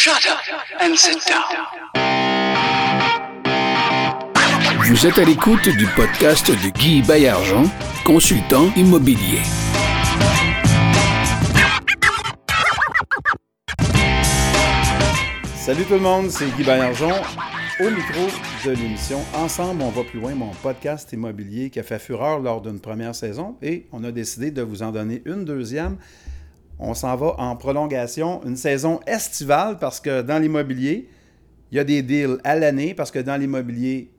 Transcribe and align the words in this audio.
Shut 0.00 0.30
up 0.30 0.38
and 0.80 0.94
sit 0.94 1.26
down. 1.26 1.42
Vous 4.86 5.06
êtes 5.08 5.18
à 5.18 5.24
l'écoute 5.24 5.68
du 5.68 5.88
podcast 5.96 6.48
de 6.48 6.70
Guy 6.70 7.02
Baillargeon, 7.02 7.64
consultant 8.04 8.72
immobilier. 8.76 9.40
Salut 15.56 15.82
tout 15.82 15.94
le 15.94 15.98
monde, 15.98 16.30
c'est 16.30 16.46
Guy 16.56 16.62
Baillargeon 16.62 17.10
au 17.80 17.90
micro 17.90 18.28
de 18.66 18.70
l'émission 18.70 19.18
Ensemble, 19.34 19.82
on 19.82 19.90
va 19.90 20.04
plus 20.04 20.20
loin, 20.20 20.32
mon 20.36 20.52
podcast 20.62 21.12
immobilier 21.12 21.70
qui 21.70 21.80
a 21.80 21.82
fait 21.82 21.98
fureur 21.98 22.38
lors 22.38 22.60
d'une 22.60 22.78
première 22.78 23.16
saison 23.16 23.56
et 23.62 23.88
on 23.90 24.04
a 24.04 24.12
décidé 24.12 24.52
de 24.52 24.62
vous 24.62 24.84
en 24.84 24.92
donner 24.92 25.22
une 25.24 25.44
deuxième. 25.44 25.96
On 26.78 26.94
s'en 26.94 27.16
va 27.16 27.34
en 27.38 27.56
prolongation, 27.56 28.40
une 28.44 28.56
saison 28.56 29.00
estivale 29.06 29.78
parce 29.78 30.00
que 30.00 30.22
dans 30.22 30.38
l'immobilier, 30.40 31.08
il 31.70 31.76
y 31.76 31.78
a 31.80 31.84
des 31.84 32.02
deals 32.02 32.38
à 32.44 32.56
l'année 32.56 32.94
parce 32.94 33.10
que 33.10 33.18
dans 33.18 33.36
l'immobilier, 33.36 34.10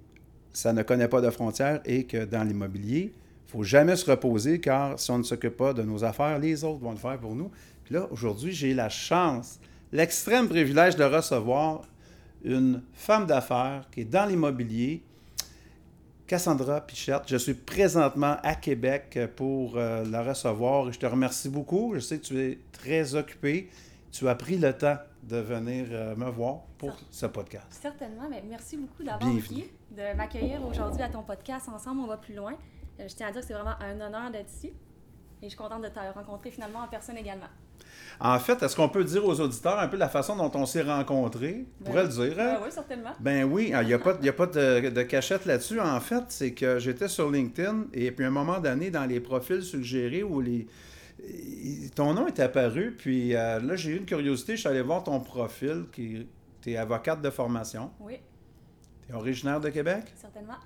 ça 0.52 0.74
ne 0.74 0.84
connaît 0.84 1.08
pas 1.08 1.22
de 1.22 1.30
frontières 1.30 1.80
et 1.86 2.04
que 2.04 2.26
dans 2.26 2.44
l'immobilier, 2.44 3.14
il 3.14 3.48
ne 3.48 3.52
faut 3.52 3.64
jamais 3.64 3.96
se 3.96 4.10
reposer 4.10 4.60
car 4.60 5.00
si 5.00 5.10
on 5.10 5.18
ne 5.18 5.24
s'occupe 5.24 5.58
pas 5.58 5.74
de 5.74 5.84
nos 5.84 6.04
affaires, 6.04 6.38
les 6.38 6.64
autres 6.64 6.80
vont 6.80 6.92
le 6.92 6.98
faire 6.98 7.18
pour 7.18 7.36
nous. 7.36 7.50
Puis 7.86 7.96
là, 7.96 8.08
aujourd'hui, 8.12 8.52
j'ai 8.52 8.74
la 8.74 8.90
chance, 8.90 9.60
l'extrême 9.92 10.48
privilège 10.48 10.96
de 10.96 11.04
recevoir 11.04 11.82
une 12.44 12.82
femme 12.94 13.26
d'affaires 13.26 13.88
qui 13.92 14.02
est 14.02 14.06
dans 14.06 14.26
l'immobilier, 14.26 15.02
Cassandra 16.30 16.80
Pichette. 16.82 17.24
Je 17.26 17.38
suis 17.38 17.56
présentement 17.56 18.38
à 18.44 18.54
Québec 18.54 19.18
pour 19.36 19.78
euh, 19.78 20.06
la 20.06 20.22
recevoir 20.22 20.88
et 20.88 20.92
je 20.94 21.00
te 21.00 21.08
remercie 21.08 21.50
beaucoup. 21.50 21.96
Je 21.96 22.00
sais 22.02 22.20
que 22.20 22.24
tu 22.24 22.40
es 22.40 22.60
très 22.72 23.16
occupé. 23.16 23.68
Tu 24.12 24.30
as 24.30 24.36
pris 24.36 24.60
le 24.60 24.72
temps 24.78 24.98
de 25.24 25.38
venir 25.38 25.88
euh, 25.90 26.16
me 26.16 26.30
voir 26.30 26.60
pour 26.78 26.96
ce 27.10 27.26
podcast. 27.26 27.66
Certainement, 27.72 28.30
mais 28.30 28.44
merci 28.48 28.78
beaucoup 28.78 29.02
d'avoir 29.02 29.28
pris 29.40 29.72
de 29.90 30.16
m'accueillir 30.16 30.64
aujourd'hui 30.64 31.02
à 31.02 31.10
ton 31.10 31.24
podcast 31.24 31.68
Ensemble, 31.68 32.02
on 32.02 32.08
va 32.08 32.18
plus 32.18 32.36
loin. 32.36 32.54
Euh, 33.00 33.08
je 33.08 33.16
tiens 33.16 33.30
à 33.30 33.32
dire 33.32 33.42
que 33.42 33.48
c'est 33.48 33.56
vraiment 33.56 33.80
un 33.82 34.00
honneur 34.00 34.30
d'être 34.30 34.52
ici 34.54 34.68
et 34.68 35.46
je 35.46 35.48
suis 35.48 35.58
contente 35.58 35.82
de 35.82 35.90
te 35.90 36.00
rencontrer 36.14 36.52
finalement 36.52 36.82
en 36.82 36.88
personne 36.88 37.18
également. 37.18 37.50
En 38.22 38.38
fait, 38.40 38.62
est-ce 38.64 38.76
qu'on 38.76 38.90
peut 38.90 39.04
dire 39.06 39.24
aux 39.26 39.40
auditeurs 39.40 39.80
un 39.80 39.88
peu 39.88 39.96
la 39.96 40.10
façon 40.10 40.36
dont 40.36 40.52
on 40.54 40.66
s'est 40.66 40.82
rencontrés? 40.82 41.66
On 41.80 41.86
pourrait 41.86 42.04
le 42.04 42.10
dire, 42.10 42.36
hein? 42.38 42.56
Ah 42.58 42.62
oui, 42.64 42.70
certainement. 42.72 43.12
Ben 43.20 43.46
oui, 43.46 43.72
il 43.74 43.88
n'y 43.88 43.94
a 43.94 44.00
pas, 44.00 44.18
y 44.22 44.28
a 44.28 44.34
pas 44.34 44.46
de, 44.48 44.90
de 44.90 45.02
cachette 45.04 45.46
là-dessus. 45.46 45.80
En 45.80 46.00
fait, 46.02 46.24
c'est 46.28 46.52
que 46.54 46.80
j'étais 46.80 47.08
sur 47.08 47.32
LinkedIn 47.32 47.86
et 47.94 48.12
puis 48.12 48.26
à 48.26 48.28
un 48.28 48.32
moment 48.32 48.60
donné, 48.60 48.92
dans 48.92 49.06
les 49.06 49.22
profils 49.22 49.62
suggérés 49.64 50.24
où 50.24 50.42
les, 50.42 50.68
ton 51.96 52.14
nom 52.14 52.28
est 52.28 52.40
apparu, 52.40 52.96
puis 52.98 53.36
euh, 53.36 53.60
là, 53.60 53.76
j'ai 53.76 53.92
eu 53.92 53.98
une 53.98 54.06
curiosité. 54.06 54.56
Je 54.56 54.62
suis 54.62 54.70
allé 54.70 54.82
voir 54.82 55.04
ton 55.04 55.20
profil, 55.20 55.86
qui 55.92 56.28
tu 56.62 56.72
es 56.72 56.78
avocate 56.78 57.22
de 57.22 57.30
formation, 57.30 57.92
Oui, 58.02 58.18
tu 59.06 59.14
es 59.14 59.16
originaire 59.16 59.60
de 59.62 59.70
Québec? 59.70 60.04
Certainement. 60.20 60.58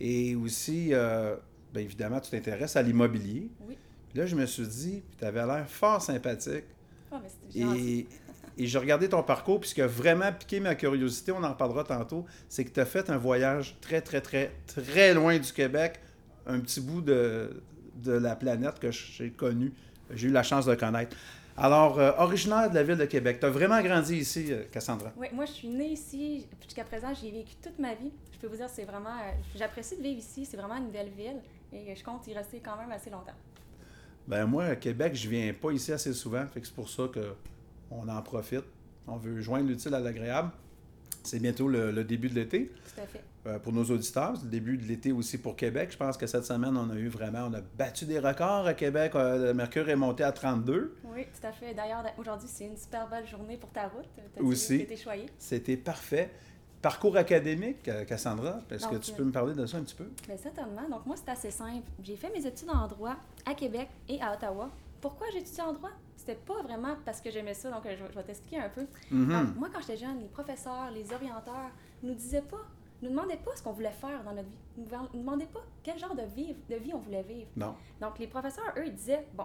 et 0.00 0.34
aussi, 0.34 0.88
euh, 0.92 1.36
bien 1.72 1.82
évidemment, 1.82 2.18
tu 2.20 2.30
t'intéresses 2.30 2.74
à 2.76 2.82
l'immobilier. 2.82 3.48
Oui. 3.68 3.76
Puis 4.16 4.22
là, 4.22 4.26
je 4.30 4.34
me 4.34 4.46
suis 4.46 4.66
dit, 4.66 5.02
tu 5.18 5.24
avais 5.26 5.44
l'air 5.44 5.68
fort 5.68 6.00
sympathique. 6.00 6.64
Oh, 7.12 7.16
mais. 7.22 7.60
Et, 7.60 8.06
et 8.56 8.66
j'ai 8.66 8.78
regardé 8.78 9.10
ton 9.10 9.22
parcours, 9.22 9.60
puis 9.60 9.68
ce 9.68 9.74
qui 9.74 9.82
a 9.82 9.86
vraiment 9.86 10.32
piqué 10.32 10.58
ma 10.58 10.74
curiosité, 10.74 11.32
on 11.32 11.44
en 11.44 11.50
reparlera 11.50 11.84
tantôt, 11.84 12.24
c'est 12.48 12.64
que 12.64 12.70
tu 12.70 12.80
as 12.80 12.86
fait 12.86 13.10
un 13.10 13.18
voyage 13.18 13.76
très, 13.82 14.00
très, 14.00 14.22
très, 14.22 14.52
très 14.68 15.12
loin 15.12 15.38
du 15.38 15.52
Québec, 15.52 16.00
un 16.46 16.60
petit 16.60 16.80
bout 16.80 17.02
de, 17.02 17.62
de 17.96 18.12
la 18.12 18.34
planète 18.36 18.78
que 18.78 18.90
j'ai 18.90 19.32
connu, 19.32 19.74
j'ai 20.14 20.28
eu 20.28 20.32
la 20.32 20.42
chance 20.42 20.64
de 20.64 20.74
connaître. 20.74 21.14
Alors, 21.58 21.98
euh, 22.00 22.12
originaire 22.16 22.70
de 22.70 22.74
la 22.74 22.84
ville 22.84 22.96
de 22.96 23.04
Québec, 23.04 23.38
tu 23.38 23.44
as 23.44 23.50
vraiment 23.50 23.82
grandi 23.82 24.16
ici, 24.16 24.46
euh, 24.50 24.62
Cassandra? 24.72 25.12
Oui, 25.18 25.26
moi 25.34 25.44
je 25.44 25.52
suis 25.52 25.68
née 25.68 25.88
ici. 25.88 26.46
Jusqu'à 26.64 26.84
présent, 26.84 27.12
j'y 27.12 27.28
ai 27.28 27.32
vécu 27.32 27.54
toute 27.62 27.78
ma 27.78 27.94
vie. 27.94 28.12
Je 28.32 28.38
peux 28.38 28.46
vous 28.46 28.56
dire, 28.56 28.70
c'est 28.70 28.84
vraiment. 28.84 29.10
euh, 29.10 29.32
J'apprécie 29.54 29.98
de 29.98 30.02
vivre 30.02 30.20
ici. 30.20 30.46
C'est 30.46 30.56
vraiment 30.56 30.76
une 30.78 30.90
belle 30.90 31.10
ville 31.14 31.42
et 31.70 31.94
je 31.94 32.02
compte 32.02 32.26
y 32.26 32.32
rester 32.32 32.62
quand 32.64 32.78
même 32.78 32.90
assez 32.92 33.10
longtemps. 33.10 33.36
Ben 34.28 34.46
moi, 34.46 34.64
à 34.64 34.76
Québec, 34.76 35.14
je 35.14 35.28
viens 35.28 35.52
pas 35.52 35.70
ici 35.72 35.92
assez 35.92 36.12
souvent, 36.12 36.46
fait 36.46 36.60
que 36.60 36.66
c'est 36.66 36.74
pour 36.74 36.88
ça 36.88 37.04
que 37.12 37.34
on 37.90 38.08
en 38.08 38.22
profite. 38.22 38.64
On 39.06 39.16
veut 39.16 39.40
joindre 39.40 39.68
l'utile 39.68 39.94
à 39.94 40.00
l'agréable. 40.00 40.50
C'est 41.22 41.38
bientôt 41.40 41.68
le, 41.68 41.90
le 41.92 42.04
début 42.04 42.28
de 42.28 42.34
l'été. 42.34 42.68
Tout 42.94 43.00
à 43.00 43.06
fait. 43.06 43.22
Euh, 43.46 43.58
pour 43.60 43.72
nos 43.72 43.84
auditeurs. 43.84 44.32
C'est 44.36 44.44
le 44.44 44.50
début 44.50 44.76
de 44.76 44.84
l'été 44.84 45.12
aussi 45.12 45.38
pour 45.38 45.54
Québec. 45.54 45.90
Je 45.92 45.96
pense 45.96 46.16
que 46.16 46.26
cette 46.26 46.44
semaine, 46.44 46.76
on 46.76 46.90
a 46.90 46.96
eu 46.96 47.06
vraiment, 47.06 47.48
on 47.48 47.54
a 47.54 47.60
battu 47.78 48.04
des 48.04 48.18
records 48.18 48.66
à 48.66 48.74
Québec. 48.74 49.12
Euh, 49.14 49.46
le 49.46 49.54
mercure 49.54 49.88
est 49.88 49.94
monté 49.96 50.24
à 50.24 50.32
32. 50.32 50.96
Oui, 51.04 51.24
tout 51.26 51.46
à 51.46 51.52
fait. 51.52 51.72
D'ailleurs, 51.72 52.04
aujourd'hui, 52.18 52.48
c'est 52.50 52.64
une 52.64 52.76
super 52.76 53.08
belle 53.08 53.26
journée 53.26 53.56
pour 53.56 53.70
ta 53.70 53.86
route. 53.86 54.06
T'as 54.34 54.42
Aussi. 54.42 54.76
été 54.76 54.96
choyé? 54.96 55.26
C'était 55.38 55.76
parfait. 55.76 56.32
Parcours 56.82 57.16
académique, 57.16 57.88
euh, 57.88 58.04
Cassandra, 58.04 58.58
est-ce 58.70 58.86
que 58.86 58.96
tu 58.96 59.10
euh, 59.10 59.14
peux 59.16 59.24
me 59.24 59.32
parler 59.32 59.54
de 59.54 59.66
ça 59.66 59.78
un 59.78 59.82
petit 59.82 59.94
peu? 59.94 60.08
Bien, 60.26 60.36
certainement. 60.36 60.88
Donc, 60.88 61.06
moi, 61.06 61.16
c'est 61.16 61.30
assez 61.30 61.50
simple. 61.50 61.88
J'ai 62.02 62.16
fait 62.16 62.30
mes 62.30 62.46
études 62.46 62.70
en 62.70 62.86
droit 62.86 63.16
à 63.44 63.54
Québec 63.54 63.88
et 64.08 64.20
à 64.20 64.34
Ottawa. 64.34 64.70
Pourquoi 65.00 65.26
j'ai 65.32 65.38
étudié 65.38 65.62
en 65.62 65.72
droit? 65.72 65.90
C'était 66.16 66.34
pas 66.36 66.62
vraiment 66.62 66.96
parce 67.04 67.20
que 67.20 67.30
j'aimais 67.30 67.54
ça, 67.54 67.70
donc 67.70 67.84
euh, 67.86 67.94
je, 67.96 68.02
vais- 68.04 68.10
je 68.10 68.16
vais 68.16 68.22
t'expliquer 68.24 68.58
un 68.60 68.68
peu. 68.68 68.86
Mhm. 69.10 69.28
Donc, 69.32 69.56
moi, 69.56 69.68
quand 69.72 69.80
j'étais 69.80 69.96
jeune, 69.96 70.20
les 70.20 70.28
professeurs, 70.28 70.90
les 70.92 71.12
orienteurs 71.12 71.70
nous 72.02 72.14
disaient 72.14 72.42
pas, 72.42 72.64
nous 73.02 73.08
demandaient 73.10 73.36
pas 73.36 73.54
ce 73.56 73.62
qu'on 73.62 73.72
voulait 73.72 73.90
faire 73.90 74.22
dans 74.24 74.32
notre 74.32 74.48
vie. 74.48 74.56
Nous, 74.76 74.84
nous 75.14 75.20
demandaient 75.20 75.46
pas 75.46 75.62
quel 75.82 75.98
genre 75.98 76.14
de 76.14 76.22
vie, 76.22 76.54
de 76.68 76.76
vie 76.76 76.92
on 76.94 76.98
voulait 76.98 77.22
vivre. 77.22 77.48
Non. 77.56 77.74
Donc, 78.00 78.18
les 78.18 78.26
professeurs, 78.26 78.72
eux, 78.76 78.86
ils 78.86 78.94
disaient, 78.94 79.26
bon, 79.34 79.44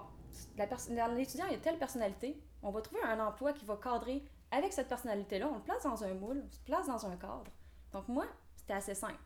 l'étudiant, 1.16 1.46
a 1.46 1.58
telle 1.58 1.78
personnalité, 1.78 2.38
on 2.64 2.72
va 2.72 2.82
trouver 2.82 3.02
un 3.04 3.20
emploi 3.20 3.54
qui 3.54 3.66
va 3.66 3.76
cadrer 3.78 4.24
avec 4.52 4.74
cette 4.74 4.88
personnalité-là, 4.88 5.50
on 5.50 5.56
le 5.56 5.62
place 5.62 5.84
dans 5.84 6.04
un 6.04 6.14
moule, 6.14 6.44
on 6.46 6.52
se 6.52 6.60
place 6.60 6.88
dans 6.88 7.06
un 7.06 7.16
cadre. 7.16 7.44
Donc, 7.94 8.08
moi, 8.08 8.26
c'était 8.56 8.74
assez 8.74 8.96
simple. 8.96 9.20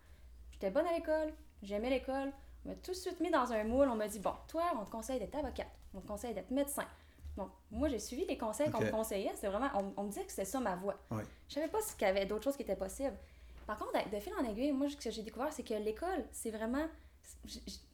J'étais 0.52 0.70
bonne 0.70 0.86
à 0.86 0.94
l'école, 0.94 1.34
j'aimais 1.62 1.90
l'école, 1.90 2.32
on 2.64 2.70
m'a 2.70 2.76
tout 2.76 2.92
de 2.92 2.96
suite 2.96 3.20
mis 3.20 3.32
dans 3.32 3.52
un 3.52 3.64
moule, 3.64 3.88
on 3.90 3.96
m'a 3.96 4.08
dit, 4.08 4.20
bon, 4.20 4.34
toi, 4.48 4.64
on 4.80 4.86
te 4.86 4.90
conseille 4.90 5.20
d'être 5.20 5.36
avocate, 5.36 5.72
on 5.94 6.00
te 6.00 6.08
conseille 6.08 6.34
d'être 6.34 6.52
médecin. 6.52 6.86
Donc, 7.38 7.50
moi, 7.70 7.90
j'ai 7.90 8.00
suivi 8.00 8.26
les 8.26 8.38
conseils 8.38 8.72
qu'on 8.72 8.82
me 8.82 8.90
conseillait, 8.90 9.34
c'est 9.36 9.48
vraiment, 9.48 9.70
on, 9.76 9.94
on 9.98 10.04
me 10.04 10.10
disait 10.10 10.24
que 10.24 10.32
c'était 10.32 10.46
ça 10.46 10.60
ma 10.60 10.76
voie. 10.76 10.98
Ouais. 11.12 11.24
Je 11.50 11.56
savais 11.56 11.68
pas 11.68 11.80
qu'il 11.82 12.08
y 12.08 12.10
avait 12.10 12.26
d'autres 12.26 12.46
choses 12.46 12.56
qui 12.56 12.64
étaient 12.64 12.76
possibles. 12.76 13.18
Par 13.68 13.78
contre, 13.78 13.92
de 14.10 14.20
fil 14.20 14.34
en 14.40 14.44
aiguille, 14.46 14.72
moi, 14.72 14.88
ce 14.90 14.96
que 14.96 15.12
j'ai 15.12 15.24
découvert, 15.24 15.52
c'est 15.52 15.64
que 15.64 15.74
l'école, 15.74 16.26
c'est 16.32 16.52
vraiment. 16.52 16.88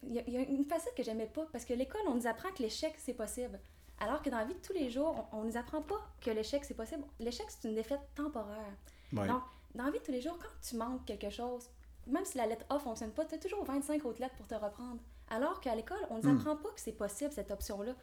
Il 0.03 0.11
y, 0.11 0.31
y 0.31 0.37
a 0.37 0.41
une 0.41 0.65
facette 0.65 0.93
que 0.93 1.03
j'aimais 1.03 1.27
pas, 1.27 1.47
parce 1.51 1.65
que 1.65 1.73
l'école, 1.73 2.01
on 2.07 2.15
nous 2.15 2.27
apprend 2.27 2.49
que 2.51 2.61
l'échec, 2.61 2.93
c'est 2.97 3.13
possible. 3.13 3.59
Alors 4.01 4.21
que 4.21 4.29
dans 4.29 4.37
la 4.37 4.45
vie 4.45 4.53
de 4.55 4.59
tous 4.59 4.73
les 4.73 4.89
jours, 4.89 5.27
on, 5.31 5.37
on 5.39 5.43
nous 5.43 5.57
apprend 5.57 5.81
pas 5.81 6.01
que 6.19 6.31
l'échec, 6.31 6.65
c'est 6.65 6.73
possible. 6.73 7.03
L'échec, 7.19 7.45
c'est 7.49 7.67
une 7.67 7.75
défaite 7.75 8.01
temporaire. 8.15 8.73
Ouais. 9.13 9.27
Donc, 9.27 9.43
dans 9.75 9.85
la 9.85 9.91
vie 9.91 9.99
de 9.99 10.03
tous 10.03 10.11
les 10.11 10.21
jours, 10.21 10.37
quand 10.41 10.49
tu 10.67 10.75
manques 10.75 11.05
quelque 11.05 11.29
chose, 11.29 11.69
même 12.07 12.25
si 12.25 12.37
la 12.37 12.47
lettre 12.47 12.65
A 12.69 12.79
fonctionne 12.79 13.11
pas, 13.11 13.25
tu 13.25 13.35
as 13.35 13.37
toujours 13.37 13.63
25 13.63 14.03
autres 14.05 14.19
lettres 14.19 14.35
pour 14.35 14.47
te 14.47 14.55
reprendre. 14.55 14.99
Alors 15.29 15.61
qu'à 15.61 15.75
l'école, 15.75 16.05
on 16.09 16.17
ne 16.17 16.23
nous 16.23 16.29
Hmm. 16.33 16.37
apprend 16.39 16.55
pas 16.57 16.69
que 16.71 16.79
c'est 16.81 16.91
possible, 16.93 17.31
cette 17.31 17.51
option-là. 17.51 17.93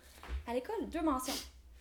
À 0.47 0.55
l'école, 0.55 0.89
deux 0.89 1.03
mentions. 1.03 1.35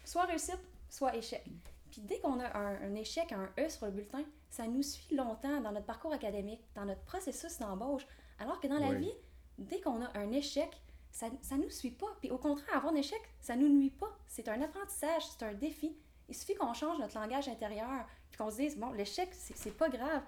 Soit 0.03 0.23
réussite, 0.25 0.59
soit 0.89 1.16
échec. 1.16 1.45
Puis 1.91 2.01
dès 2.01 2.19
qu'on 2.19 2.39
a 2.39 2.57
un, 2.57 2.81
un 2.81 2.95
échec, 2.95 3.31
un 3.31 3.49
E 3.57 3.69
sur 3.69 3.85
le 3.85 3.91
bulletin, 3.94 4.23
ça 4.49 4.66
nous 4.67 4.84
suit 4.84 5.16
longtemps 5.16 5.61
dans 5.61 5.72
notre 5.72 5.85
parcours 5.85 6.11
académique, 6.11 6.61
dans 6.75 6.85
notre 6.85 7.01
processus 7.01 7.59
d'embauche. 7.59 8.05
Alors 8.39 8.59
que 8.59 8.67
dans 8.67 8.79
la 8.79 8.89
Oui. 8.89 8.97
vie, 8.97 9.13
dès 9.57 9.79
qu'on 9.79 10.01
a 10.03 10.17
un 10.17 10.31
échec, 10.31 10.69
ça 11.12 11.29
ne 11.29 11.63
nous 11.63 11.69
suit 11.69 11.91
pas. 11.91 12.07
Puis 12.19 12.29
au 12.31 12.38
contraire, 12.38 12.78
avoir 12.78 12.94
un 12.94 12.97
échec, 12.97 13.19
ça 13.40 13.56
nous 13.56 13.69
nuit 13.69 13.90
pas. 13.90 14.18
C'est 14.28 14.47
un 14.47 14.62
apprentissage, 14.62 15.23
c'est 15.25 15.45
un 15.45 15.53
défi. 15.53 15.95
Il 16.29 16.35
suffit 16.35 16.56
qu'on 16.56 16.73
change 16.73 17.00
notre 17.00 17.18
langage 17.18 17.47
intérieur, 17.47 18.06
puis 18.29 18.38
qu'on 18.38 18.51
se 18.51 18.57
dise, 18.57 18.78
bon, 18.78 18.91
l'échec, 18.91 19.29
c'est 19.34 19.75
pas 19.78 19.90
grave. 19.90 20.22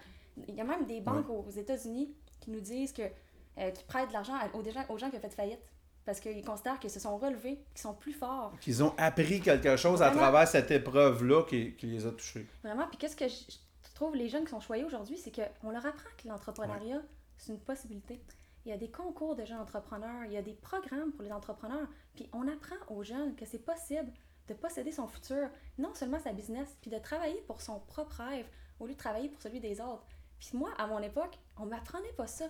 Il 0.47 0.55
y 0.55 0.61
a 0.61 0.63
même 0.63 0.85
des 0.85 1.01
banques 1.01 1.29
aux 1.29 1.49
États-Unis 1.49 2.13
qui 2.39 2.51
nous 2.51 2.61
disent 2.61 2.93
que, 2.93 3.01
euh, 3.57 3.71
qui 3.71 3.83
prêtent 3.83 4.07
de 4.07 4.13
l'argent 4.13 4.35
aux, 4.53 4.63
gens, 4.63 4.85
aux 4.87 4.97
gens 4.97 5.09
qui 5.09 5.17
ont 5.17 5.21
fait 5.21 5.29
faillite. 5.29 5.59
Parce 6.05 6.21
qu'ils 6.21 6.43
considèrent 6.43 6.79
qu'ils 6.79 6.89
se 6.89 6.99
sont 6.99 7.17
relevés, 7.17 7.59
qu'ils 7.73 7.81
sont 7.81 7.93
plus 7.93 8.13
forts. 8.13 8.53
Qu'ils 8.61 8.81
ont 8.83 8.95
appris 8.97 9.41
quelque 9.41 9.75
chose 9.75 10.01
à 10.01 10.09
travers 10.09 10.47
cette 10.47 10.71
épreuve-là 10.71 11.43
qui, 11.43 11.75
qui 11.75 11.87
les 11.87 12.05
a 12.05 12.11
touchés. 12.11 12.47
Vraiment. 12.63 12.87
Puis 12.87 12.97
qu'est-ce 12.97 13.17
que 13.17 13.27
je, 13.27 13.35
je 13.89 13.93
trouve 13.93 14.15
les 14.15 14.29
jeunes 14.29 14.45
qui 14.45 14.51
sont 14.51 14.61
choyés 14.61 14.85
aujourd'hui, 14.85 15.17
c'est 15.17 15.31
qu'on 15.31 15.71
leur 15.71 15.85
apprend 15.85 16.09
que 16.17 16.27
l'entrepreneuriat, 16.27 17.01
c'est 17.37 17.51
une 17.51 17.59
possibilité. 17.59 18.21
Il 18.65 18.69
y 18.69 18.73
a 18.73 18.77
des 18.77 18.89
concours 18.91 19.35
de 19.35 19.45
jeunes 19.45 19.59
entrepreneurs, 19.59 20.25
il 20.25 20.33
y 20.33 20.37
a 20.37 20.41
des 20.41 20.53
programmes 20.53 21.11
pour 21.13 21.23
les 21.23 21.31
entrepreneurs. 21.31 21.87
Puis 22.15 22.29
on 22.33 22.47
apprend 22.47 22.75
aux 22.89 23.03
jeunes 23.03 23.35
que 23.35 23.45
c'est 23.45 23.59
possible 23.59 24.11
de 24.47 24.53
posséder 24.53 24.91
son 24.91 25.07
futur, 25.07 25.49
non 25.77 25.93
seulement 25.93 26.19
sa 26.19 26.33
business, 26.33 26.67
puis 26.81 26.89
de 26.91 26.97
travailler 26.97 27.41
pour 27.47 27.61
son 27.61 27.79
propre 27.79 28.21
rêve 28.23 28.47
au 28.79 28.85
lieu 28.87 28.93
de 28.93 28.97
travailler 28.97 29.29
pour 29.29 29.41
celui 29.41 29.59
des 29.59 29.79
autres. 29.81 30.05
Puis 30.39 30.51
moi, 30.53 30.71
à 30.77 30.87
mon 30.87 30.99
époque, 30.99 31.37
on 31.57 31.65
m'apprenait 31.65 32.13
pas 32.13 32.27
ça. 32.27 32.45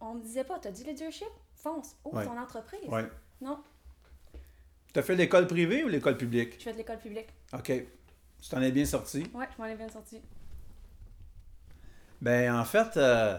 On 0.00 0.14
me 0.14 0.20
disait 0.22 0.44
pas, 0.44 0.58
t'as 0.58 0.70
du 0.70 0.82
leadership, 0.84 1.28
fonce, 1.54 1.96
ouvre 2.04 2.18
Ouais. 2.18 2.24
ton 2.24 2.38
entreprise. 2.38 2.88
Ouais. 2.88 3.08
Non, 3.40 3.62
Tu 4.92 4.98
as 4.98 5.02
fait 5.02 5.14
l'école 5.14 5.46
privée 5.46 5.84
ou 5.84 5.88
l'école 5.88 6.16
publique? 6.16 6.54
je 6.58 6.64
fais 6.64 6.72
de 6.72 6.78
l'école 6.78 6.98
publique. 6.98 7.28
OK. 7.52 7.72
Tu 8.42 8.48
t'en 8.48 8.60
es 8.62 8.72
bien 8.72 8.84
sorti. 8.86 9.24
Ouais, 9.34 9.46
je 9.54 9.60
m'en 9.62 9.68
ai 9.68 9.74
bien 9.74 9.88
sorti. 9.88 10.20
Ben, 12.20 12.54
en 12.54 12.64
fait, 12.64 12.96
euh, 12.96 13.38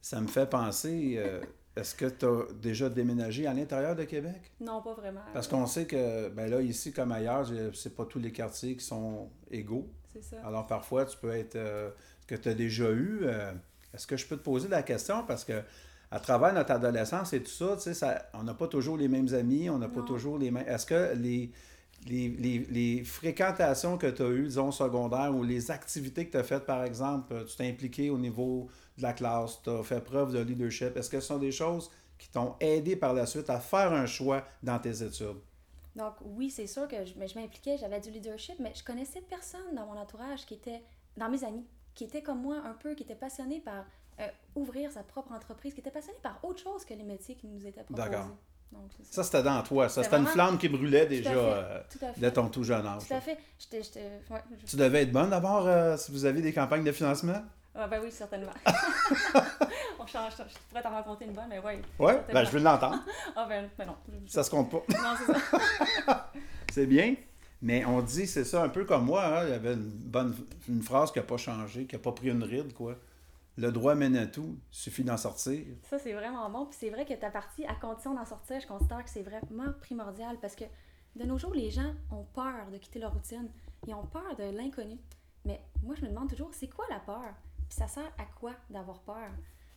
ça 0.00 0.20
me 0.20 0.26
fait 0.28 0.48
penser. 0.48 1.14
euh, 1.18 1.40
Est-ce 1.76 1.94
que 1.94 2.06
tu 2.06 2.24
as 2.26 2.52
déjà 2.60 2.88
déménagé 2.90 3.46
à 3.46 3.54
l'intérieur 3.54 3.94
de 3.94 4.04
Québec? 4.04 4.50
Non, 4.60 4.82
pas 4.82 4.94
vraiment. 4.94 5.20
Parce 5.32 5.46
qu'on 5.48 5.66
sait 5.66 5.86
que, 5.86 6.28
ben 6.30 6.50
là, 6.50 6.60
ici 6.60 6.92
comme 6.92 7.12
ailleurs, 7.12 7.46
c'est 7.74 7.94
pas 7.94 8.04
tous 8.04 8.18
les 8.18 8.32
quartiers 8.32 8.76
qui 8.76 8.84
sont 8.84 9.30
égaux. 9.50 9.86
C'est 10.12 10.22
ça. 10.22 10.36
Alors 10.44 10.66
parfois, 10.66 11.04
tu 11.04 11.16
peux 11.18 11.30
être. 11.30 11.56
euh, 11.56 11.90
que 12.26 12.34
tu 12.34 12.48
as 12.48 12.54
déjà 12.54 12.90
eu. 12.90 13.20
euh, 13.22 13.52
Est-ce 13.94 14.06
que 14.06 14.16
je 14.16 14.26
peux 14.26 14.36
te 14.36 14.42
poser 14.42 14.68
la 14.68 14.82
question? 14.82 15.24
Parce 15.26 15.44
que 15.44 15.62
à 16.10 16.20
travers 16.20 16.52
notre 16.54 16.72
adolescence 16.72 17.32
et 17.32 17.42
tout 17.42 17.50
ça, 17.50 17.74
tu 17.76 17.82
sais, 17.82 17.94
ça, 17.94 18.28
on 18.34 18.42
n'a 18.42 18.54
pas 18.54 18.66
toujours 18.66 18.96
les 18.96 19.08
mêmes 19.08 19.32
amis, 19.34 19.68
on 19.70 19.78
n'a 19.78 19.88
pas 19.88 20.00
toujours 20.02 20.38
les 20.38 20.50
mêmes. 20.50 20.66
Est-ce 20.66 20.86
que 20.86 21.14
les, 21.14 21.50
les, 22.06 22.28
les- 22.28 22.66
les 22.70 23.04
fréquentations 23.04 23.98
que 23.98 24.06
tu 24.06 24.22
as 24.22 24.28
eues, 24.28 24.44
disons, 24.44 24.70
secondaires, 24.72 25.34
ou 25.34 25.42
les 25.42 25.70
activités 25.70 26.26
que 26.26 26.32
tu 26.32 26.36
as 26.38 26.44
faites, 26.44 26.64
par 26.64 26.82
exemple, 26.84 27.32
euh, 27.34 27.44
tu 27.44 27.56
t'es 27.56 27.68
impliqué 27.68 28.10
au 28.10 28.18
niveau 28.18 28.68
de 28.98 29.02
la 29.02 29.12
classe, 29.14 29.60
tu 29.62 29.70
as 29.70 29.82
fait 29.82 30.00
preuve 30.00 30.32
de 30.32 30.40
leadership, 30.40 30.96
est-ce 30.96 31.08
que 31.08 31.20
ce 31.20 31.28
sont 31.28 31.38
des 31.38 31.52
choses 31.52 31.90
qui 32.18 32.28
t'ont 32.28 32.54
aidé 32.60 32.96
par 32.96 33.14
la 33.14 33.26
suite 33.26 33.48
à 33.48 33.60
faire 33.60 33.92
un 33.92 34.06
choix 34.06 34.44
dans 34.62 34.78
tes 34.78 35.02
études? 35.02 35.38
Donc 35.96 36.14
oui, 36.24 36.50
c'est 36.50 36.66
sûr 36.66 36.86
que 36.88 37.04
je, 37.04 37.14
mais 37.16 37.26
je 37.28 37.38
m'impliquais, 37.38 37.76
j'avais 37.78 38.00
du 38.00 38.10
leadership, 38.10 38.56
mais 38.60 38.72
je 38.74 38.84
connaissais 38.84 39.20
personne 39.22 39.74
dans 39.74 39.86
mon 39.86 39.96
entourage 39.98 40.44
qui 40.46 40.54
était, 40.54 40.82
dans 41.16 41.28
mes 41.28 41.42
amis, 41.44 41.64
qui 41.94 42.04
était 42.04 42.22
comme 42.22 42.40
moi 42.42 42.56
un 42.64 42.74
peu, 42.74 42.94
qui 42.94 43.02
était 43.04 43.14
passionné 43.16 43.60
par 43.60 43.84
euh, 44.20 44.26
ouvrir 44.54 44.90
sa 44.92 45.02
propre 45.02 45.32
entreprise, 45.32 45.74
qui 45.74 45.80
était 45.80 45.90
passionné 45.90 46.18
par 46.22 46.38
autre 46.44 46.60
chose 46.62 46.84
que 46.84 46.94
les 46.94 47.02
métiers 47.04 47.34
qui 47.36 47.46
nous 47.48 47.64
étaient 47.66 47.82
proposés. 47.84 48.08
D'accord. 48.10 48.28
Donc 48.70 48.90
ça. 49.02 49.22
Ça, 49.22 49.24
c'était 49.24 49.42
dans 49.44 49.62
toi. 49.62 49.88
Ça, 49.88 50.02
C'était 50.04 50.16
une 50.18 50.26
flamme 50.26 50.58
qui 50.58 50.68
brûlait 50.68 51.06
déjà 51.06 51.30
euh, 51.30 51.80
de 52.18 52.28
ton 52.30 52.48
tout 52.48 52.64
jeune 52.64 52.84
âge. 52.86 53.06
Tout 53.08 53.14
à 53.14 53.20
fait. 53.20 53.38
J'étais, 53.58 53.82
j'étais, 53.82 54.20
ouais, 54.30 54.42
je- 54.60 54.66
Tu 54.66 54.76
devais 54.76 55.02
être 55.04 55.12
bonne 55.12 55.30
d'abord 55.30 55.66
euh, 55.66 55.96
si 55.96 56.12
vous 56.12 56.24
avez 56.26 56.42
des 56.42 56.52
campagnes 56.52 56.84
de 56.84 56.92
financement? 56.92 57.40
Ah, 57.80 57.86
ben 57.86 58.00
oui, 58.02 58.10
certainement. 58.10 58.50
On 60.00 60.06
change, 60.06 60.32
je 60.36 60.58
pourrais 60.68 60.82
t'en 60.82 60.90
raconter 60.90 61.26
une 61.26 61.32
bonne, 61.32 61.46
mais 61.48 61.60
oui. 61.60 61.74
Oui, 61.98 62.12
ben, 62.32 62.44
je 62.44 62.50
veux 62.50 62.60
l'entendre. 62.60 62.98
Ah 63.36 63.46
ben, 63.48 63.68
ben 63.78 63.86
non. 63.86 63.96
Je- 64.26 64.30
Ça 64.32 64.42
se 64.42 64.50
compte 64.50 64.70
pas. 64.70 64.82
Non, 64.88 65.14
c'est 65.16 65.32
ça. 66.04 66.32
C'est 66.72 66.86
bien. 66.86 67.14
Mais 67.62 67.84
on 67.84 68.00
dit, 68.02 68.26
c'est 68.26 68.44
ça, 68.44 68.62
un 68.62 68.68
peu 68.68 68.84
comme 68.84 69.04
moi, 69.06 69.24
hein, 69.26 69.44
il 69.44 69.50
y 69.50 69.52
avait 69.52 69.74
une 69.74 69.90
bonne 69.90 70.34
une 70.68 70.82
phrase 70.82 71.10
qui 71.10 71.18
n'a 71.18 71.24
pas 71.24 71.36
changé, 71.36 71.86
qui 71.86 71.96
n'a 71.96 72.00
pas 72.02 72.12
pris 72.12 72.28
une 72.30 72.42
ride, 72.44 72.72
quoi. 72.72 72.94
Le 73.56 73.72
droit 73.72 73.96
mène 73.96 74.16
à 74.16 74.26
tout, 74.26 74.56
suffit 74.70 75.02
d'en 75.02 75.16
sortir. 75.16 75.64
Ça, 75.90 75.98
c'est 75.98 76.12
vraiment 76.12 76.48
bon. 76.50 76.66
Puis 76.66 76.76
c'est 76.80 76.90
vrai 76.90 77.04
que 77.04 77.14
ta 77.14 77.30
partie, 77.30 77.64
à 77.66 77.74
condition 77.74 78.14
d'en 78.14 78.24
sortir, 78.24 78.60
je 78.60 78.66
considère 78.68 79.02
que 79.02 79.10
c'est 79.10 79.22
vraiment 79.22 79.72
primordial 79.80 80.36
parce 80.40 80.54
que 80.54 80.64
de 81.16 81.24
nos 81.24 81.36
jours, 81.38 81.52
les 81.54 81.70
gens 81.70 81.92
ont 82.12 82.22
peur 82.32 82.70
de 82.72 82.78
quitter 82.78 83.00
leur 83.00 83.12
routine. 83.12 83.48
Ils 83.88 83.94
ont 83.94 84.06
peur 84.06 84.36
de 84.38 84.44
l'inconnu. 84.56 84.96
Mais 85.44 85.60
moi, 85.82 85.96
je 85.96 86.02
me 86.04 86.10
demande 86.10 86.28
toujours, 86.30 86.50
c'est 86.52 86.68
quoi 86.68 86.84
la 86.90 87.00
peur? 87.00 87.34
Puis 87.68 87.76
ça 87.78 87.86
sert 87.86 88.10
à 88.18 88.24
quoi 88.38 88.52
d'avoir 88.70 89.00
peur? 89.00 89.30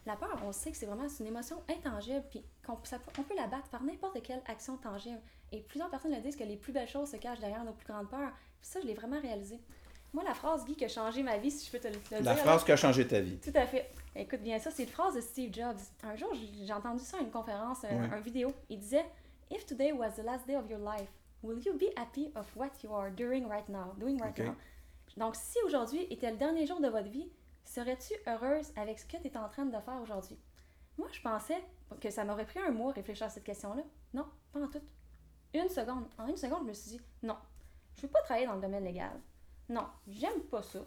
La 0.06 0.16
peur, 0.16 0.36
on 0.46 0.52
sait 0.52 0.72
que 0.72 0.78
c'est 0.78 0.88
vraiment 0.88 1.08
une 1.20 1.28
émotion 1.28 1.62
intangible, 1.70 2.24
puis 2.32 2.44
qu'on 2.66 2.74
on 3.20 3.24
peut 3.24 3.36
la 3.36 3.46
battre 3.48 3.70
par 3.70 3.84
n'importe 3.84 4.22
quelle 4.24 4.42
action 4.48 4.78
tangible. 4.78 5.22
Et 5.52 5.60
plusieurs 5.62 5.90
personnes 5.92 6.12
le 6.16 6.22
disent 6.22 6.36
que 6.36 6.44
les 6.44 6.58
plus 6.58 6.74
belles 6.74 6.88
choses 6.88 7.12
se 7.12 7.18
cachent 7.18 7.40
derrière 7.40 7.64
nos 7.64 7.74
plus 7.74 7.86
grandes 7.86 8.10
peurs. 8.10 8.32
Puis 8.62 8.70
ça, 8.72 8.80
je 8.82 8.88
l'ai 8.88 8.96
vraiment 8.96 9.20
réalisé. 9.22 9.60
Moi, 10.14 10.24
la 10.24 10.34
phrase, 10.34 10.66
Guy, 10.66 10.76
qui 10.76 10.86
a 10.86 10.88
changé 10.88 11.22
ma 11.24 11.38
vie, 11.38 11.52
si 11.52 11.68
je 11.68 11.72
peux 11.72 11.80
te 11.80 11.88
le, 11.88 11.96
te 12.00 12.16
le 12.16 12.22
La 12.22 12.34
dire. 12.34 12.44
phrase 12.44 12.62
là, 12.62 12.66
qui 12.66 12.72
a 12.72 12.76
changé 12.78 13.08
ta 13.08 13.20
vie. 13.22 13.38
tout 13.40 13.52
à 13.54 13.66
fait. 13.68 13.90
Écoute 14.16 14.42
bien 14.42 14.58
ça, 14.60 14.72
c'est 14.72 14.84
une 14.84 14.90
phrase 14.90 15.16
de 15.16 15.22
Steve 15.22 15.54
Jobs. 15.54 15.78
Un 16.04 16.16
jour, 16.16 16.34
j'ai 16.34 16.74
entendu 16.74 17.04
ça 17.04 17.18
à 17.18 17.22
une 17.22 17.30
conférence, 17.32 17.84
un, 17.86 17.90
Ouais. 17.90 18.10
un 18.12 18.20
vidéo. 18.20 18.52
Il 18.70 18.80
disait 18.80 19.06
If 19.52 19.66
today 19.68 19.92
was 19.92 20.12
the 20.18 20.24
last 20.24 20.46
day 20.48 20.56
of 20.58 20.70
your 20.70 20.80
life, 20.80 21.10
will 21.44 21.60
you 21.64 21.74
be 21.78 21.94
happy 21.96 22.32
of 22.36 22.46
what 22.58 22.72
you 22.84 22.94
are 22.94 23.12
doing 23.12 23.46
right 23.48 23.68
now, 23.70 23.94
doing 23.98 24.20
right 24.20 24.38
now? 24.40 24.56
Donc, 25.18 25.36
si 25.36 25.58
aujourd'hui 25.66 26.08
était 26.10 26.32
le 26.32 26.38
dernier 26.38 26.66
jour 26.66 26.80
de 26.82 26.88
votre 26.90 27.10
vie, 27.10 27.30
serais-tu 27.66 28.14
heureuse 28.28 28.72
avec 28.76 29.00
ce 29.00 29.06
que 29.06 29.18
tu 29.18 29.28
es 29.28 29.38
en 29.38 29.48
train 29.50 29.66
de 29.66 29.80
faire 29.80 30.02
aujourd'hui? 30.02 30.38
Moi, 30.98 31.08
je 31.12 31.22
pensais 31.22 31.64
que 32.00 32.10
ça 32.10 32.24
m'aurait 32.24 32.46
pris 32.46 32.60
un 32.60 32.72
mois 32.72 32.92
réfléchir 32.92 33.28
à 33.28 33.30
cette 33.30 33.44
question-là. 33.44 33.84
Non, 34.14 34.26
pas 34.52 34.60
en 34.60 34.68
tout. 34.68 34.82
Une 35.54 35.70
seconde. 35.70 36.06
En 36.18 36.28
une 36.28 36.38
seconde, 36.38 36.64
je 36.64 36.68
me 36.68 36.74
suis 36.74 36.92
dit 36.92 37.02
non, 37.24 37.38
je 37.96 38.02
veux 38.04 38.08
pas 38.08 38.22
travailler 38.22 38.48
dans 38.48 38.56
le 38.56 38.62
domaine 38.62 38.84
légal. 38.84 39.20
Non, 39.70 39.88
j'aime 40.08 40.42
pas 40.50 40.62
ça. 40.62 40.80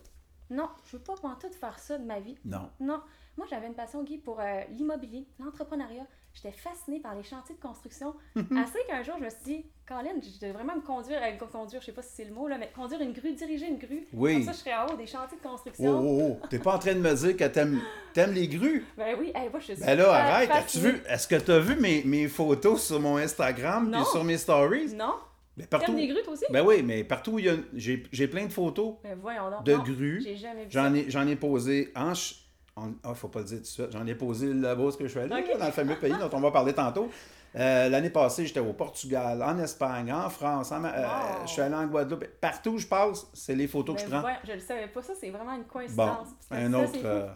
Non, 0.51 0.69
je 0.85 0.97
veux 0.97 1.03
pas 1.03 1.15
en 1.23 1.37
tout 1.37 1.51
faire 1.51 1.79
ça 1.79 1.99
de 1.99 2.05
ma 2.05 2.21
vie. 2.21 2.37
Non. 2.45 2.71
Non, 2.81 3.03
moi 3.37 3.47
j'avais 3.49 3.67
une 3.67 3.75
passion, 3.75 4.03
Guy, 4.05 4.19
pour 4.19 4.41
euh, 4.41 4.65
l'immobilier, 4.71 5.27
l'entrepreneuriat. 5.39 6.07
J'étais 6.35 6.51
fascinée 6.53 6.99
par 7.01 7.15
les 7.15 7.23
chantiers 7.23 7.55
de 7.55 7.61
construction. 7.61 8.13
Assez 8.37 8.79
qu'un 8.89 9.03
jour, 9.05 9.15
je 9.21 9.25
me 9.25 9.31
suis 9.31 9.39
dit, 9.45 9.65
Colin, 9.87 10.11
je 10.21 10.41
devrais 10.45 10.53
vraiment 10.65 10.75
me 10.77 10.81
conduire, 10.83 11.21
euh, 11.23 11.47
conduire, 11.47 11.81
je 11.81 11.87
sais 11.87 11.93
pas 11.93 12.03
si 12.03 12.11
c'est 12.17 12.25
le 12.25 12.33
mot, 12.35 12.49
là, 12.49 12.59
mais 12.59 12.71
conduire 12.75 13.01
une 13.03 13.13
grue, 13.13 13.33
diriger 13.35 13.69
une 13.69 13.79
grue. 13.79 14.07
Oui. 14.13 14.35
Comme 14.35 14.43
ça, 14.45 14.53
je 14.53 14.57
serais 14.59 14.75
en 14.75 14.87
haut 14.87 14.97
des 14.97 15.07
chantiers 15.07 15.39
de 15.39 15.43
Oh, 15.45 15.49
construction. 15.51 16.01
oh, 16.03 16.39
oh. 16.43 16.47
T'es 16.51 16.59
pas 16.59 16.75
en 16.75 16.79
train 16.81 16.95
de 16.95 16.99
me 17.01 17.15
dire 17.15 17.37
que 17.37 17.45
t'aimes 17.45 17.81
t'aimes 18.13 18.33
les 18.33 18.49
grues? 18.49 18.85
Ben 18.97 19.17
oui, 19.19 19.31
hey, 19.35 19.49
moi 19.49 19.61
je 19.61 19.73
suis 19.75 19.85
Ben 19.85 19.97
là, 19.97 20.13
arrête. 20.13 20.51
As-tu 20.51 20.79
vu? 20.79 21.03
Est-ce 21.09 21.29
que 21.29 21.37
tu 21.37 21.51
as 21.53 21.61
vu 21.61 21.77
mes, 21.77 22.03
mes 22.05 22.27
photos 22.27 22.83
sur 22.85 22.99
mon 22.99 23.17
Instagram 23.19 23.95
et 23.95 24.05
sur 24.05 24.25
mes 24.25 24.37
stories? 24.39 24.93
Non? 24.95 25.15
Ben, 25.57 25.67
T'aimes 25.67 25.69
partout. 25.69 25.95
des 25.95 26.09
grues, 26.09 26.23
toi 26.25 26.33
aussi? 26.33 26.47
Ben 26.51 26.65
oui, 26.67 26.83
mais 26.83 27.05
partout 27.05 27.33
où 27.35 27.39
il 27.39 27.45
y 27.45 27.49
a. 27.49 27.55
J'ai 27.75 28.03
j'ai 28.11 28.27
plein 28.27 28.47
de 28.47 28.53
photos 28.53 28.95
Ben 29.05 29.17
voyons 29.21 29.51
donc. 29.51 29.63
de 29.65 29.73
Non, 29.73 29.83
grues. 29.85 30.21
J'ai 30.25 30.35
jamais 30.37 30.65
vu 30.65 30.71
J'en 30.71 30.93
ai, 30.93 31.09
j'en 31.09 31.27
ai 31.29 31.37
posé 31.37 31.93
en. 31.95 32.13
Ch- 32.77 32.87
en- 32.87 32.93
Ah, 33.03 33.15
faut 33.15 33.29
pas 33.29 33.41
le 33.41 33.45
dire 33.47 33.57
tout 33.59 33.63
de 33.63 33.67
suite. 33.69 33.93
J'en 33.93 34.07
ai 34.07 34.15
posé 34.15 34.53
là-bas 34.53 34.83
où 34.85 34.91
je 35.01 35.07
suis 35.07 35.19
allé, 35.19 35.29
là, 35.29 35.57
dans 35.59 35.67
le 35.67 35.73
fameux 35.73 35.97
pays 35.97 36.13
dont 36.19 36.31
on 36.33 36.41
va 36.41 36.51
parler 36.51 36.73
tantôt. 36.73 37.09
Euh, 37.57 37.89
L'année 37.89 38.11
passée, 38.11 38.47
j'étais 38.47 38.59
au 38.61 38.73
Portugal, 38.73 39.41
en 39.43 39.57
Espagne, 39.61 40.13
en 40.13 40.29
France, 40.29 40.73
en 40.73 40.85
euh, 40.85 40.89
Wow. 40.89 41.47
je 41.47 41.51
suis 41.53 41.63
allé 41.63 41.75
en 41.75 41.87
Guadeloupe. 41.87 42.25
Partout 42.41 42.71
où 42.71 42.79
je 42.79 42.87
passe, 42.87 43.27
c'est 43.33 43.55
les 43.55 43.69
photos 43.69 43.95
que 43.97 44.03
je 44.03 44.07
prends. 44.09 44.21
voyons, 44.23 44.39
je 44.45 44.53
le 44.53 44.59
savais 44.61 44.89
pas, 44.89 45.03
ça 45.03 45.13
c'est 45.19 45.31
vraiment 45.31 45.53
une 45.55 45.65
coïncidence. 45.65 46.29
Un 46.51 46.73
ça, 46.73 46.79
autre, 46.81 46.99
euh, 47.05 47.29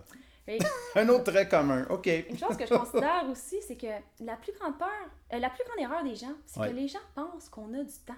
un 0.96 1.08
autre 1.11 1.31
trait 1.31 1.49
commun. 1.49 1.87
OK. 1.91 2.06
Une 2.31 2.37
chose 2.38 2.56
que 2.56 2.67
je 2.67 2.75
considère 2.75 3.26
aussi, 3.31 3.56
c'est 3.67 3.76
que 3.76 3.87
la 4.20 4.34
plus 4.37 4.52
grande 4.58 4.76
peur, 4.76 4.88
euh, 5.32 5.38
la 5.38 5.50
plus 5.50 5.62
grande 5.64 5.79
erreur 5.88 6.02
des 6.02 6.17
gens, 6.17 6.32
c'est 6.46 6.58
Ouais. 6.61 6.70
que 6.70 6.75
les 6.75 6.88
gens 6.88 6.99
pensent 7.14 7.49
qu'on 7.49 7.73
a 7.75 7.84
du 7.84 7.99
temps. 8.05 8.14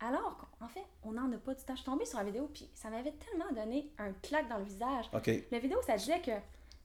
Alors 0.00 0.36
qu'en 0.58 0.68
fait, 0.68 0.84
on 1.02 1.12
n'en 1.12 1.30
a 1.32 1.36
pas 1.38 1.54
du 1.54 1.62
temps. 1.64 1.74
Je 1.74 1.80
suis 1.82 1.84
tombée 1.90 2.04
sur 2.04 2.18
la 2.18 2.24
vidéo, 2.24 2.48
puis 2.52 2.68
ça 2.74 2.90
m'avait 2.90 3.12
tellement 3.12 3.50
donné 3.52 3.92
un 3.98 4.12
claque 4.22 4.48
dans 4.48 4.58
le 4.58 4.64
visage. 4.64 5.06
OK. 5.14 5.30
La 5.50 5.58
vidéo, 5.58 5.78
ça 5.86 5.96
disait 5.96 6.20
que. 6.20 6.32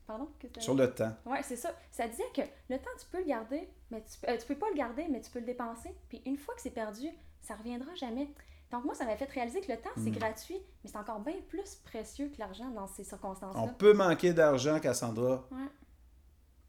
Pardon? 0.06 0.28
que 0.40 0.48
Sur 0.60 0.74
le 0.74 0.92
temps. 0.92 1.12
Ouais, 1.26 1.42
c'est 1.42 1.56
ça. 1.56 1.72
Ça 1.92 2.08
disait 2.08 2.24
que 2.34 2.42
le 2.68 2.78
temps, 2.78 2.90
tu 2.98 3.06
peux 3.12 3.18
le 3.18 3.24
garder, 3.26 3.68
mais 3.90 4.02
tu, 4.02 4.28
euh, 4.28 4.36
tu 4.36 4.46
peux 4.46 4.56
pas 4.56 4.68
le 4.70 4.74
garder, 4.76 5.06
mais 5.08 5.20
tu 5.20 5.30
peux 5.30 5.38
le 5.38 5.44
dépenser. 5.46 5.94
Puis 6.08 6.20
une 6.26 6.36
fois 6.36 6.54
que 6.54 6.60
c'est 6.60 6.70
perdu, 6.70 7.08
ça 7.42 7.54
reviendra 7.54 7.94
jamais. 7.94 8.28
Donc 8.72 8.84
moi, 8.84 8.94
ça 8.94 9.04
m'a 9.04 9.16
fait 9.16 9.26
réaliser 9.30 9.60
que 9.60 9.70
le 9.70 9.78
temps, 9.78 9.90
c'est 9.96 10.10
Hmm. 10.10 10.16
gratuit, 10.16 10.58
mais 10.82 10.90
c'est 10.90 10.96
encore 10.96 11.20
bien 11.20 11.34
plus 11.48 11.76
précieux 11.84 12.28
que 12.28 12.38
l'argent 12.38 12.68
dans 12.70 12.86
ces 12.88 13.04
circonstances-là. 13.04 13.60
On 13.62 13.68
peut 13.74 13.92
manquer 13.92 14.32
d'argent, 14.32 14.78
Cassandra, 14.80 15.44
Ouais. 15.50 15.68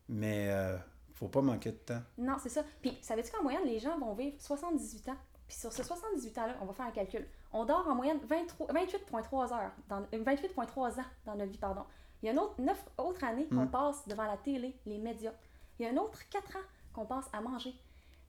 mais 0.09 0.49
euh, 0.49 0.77
faut 1.13 1.27
pas 1.27 1.41
manquer 1.41 1.71
de 1.71 1.77
temps. 1.77 2.01
Non, 2.17 2.37
c'est 2.41 2.49
ça. 2.49 2.63
Puis, 2.81 2.97
savais-tu 3.01 3.31
qu'en 3.31 3.43
moyenne, 3.43 3.65
les 3.65 3.79
gens 3.79 3.97
vont 3.99 4.13
vivre 4.13 4.35
78 4.39 5.09
ans? 5.09 5.17
Puis 5.51 5.59
sur 5.59 5.73
ces 5.73 5.83
78 5.83 6.37
ans-là, 6.37 6.55
on 6.61 6.65
va 6.65 6.71
faire 6.71 6.85
un 6.85 6.91
calcul. 6.91 7.27
On 7.51 7.65
dort 7.65 7.85
en 7.85 7.93
moyenne 7.93 8.19
23 8.23 8.67
28,3 8.67 9.51
heures, 9.53 9.71
dans, 9.89 9.99
euh, 10.13 10.23
28,3 10.23 10.97
ans 10.97 11.03
dans 11.25 11.35
notre 11.35 11.51
vie, 11.51 11.57
pardon. 11.57 11.83
Il 12.23 12.27
y 12.27 12.29
a 12.29 12.31
une 12.31 12.39
autre, 12.39 12.55
9 12.57 12.81
autres 12.97 13.21
années 13.25 13.47
qu'on 13.49 13.65
Mm. 13.65 13.69
passe 13.71 14.07
devant 14.07 14.23
la 14.23 14.37
télé, 14.37 14.79
les 14.85 14.97
médias. 14.97 15.33
Il 15.77 15.85
y 15.85 15.89
a 15.89 15.91
un 15.91 15.97
autre 15.97 16.19
4 16.29 16.55
ans 16.55 16.61
qu'on 16.93 17.05
passe 17.05 17.29
à 17.33 17.41
manger. 17.41 17.73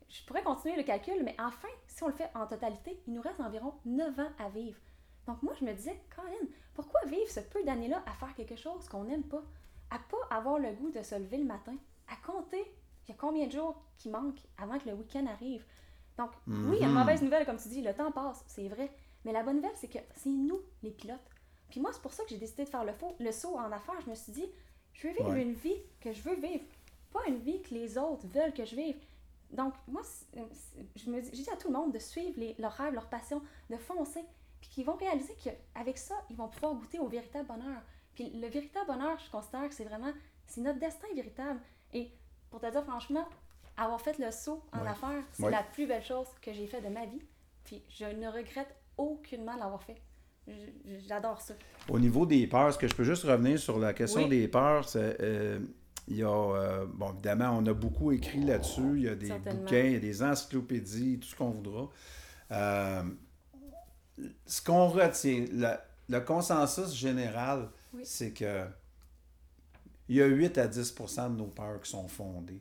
Je 0.09 0.25
pourrais 0.25 0.43
continuer 0.43 0.75
le 0.77 0.83
calcul, 0.83 1.23
mais 1.23 1.37
enfin, 1.39 1.69
si 1.87 2.03
on 2.03 2.09
le 2.09 2.13
fait 2.13 2.29
en 2.35 2.45
totalité, 2.49 3.01
il 3.07 3.13
nous 3.15 3.23
reste 3.23 3.39
environ 3.39 3.73
9 3.85 4.19
ans 4.19 4.33
à 4.41 4.49
vivre. 4.49 4.81
Donc 5.29 5.41
moi, 5.45 5.53
je 5.61 5.65
me 5.65 5.73
disais, 5.75 5.97
Colin, 6.17 6.49
pourquoi 6.75 7.03
vivre 7.07 7.31
ce 7.31 7.39
peu 7.39 7.63
d'années-là 7.63 8.03
à 8.05 8.11
faire 8.15 8.35
quelque 8.35 8.57
chose 8.57 8.89
qu'on 8.89 9.05
n'aime 9.05 9.23
pas? 9.23 9.45
À 9.91 10.01
pas 10.01 10.37
avoir 10.37 10.59
le 10.59 10.73
goût 10.73 10.91
de 10.91 11.05
se 11.05 11.15
lever 11.15 11.37
le 11.37 11.45
matin? 11.45 11.77
À 12.09 12.17
compter 12.27 12.65
il 13.07 13.13
y 13.13 13.15
a 13.15 13.17
combien 13.17 13.47
de 13.47 13.53
jours 13.53 13.81
qui 13.97 14.09
manquent 14.09 14.43
avant 14.59 14.77
que 14.81 14.89
le 14.89 14.97
week-end 14.97 15.27
arrive? 15.29 15.65
Donc, 16.19 16.31
oui, 16.47 16.77
il 16.77 16.81
y 16.81 16.85
a 16.85 16.87
une 16.87 16.93
Mhm. 16.93 16.99
mauvaise 17.01 17.23
nouvelle, 17.23 17.47
comme 17.47 17.57
tu 17.59 17.69
dis, 17.69 17.81
le 17.83 17.95
temps 17.95 18.13
passe, 18.13 18.45
c'est 18.47 18.69
vrai. 18.69 18.91
Mais 19.25 19.33
la 19.33 19.43
bonne 19.43 19.57
nouvelle, 19.57 19.77
c'est 19.77 19.89
que 19.89 19.99
c'est 20.17 20.29
nous, 20.31 20.61
les 20.83 20.91
pilotes. 20.91 21.21
Puis 21.71 21.81
moi, 21.81 21.91
c'est 21.93 22.03
pour 22.03 22.13
ça 22.13 22.23
que 22.25 22.31
j'ai 22.31 22.37
décidé 22.39 22.65
de 22.65 22.69
faire 22.69 22.85
le, 22.85 22.93
faux, 22.93 23.15
le 23.19 23.33
saut 23.33 23.57
en 23.57 23.73
affaires. 23.73 24.01
Je 24.05 24.11
me 24.11 24.15
suis 24.15 24.33
dit, 24.33 24.47
je 24.93 25.07
veux 25.09 25.15
vivre 25.15 25.31
Ouais. 25.31 25.43
une 25.43 25.55
vie 25.55 25.77
que 26.01 26.13
je 26.13 26.21
veux 26.23 26.35
vivre, 26.35 26.65
pas 27.13 27.21
une 27.29 27.39
vie 27.39 27.63
que 27.63 27.73
les 27.75 27.97
autres 27.97 28.27
veulent 28.27 28.53
que 28.53 28.65
je 28.65 28.77
vive. 28.77 28.97
Donc, 29.51 29.73
moi, 29.89 30.03
je 30.97 31.11
me 31.11 31.21
dis, 31.21 31.31
j'ai 31.33 31.43
dit 31.45 31.51
à 31.51 31.57
tout 31.57 31.69
le 31.69 31.75
monde 31.75 31.93
de 31.93 31.99
suivre 31.99 32.39
les- 32.39 32.55
leurs 32.59 32.73
rêves, 32.73 32.95
leurs 32.95 33.09
passions, 33.09 33.43
de 33.71 33.77
foncer, 33.77 34.25
puis 34.61 34.71
qu'ils 34.71 34.85
vont 34.85 34.97
réaliser 34.97 35.35
qu'avec 35.43 35.99
ça, 35.99 36.15
ils 36.31 36.37
vont 36.37 36.49
pouvoir 36.49 36.75
goûter 36.75 36.99
au 36.99 37.07
véritable 37.09 37.47
bonheur. 37.49 37.81
Puis 38.15 38.31
le 38.31 38.47
véritable 38.49 38.87
bonheur, 38.87 39.19
je 39.19 39.31
considère 39.31 39.69
que 39.69 39.75
c'est 39.75 39.85
vraiment, 39.85 40.13
c'est 40.47 40.61
notre 40.61 40.79
destin 40.79 41.07
véritable. 41.15 41.61
Et 41.95 42.11
pour 42.51 42.61
te 42.61 42.71
dire 42.71 42.83
franchement, 42.85 43.27
avoir 43.77 44.01
fait 44.01 44.19
le 44.19 44.31
saut 44.31 44.63
en 44.73 44.83
Ouais. 44.83 44.89
affaires, 44.89 45.23
c'est 45.33 45.45
Ouais. 45.45 45.51
la 45.51 45.63
plus 45.63 45.87
belle 45.87 46.03
chose 46.05 46.27
que 46.41 46.53
j'ai 46.53 46.67
fait 46.67 46.81
de 46.81 46.89
ma 46.89 47.07
vie. 47.07 47.23
Puis 47.65 47.83
je 47.89 48.05
ne 48.05 48.29
regrette 48.29 48.75
aucunement 48.97 49.57
l'avoir 49.57 49.83
fait. 49.83 50.01
J'adore 51.09 51.41
ça. 51.41 51.55
Au 51.89 51.99
niveau 52.01 52.27
des 52.27 52.47
peurs, 52.49 52.69
est-ce 52.69 52.79
que 52.79 52.89
je 52.89 52.95
peux 52.95 53.05
juste 53.05 53.23
revenir 53.25 53.59
sur 53.59 53.79
la 53.79 53.93
question 53.95 54.23
Oui. 54.25 54.29
des 54.29 54.49
peurs? 54.49 54.89
c'est, 54.89 55.17
euh, 55.21 55.61
il 56.09 56.17
y 56.17 56.23
a, 56.25 56.29
euh, 56.29 56.85
bon, 56.87 57.13
évidemment, 57.13 57.57
on 57.59 57.65
a 57.67 57.73
beaucoup 57.73 58.11
écrit 58.11 58.41
là-dessus. 58.45 58.97
Il 58.97 59.03
y 59.05 59.09
a 59.09 59.15
des 59.15 59.31
bouquins, 59.31 59.85
il 59.85 59.93
y 59.93 59.97
a 59.97 60.01
des 60.01 60.23
encyclopédies, 60.23 61.21
tout 61.21 61.29
ce 61.29 61.37
qu'on 61.37 61.51
voudra. 61.51 61.89
Euh, 62.51 63.03
ce 64.47 64.61
qu'on 64.63 64.89
retient, 64.89 65.45
le, 65.53 65.75
le 66.09 66.21
consensus 66.21 66.93
général, 66.95 67.71
Oui. 67.95 68.03
c'est 68.05 68.33
que 68.33 68.67
il 70.09 70.17
y 70.17 70.23
a 70.23 70.27
8 70.27 70.59
à 70.59 70.67
10% 70.67 71.31
de 71.31 71.37
nos 71.37 71.47
peurs 71.47 71.81
qui 71.81 71.91
sont 71.91 72.09
fondées. 72.09 72.61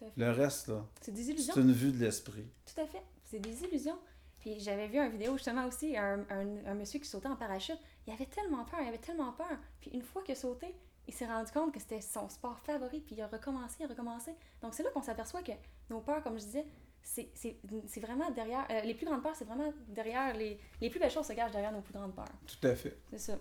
Tout 0.00 0.04
à 0.06 0.10
fait. 0.10 0.20
Le 0.20 0.30
reste, 0.32 0.68
là, 0.68 0.84
C'est 1.00 1.12
des 1.12 1.30
illusions. 1.30 1.54
c'est 1.54 1.60
une 1.60 1.72
vue 1.72 1.92
de 1.92 1.98
l'esprit. 1.98 2.46
Tout 2.66 2.80
à 2.80 2.86
fait. 2.86 3.02
C'est 3.24 3.38
des 3.38 3.62
illusions. 3.64 3.98
Puis 4.40 4.58
j'avais 4.60 4.88
vu 4.88 4.98
une 4.98 5.10
vidéo 5.10 5.34
justement 5.36 5.66
aussi, 5.66 5.96
un, 5.96 6.20
un, 6.30 6.64
un 6.66 6.74
monsieur 6.74 6.98
qui 6.98 7.06
sautait 7.08 7.28
en 7.28 7.36
parachute. 7.36 7.78
Il 8.06 8.12
avait 8.12 8.26
tellement 8.26 8.64
peur, 8.64 8.80
il 8.82 8.88
avait 8.88 8.98
tellement 8.98 9.32
peur. 9.32 9.58
Puis 9.80 9.90
une 9.90 10.02
fois 10.02 10.22
qu'il 10.22 10.32
a 10.32 10.36
sauté, 10.36 10.74
il 11.06 11.12
s'est 11.14 11.26
rendu 11.26 11.50
compte 11.52 11.72
que 11.74 11.80
c'était 11.80 12.00
son 12.00 12.28
sport 12.28 12.58
favori, 12.60 13.00
puis 13.00 13.16
il 13.16 13.20
a 13.22 13.26
recommencé, 13.26 13.76
il 13.80 13.84
a 13.84 13.88
recommencé. 13.88 14.32
Donc 14.62 14.72
c'est 14.74 14.82
là 14.82 14.90
qu'on 14.90 15.02
s'aperçoit 15.02 15.42
que 15.42 15.52
nos 15.90 16.00
peurs, 16.00 16.22
comme 16.22 16.38
je 16.38 16.44
disais, 16.44 16.66
c'est 17.02 18.00
vraiment 18.00 18.30
derrière. 18.30 18.66
euh, 18.70 18.80
les 18.82 18.94
plus 18.94 19.04
grandes 19.06 19.22
peurs, 19.22 19.34
c'est 19.36 19.44
vraiment 19.44 19.72
derrière. 19.88 20.34
Les, 20.34 20.58
les 20.80 20.88
plus 20.90 20.98
belles 21.00 21.10
choses 21.10 21.26
se 21.26 21.32
cachent 21.34 21.52
derrière 21.52 21.72
nos 21.72 21.80
plus 21.82 21.92
grandes 21.94 22.14
peurs. 22.14 22.24
Tout 22.46 22.66
à 22.66 22.74
fait. 22.74 22.96
C'est 23.10 23.18
ça. 23.18 23.38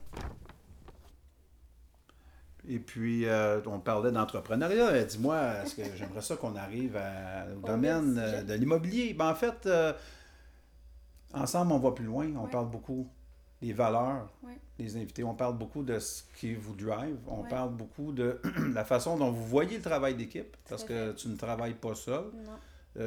Et 2.68 2.80
puis, 2.80 3.26
euh, 3.26 3.62
on 3.66 3.80
parlait 3.80 4.12
d'entrepreneuriat. 4.12 5.04
Dis-moi, 5.06 5.40
est-ce 5.64 5.76
que 5.76 5.84
j'aimerais 5.96 6.22
ça 6.22 6.36
qu'on 6.36 6.56
arrive 6.56 6.98
à- 6.98 7.46
au 7.56 7.66
domaine 7.66 8.18
euh, 8.20 8.44
de 8.44 8.54
l'immobilier? 8.54 9.14
Ben, 9.14 9.30
en 9.30 9.36
fait, 9.36 9.66
euh, 9.66 9.94
ensemble, 11.34 11.72
on 11.72 11.80
va 11.80 11.92
plus 11.92 12.06
loin. 12.06 12.28
On 12.36 12.44
Ouais. 12.46 12.52
parle 12.52 12.70
beaucoup 12.70 13.08
des 13.62 13.74
valeurs 13.74 14.30
Ouais. 14.44 14.58
des 14.78 14.96
invités. 14.98 15.24
On 15.24 15.36
parle 15.36 15.58
beaucoup 15.58 15.84
de 15.84 16.00
ce 16.00 16.24
qui 16.38 16.54
vous 16.54 16.76
drive. 16.76 17.18
On 17.28 17.42
Ouais. 17.44 17.50
parle 17.50 17.74
beaucoup 17.74 18.12
de 18.12 18.40
la 18.74 18.84
façon 18.86 19.18
dont 19.18 19.32
vous 19.32 19.46
voyez 19.46 19.78
le 19.78 19.84
travail 19.84 20.16
d'équipe, 20.16 20.56
parce 20.70 20.84
que 20.84 21.12
tu 21.14 21.28
ne 21.30 21.36
travailles 21.36 21.74
pas 21.76 21.96
seul. 21.96 22.26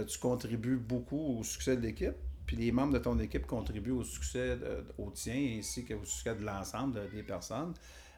Tu 0.08 0.18
contribues 0.18 0.76
beaucoup 0.78 1.38
au 1.38 1.42
succès 1.42 1.76
de 1.76 1.82
l'équipe, 1.82 2.14
puis 2.46 2.56
les 2.56 2.72
membres 2.72 2.94
de 2.94 2.98
ton 2.98 3.18
équipe 3.18 3.46
contribuent 3.46 3.90
au 3.90 4.04
succès 4.04 4.56
de- 4.56 4.84
au 4.96 5.10
tien 5.10 5.56
ainsi 5.58 5.84
qu'au 5.84 6.02
succès 6.04 6.34
de 6.34 6.42
l'ensemble 6.44 6.94
de- 6.94 7.06
des 7.14 7.22
personnes. 7.22 7.74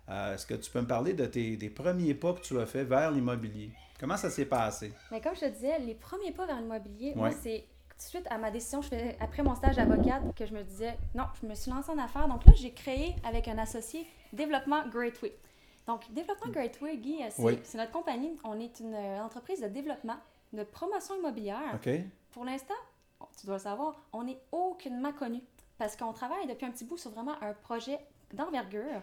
Euh, 0.08 0.34
Est-ce 0.34 0.46
que 0.46 0.54
tu 0.54 0.70
peux 0.70 0.80
me 0.80 0.86
parler 0.86 1.14
de 1.14 1.24
tes, 1.26 1.56
des 1.56 1.70
premiers 1.70 2.14
pas 2.14 2.32
que 2.34 2.40
tu 2.40 2.58
as 2.60 2.66
fait 2.66 2.84
vers 2.84 3.10
l'immobilier? 3.10 3.70
Comment 3.98 4.16
ça 4.16 4.28
s'est 4.30 4.44
passé? 4.44 4.92
Mais 5.10 5.20
comme 5.20 5.34
je 5.34 5.40
te 5.40 5.46
disais, 5.46 5.78
les 5.78 5.94
premiers 5.94 6.32
pas 6.32 6.46
vers 6.46 6.60
l'immobilier, 6.60 7.14
moi, 7.14 7.28
Ouais. 7.28 7.34
c'est 7.42 7.64
tout 7.90 7.96
de 7.96 8.02
suite 8.02 8.26
à 8.28 8.36
ma 8.38 8.50
décision, 8.50 8.82
je 8.82 8.88
fais, 8.88 9.16
après 9.20 9.42
mon 9.42 9.54
stage 9.54 9.76
d'avocate, 9.76 10.34
que 10.34 10.44
je 10.44 10.52
me 10.52 10.62
disais, 10.62 10.96
non, 11.14 11.24
je 11.40 11.46
me 11.46 11.54
suis 11.54 11.70
lancée 11.70 11.90
en 11.90 11.98
affaires. 11.98 12.28
Donc 12.28 12.44
là, 12.44 12.52
j'ai 12.54 12.72
créé 12.72 13.14
avec 13.24 13.48
un 13.48 13.56
associé 13.56 14.06
Développement 14.32 14.86
Greatway. 14.88 15.32
Donc, 15.86 16.10
Développement 16.12 16.50
Greatway, 16.50 16.96
Guy, 16.98 17.22
euh, 17.22 17.26
c'est 17.30 17.42
Oui. 17.42 17.58
c'est 17.62 17.78
notre 17.78 17.92
compagnie. 17.92 18.36
On 18.44 18.58
est 18.58 18.80
une 18.80 18.94
euh, 18.94 19.22
entreprise 19.22 19.60
de 19.60 19.68
développement, 19.68 20.16
de 20.52 20.64
promotion 20.64 21.14
immobilière. 21.16 21.78
Pour 22.32 22.44
l'instant, 22.44 22.74
bon, 23.20 23.26
tu 23.38 23.46
dois 23.46 23.56
le 23.56 23.60
savoir, 23.62 23.94
on 24.12 24.24
n'est 24.24 24.38
aucunement 24.50 25.12
connu 25.12 25.40
parce 25.78 25.96
qu'on 25.96 26.12
travaille 26.12 26.46
depuis 26.46 26.66
un 26.66 26.70
petit 26.70 26.84
bout 26.84 26.96
sur 26.96 27.10
vraiment 27.10 27.36
un 27.42 27.52
projet 27.52 27.98
d'envergure. 28.32 29.02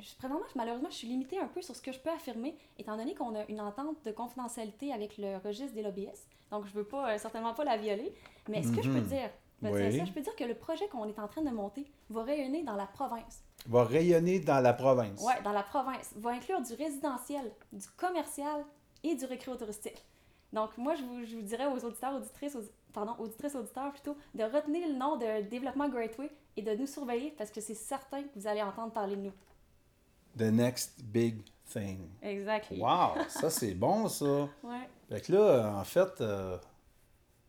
Je- 0.00 0.14
Présentement, 0.16 0.44
malheureusement, 0.54 0.88
je 0.90 0.96
suis 0.96 1.08
limitée 1.08 1.38
un 1.38 1.46
peu 1.46 1.62
sur 1.62 1.74
ce 1.76 1.80
que 1.82 1.92
je 1.92 1.98
peux 1.98 2.10
affirmer, 2.10 2.56
étant 2.78 2.96
donné 2.96 3.14
qu'on 3.14 3.34
a 3.34 3.44
une 3.48 3.60
entente 3.60 3.96
de 4.04 4.10
confidentialité 4.12 4.92
avec 4.92 5.16
le 5.18 5.36
registre 5.38 5.74
des 5.74 5.82
lobbyistes. 5.82 6.28
Donc, 6.50 6.64
je 6.66 6.70
ne 6.70 6.74
veux 6.76 6.84
pas, 6.84 7.12
euh, 7.14 7.18
certainement 7.18 7.54
pas 7.54 7.64
la 7.64 7.76
violer. 7.76 8.12
Mais 8.48 8.62
ce 8.62 8.72
que 8.72 8.82
je 8.82 8.90
peux 8.90 8.98
Mhm. 9.00 9.06
dire, 9.06 9.30
je 9.62 9.68
peux 9.68 9.74
Oui. 9.74 9.88
dire 9.90 10.00
ça, 10.00 10.04
je 10.06 10.12
peux 10.12 10.20
dire 10.20 10.36
que 10.36 10.44
le 10.44 10.54
projet 10.54 10.88
qu'on 10.88 11.06
est 11.08 11.18
en 11.18 11.28
train 11.28 11.42
de 11.42 11.50
monter 11.50 11.84
va 12.10 12.22
rayonner 12.24 12.62
dans 12.62 12.74
la 12.76 12.86
province. 12.86 13.42
Va 13.66 13.84
rayonner 13.84 14.38
dans 14.40 14.60
la 14.60 14.72
province. 14.72 15.22
Ouais, 15.22 15.40
dans 15.42 15.52
la 15.52 15.62
province. 15.62 16.12
Va 16.16 16.30
inclure 16.30 16.60
du 16.62 16.72
résidentiel, 16.74 17.52
du 17.72 17.86
commercial 17.96 18.64
et 19.02 19.14
du 19.14 19.24
récréo-touristique. 19.24 20.04
Donc, 20.52 20.76
moi, 20.78 20.94
je 20.94 21.02
vous, 21.02 21.24
je 21.24 21.36
vous 21.36 21.42
dirais 21.42 21.66
aux 21.66 21.84
auditeurs, 21.84 22.14
auditrices, 22.14 22.54
audi- 22.54 22.70
pardon, 22.92 23.14
auditrices, 23.18 23.54
auditeurs 23.56 23.92
plutôt, 23.92 24.16
de 24.34 24.44
retenir 24.44 24.86
le 24.88 24.94
nom 24.94 25.16
de 25.16 25.42
Développement 25.42 25.88
Greatway 25.88 26.30
et 26.56 26.62
de 26.62 26.72
nous 26.74 26.86
surveiller 26.86 27.34
parce 27.36 27.50
que 27.50 27.60
c'est 27.60 27.74
certain 27.74 28.22
que 28.22 28.28
vous 28.36 28.46
allez 28.46 28.62
entendre 28.62 28.92
parler 28.92 29.16
de 29.16 29.22
nous. 29.22 29.32
The 30.36 30.50
next 30.52 31.02
big 31.04 31.42
thing. 31.72 32.08
Exact. 32.22 32.70
Wow! 32.72 33.14
Ça, 33.28 33.50
c'est 33.50 33.74
bon, 33.74 34.08
ça. 34.08 34.24
Ouais. 34.62 34.88
Fait 35.08 35.20
que 35.20 35.32
là, 35.32 35.72
en 35.78 35.84
fait, 35.84 36.20
euh, 36.20 36.58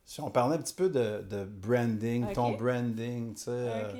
si 0.05 0.21
on 0.21 0.29
parlait 0.29 0.55
un 0.55 0.59
petit 0.61 0.73
peu 0.73 0.89
de, 0.89 1.21
de 1.29 1.43
branding, 1.45 2.25
Ok. 2.25 2.33
ton 2.33 2.51
branding, 2.51 3.33
tu 3.33 3.41
sais, 3.43 3.51
euh, 3.51 3.91
Ok. 3.91 3.99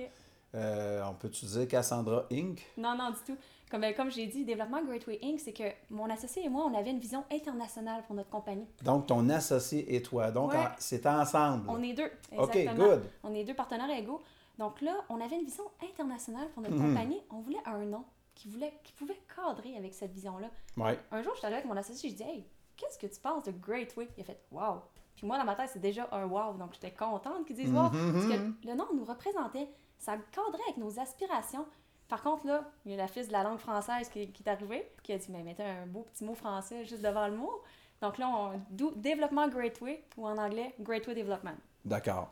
euh, 0.56 1.04
on 1.10 1.14
peut 1.16 1.28
utiliser 1.28 1.68
Cassandra 1.68 2.26
Inc? 2.32 2.62
Non, 2.78 2.96
non, 2.98 3.10
du 3.10 3.18
tout. 3.26 3.38
Comme, 3.70 3.82
ben, 3.82 3.94
comme 3.94 4.10
j'ai 4.10 4.28
dit, 4.28 4.46
Développement 4.46 4.82
Greatway 4.86 5.20
Inc., 5.22 5.40
c'est 5.42 5.52
que 5.52 5.64
mon 5.90 6.10
associé 6.10 6.46
et 6.46 6.50
moi, 6.50 6.66
on 6.72 6.78
avait 6.78 6.92
une 6.92 7.00
vision 7.00 7.26
internationale 7.30 8.04
pour 8.06 8.16
notre 8.16 8.30
compagnie. 8.30 8.66
Donc, 8.86 9.08
ton 9.08 9.28
associé 9.30 9.94
et 9.96 10.02
toi. 10.02 10.32
Donc, 10.32 10.52
Ouais. 10.54 10.58
en- 10.60 10.70
c'est 10.78 11.06
ensemble. 11.06 11.66
On 11.68 11.82
est 11.84 11.92
deux. 11.94 12.10
OK, 12.38 12.56
Exactement. 12.56 12.88
good. 12.88 13.02
On 13.24 13.34
est 13.34 13.44
deux 13.44 13.54
partenaires 13.56 13.90
égaux. 13.90 14.22
Donc 14.58 14.82
là, 14.82 14.94
on 15.10 15.20
avait 15.20 15.36
une 15.36 15.44
vision 15.46 15.66
internationale 15.84 16.48
pour 16.54 16.64
notre 16.64 16.76
Mhm. 16.76 16.88
compagnie. 16.94 17.22
On 17.30 17.40
voulait 17.42 17.58
un 17.66 17.80
nom 17.86 18.04
qui, 18.38 18.48
voulait, 18.50 18.74
qui 18.84 18.94
pouvait 18.94 19.20
cadrer 19.36 19.76
avec 19.76 19.94
cette 19.94 20.12
vision-là. 20.12 20.50
Ouais. 20.78 21.00
Un 21.12 21.22
jour, 21.24 21.34
je 21.34 21.40
suis 21.40 21.48
allée 21.48 21.56
avec 21.56 21.68
mon 21.68 21.76
associé, 21.76 22.10
je 22.10 22.16
dis 22.16 22.24
Hey, 22.24 22.46
qu'est-ce 22.76 22.98
que 22.98 23.08
tu 23.08 23.20
penses 23.20 23.44
de 23.44 23.52
Great 23.52 23.96
Way 23.98 24.08
Il 24.16 24.22
a 24.22 24.24
fait 24.24 24.40
Wow. 24.52 24.82
Puis 25.16 25.26
moi, 25.26 25.38
dans 25.40 25.46
ma 25.46 25.56
tête, 25.56 25.72
c'est 25.74 25.80
déjà 25.80 26.08
un 26.12 26.26
wow. 26.26 26.54
Donc 26.54 26.74
j'étais 26.74 26.92
contente 26.92 27.46
qu'ils 27.46 27.56
disent 27.56 27.74
Wow. 27.74 27.90
Mhm, 27.90 28.14
Parce 28.14 28.26
que 28.26 28.68
le 28.68 28.76
nom 28.76 28.88
nous 28.94 29.04
représentait, 29.04 29.68
ça 29.98 30.18
cadrait 30.32 30.62
avec 30.64 30.78
nos 30.78 31.00
aspirations. 31.00 31.66
Par 32.08 32.22
contre, 32.22 32.46
là, 32.46 32.72
il 32.86 32.92
y 32.92 32.94
a 32.94 32.98
la 32.98 33.08
fille 33.08 33.28
de 33.28 33.32
la 33.32 33.44
langue 33.44 33.58
française 33.58 34.08
qui, 34.10 34.32
qui 34.32 34.44
est 34.44 34.50
arrivée, 34.50 34.88
qui 35.04 35.12
a 35.12 35.18
dit 35.18 35.32
Mais 35.32 35.44
mettez 35.44 35.64
un 35.64 35.88
beau 35.88 36.04
petit 36.04 36.24
mot 36.24 36.36
français 36.36 36.86
juste 36.86 37.02
devant 37.02 37.28
le 37.28 37.36
mot. 37.36 37.62
Donc 38.02 38.20
là, 38.20 38.30
on, 38.30 38.62
développement 38.96 39.48
Great 39.48 39.82
Way, 39.82 40.04
ou 40.18 40.28
en 40.28 40.38
anglais, 40.38 40.76
Great 40.80 41.08
Way 41.08 41.16
Development. 41.16 41.58
D'accord. 41.84 42.32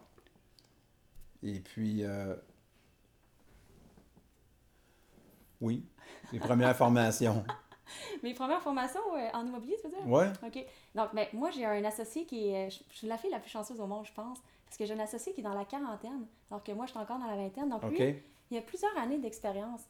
Et 1.42 1.60
puis, 1.60 2.04
euh, 2.04 2.36
oui, 5.62 5.84
les 6.32 6.40
premières 6.40 6.76
formations. 6.76 7.44
Mes 8.24 8.34
premières 8.34 8.62
formations 8.62 9.00
euh, 9.16 9.30
en 9.34 9.46
immobilier, 9.46 9.78
tu 9.80 9.88
veux 9.88 9.96
dire? 9.96 10.08
Ouais. 10.08 10.28
OK. 10.46 10.66
Donc, 10.96 11.14
ben, 11.14 11.28
moi, 11.34 11.52
j'ai 11.52 11.66
un 11.66 11.84
associé 11.86 12.26
qui 12.26 12.50
est. 12.50 12.70
Je 12.72 12.80
je 12.92 12.98
suis 12.98 13.08
la 13.08 13.18
fille 13.18 13.30
la 13.30 13.40
plus 13.40 13.50
chanceuse 13.52 13.80
au 13.80 13.86
monde, 13.86 14.06
je 14.06 14.14
pense. 14.14 14.40
Parce 14.66 14.78
que 14.78 14.86
j'ai 14.86 14.94
un 14.96 15.00
associé 15.00 15.34
qui 15.34 15.42
est 15.42 15.44
dans 15.44 15.54
la 15.54 15.66
quarantaine, 15.66 16.26
alors 16.50 16.64
que 16.64 16.72
moi, 16.72 16.86
je 16.88 16.92
suis 16.92 17.00
encore 17.00 17.20
dans 17.20 17.28
la 17.28 17.36
vingtaine. 17.36 17.70
Donc, 17.70 17.84
OK. 17.84 17.98
lui, 18.00 18.16
il 18.52 18.58
a 18.58 18.62
plusieurs 18.62 18.98
années 18.98 19.20
d'expérience. 19.20 19.82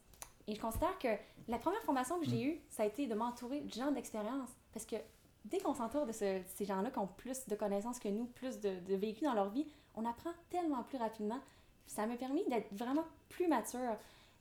Et 0.48 0.54
je 0.56 0.60
considère 0.62 0.98
que 1.00 1.08
la 1.48 1.58
première 1.58 1.82
formation 1.84 2.20
que 2.20 2.26
j'ai 2.26 2.36
Mm. 2.46 2.50
eue, 2.50 2.62
ça 2.70 2.84
a 2.84 2.86
été 2.86 3.08
de 3.08 3.16
m'entourer 3.16 3.62
de 3.62 3.72
gens 3.74 3.92
d'expérience. 3.92 4.50
Parce 4.74 4.86
que 4.86 4.98
dès 5.46 5.60
qu'on 5.60 5.74
s'entoure 5.74 6.06
de 6.06 6.12
ce- 6.12 6.42
ces 6.56 6.66
gens-là 6.66 6.92
qui 6.92 7.00
ont 7.00 7.08
plus 7.08 7.48
de 7.48 7.56
connaissances 7.56 7.98
que 8.00 8.10
nous, 8.10 8.26
plus 8.26 8.60
de, 8.60 8.72
de 8.88 8.96
vécu 8.96 9.24
dans 9.24 9.34
leur 9.34 9.50
vie, 9.50 9.66
on 9.96 10.06
apprend 10.06 10.32
tellement 10.50 10.84
plus 10.84 10.98
rapidement. 10.98 11.40
Ça 11.88 12.06
m'a 12.06 12.16
permis 12.18 12.44
d'être 12.50 12.68
vraiment 12.74 13.06
plus 13.30 13.48
mature. 13.48 13.96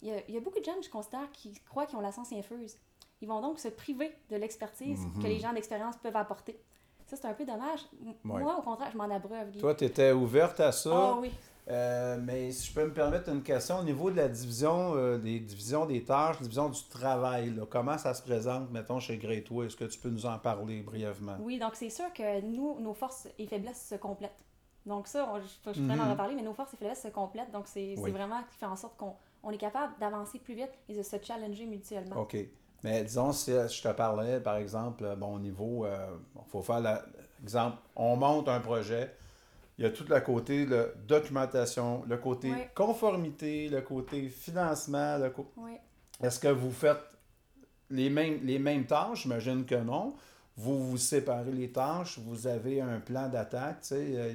Il 0.05 0.11
y, 0.11 0.13
a, 0.13 0.17
il 0.29 0.35
y 0.35 0.37
a 0.37 0.41
beaucoup 0.41 0.61
de 0.61 0.65
jeunes, 0.65 0.83
je 0.83 0.91
considère, 0.91 1.31
qui 1.33 1.53
croient 1.69 1.87
qu'ils 1.87 1.97
ont 1.97 2.03
la 2.03 2.13
science 2.13 2.33
infuse. 2.33 2.77
Ils 3.23 3.29
vont 3.29 3.41
donc 3.41 3.59
se 3.59 3.69
priver 3.69 4.13
de 4.31 4.37
l'expertise 4.37 5.01
Mhm. 5.01 5.23
que 5.23 5.27
les 5.27 5.41
gens 5.41 5.53
d'expérience 5.55 5.97
peuvent 5.97 6.15
apporter. 6.17 6.61
Ça, 7.07 7.17
c'est 7.17 7.27
un 7.27 7.33
peu 7.35 7.45
dommage. 7.45 7.81
Ouais. 8.05 8.15
Moi, 8.23 8.57
au 8.59 8.63
contraire, 8.63 8.91
je 8.93 8.97
m'en 8.99 9.05
abreuve. 9.11 9.51
Guy. 9.51 9.59
Toi, 9.61 9.75
tu 9.75 9.85
étais 9.85 10.13
ouverte 10.13 10.61
à 10.61 10.73
ça. 10.73 10.91
Ah 10.93 11.17
oui. 11.21 11.31
Euh, 11.69 12.19
mais 12.23 12.53
si 12.53 12.67
je 12.69 12.75
peux 12.75 12.85
me 12.85 12.93
permettre 12.93 13.31
une 13.31 13.43
question 13.43 13.79
au 13.79 13.83
niveau 13.83 14.11
de 14.11 14.17
la 14.17 14.29
division, 14.29 14.93
euh, 14.97 15.17
des 15.17 15.41
divisions 15.41 15.87
des 15.87 16.05
tâches, 16.05 16.39
division 16.43 16.69
du 16.69 16.83
travail, 16.91 17.55
là, 17.55 17.65
comment 17.67 17.97
ça 17.97 18.13
se 18.13 18.23
présente, 18.23 18.71
mettons, 18.71 19.01
chez 19.01 19.17
Great 19.17 19.51
Way? 19.51 19.67
Est-ce 19.67 19.77
que 19.77 19.85
tu 19.87 19.99
peux 19.99 20.11
nous 20.11 20.27
en 20.27 20.39
parler 20.39 20.83
brièvement? 20.83 21.37
Oui, 21.41 21.59
donc 21.59 21.75
c'est 21.77 21.89
sûr 21.89 22.13
que 22.13 22.43
nous, 22.43 22.79
nos 22.81 22.93
forces 22.93 23.29
et 23.39 23.47
faiblesses 23.47 23.87
se 23.89 23.95
complètent. 23.95 24.45
Donc 24.85 25.07
ça, 25.09 25.27
on- 25.33 25.39
je, 25.41 25.45
je 25.45 25.73
suis 25.73 25.87
prête 25.87 25.99
à 25.99 26.05
en 26.05 26.11
reparler, 26.11 26.35
mais 26.35 26.43
nos 26.43 26.53
forces 26.53 26.75
et 26.75 26.77
faiblesses 26.77 27.01
se 27.03 27.09
complètent. 27.09 27.51
Donc 27.53 27.65
c'est 27.67 27.95
Oui. 27.97 28.11
vraiment 28.11 28.43
qui 28.51 28.59
fait 28.59 28.67
en 28.67 28.77
sorte 28.77 28.99
qu'on 28.99 29.15
on 29.45 29.51
est 29.51 29.59
capable 29.59 29.93
d'avancer 30.01 30.39
plus 30.39 30.55
vite 30.55 30.73
et 30.89 30.97
de 30.97 31.03
se 31.03 31.17
challenger 31.23 31.67
mutuellement. 31.67 32.17
OK. 32.23 32.37
Mais 32.83 33.03
disons, 33.03 33.33
si 33.33 33.53
euh, 33.53 33.67
je 33.69 33.81
te 33.83 33.89
parlais, 33.93 34.41
par 34.41 34.57
exemple, 34.57 35.05
euh, 35.05 35.17
bon, 35.17 35.37
au 35.37 35.39
niveau, 35.39 35.87
il 35.87 36.43
faut 36.51 36.63
faire 36.63 36.81
l'exemple, 37.41 37.79
on 37.97 38.17
monte 38.17 38.49
un 38.49 38.61
projet, 38.61 39.15
il 39.79 39.85
y 39.85 39.87
a 39.87 39.91
tout 39.91 40.05
le 40.09 40.21
côté 40.21 40.67
de 40.67 40.95
documentation, 41.09 42.05
le 42.07 42.17
côté 42.19 42.51
Oui. 42.51 42.59
conformité, 42.75 43.69
le 43.69 43.81
côté 43.81 44.29
financement, 44.29 45.19
le 45.19 45.31
co- 45.31 45.51
Oui. 45.57 45.73
Est-ce 46.23 46.39
que 46.39 46.49
vous 46.49 46.71
faites 46.71 47.01
les 47.91 48.09
mêmes, 48.11 48.41
les 48.45 48.59
mêmes 48.59 48.87
tâches? 48.87 49.23
J'imagine 49.23 49.65
que 49.65 49.75
non. 49.77 50.15
Vous 50.57 50.79
vous 50.91 50.97
séparez 50.99 51.51
les 51.51 51.73
tâches, 51.73 52.19
vous 52.21 52.47
avez 52.47 52.81
un 52.81 53.01
plan 53.01 53.29
d'attaque, 53.29 53.81
tu 53.81 53.89
sais, 53.89 54.07
euh, 54.15 54.33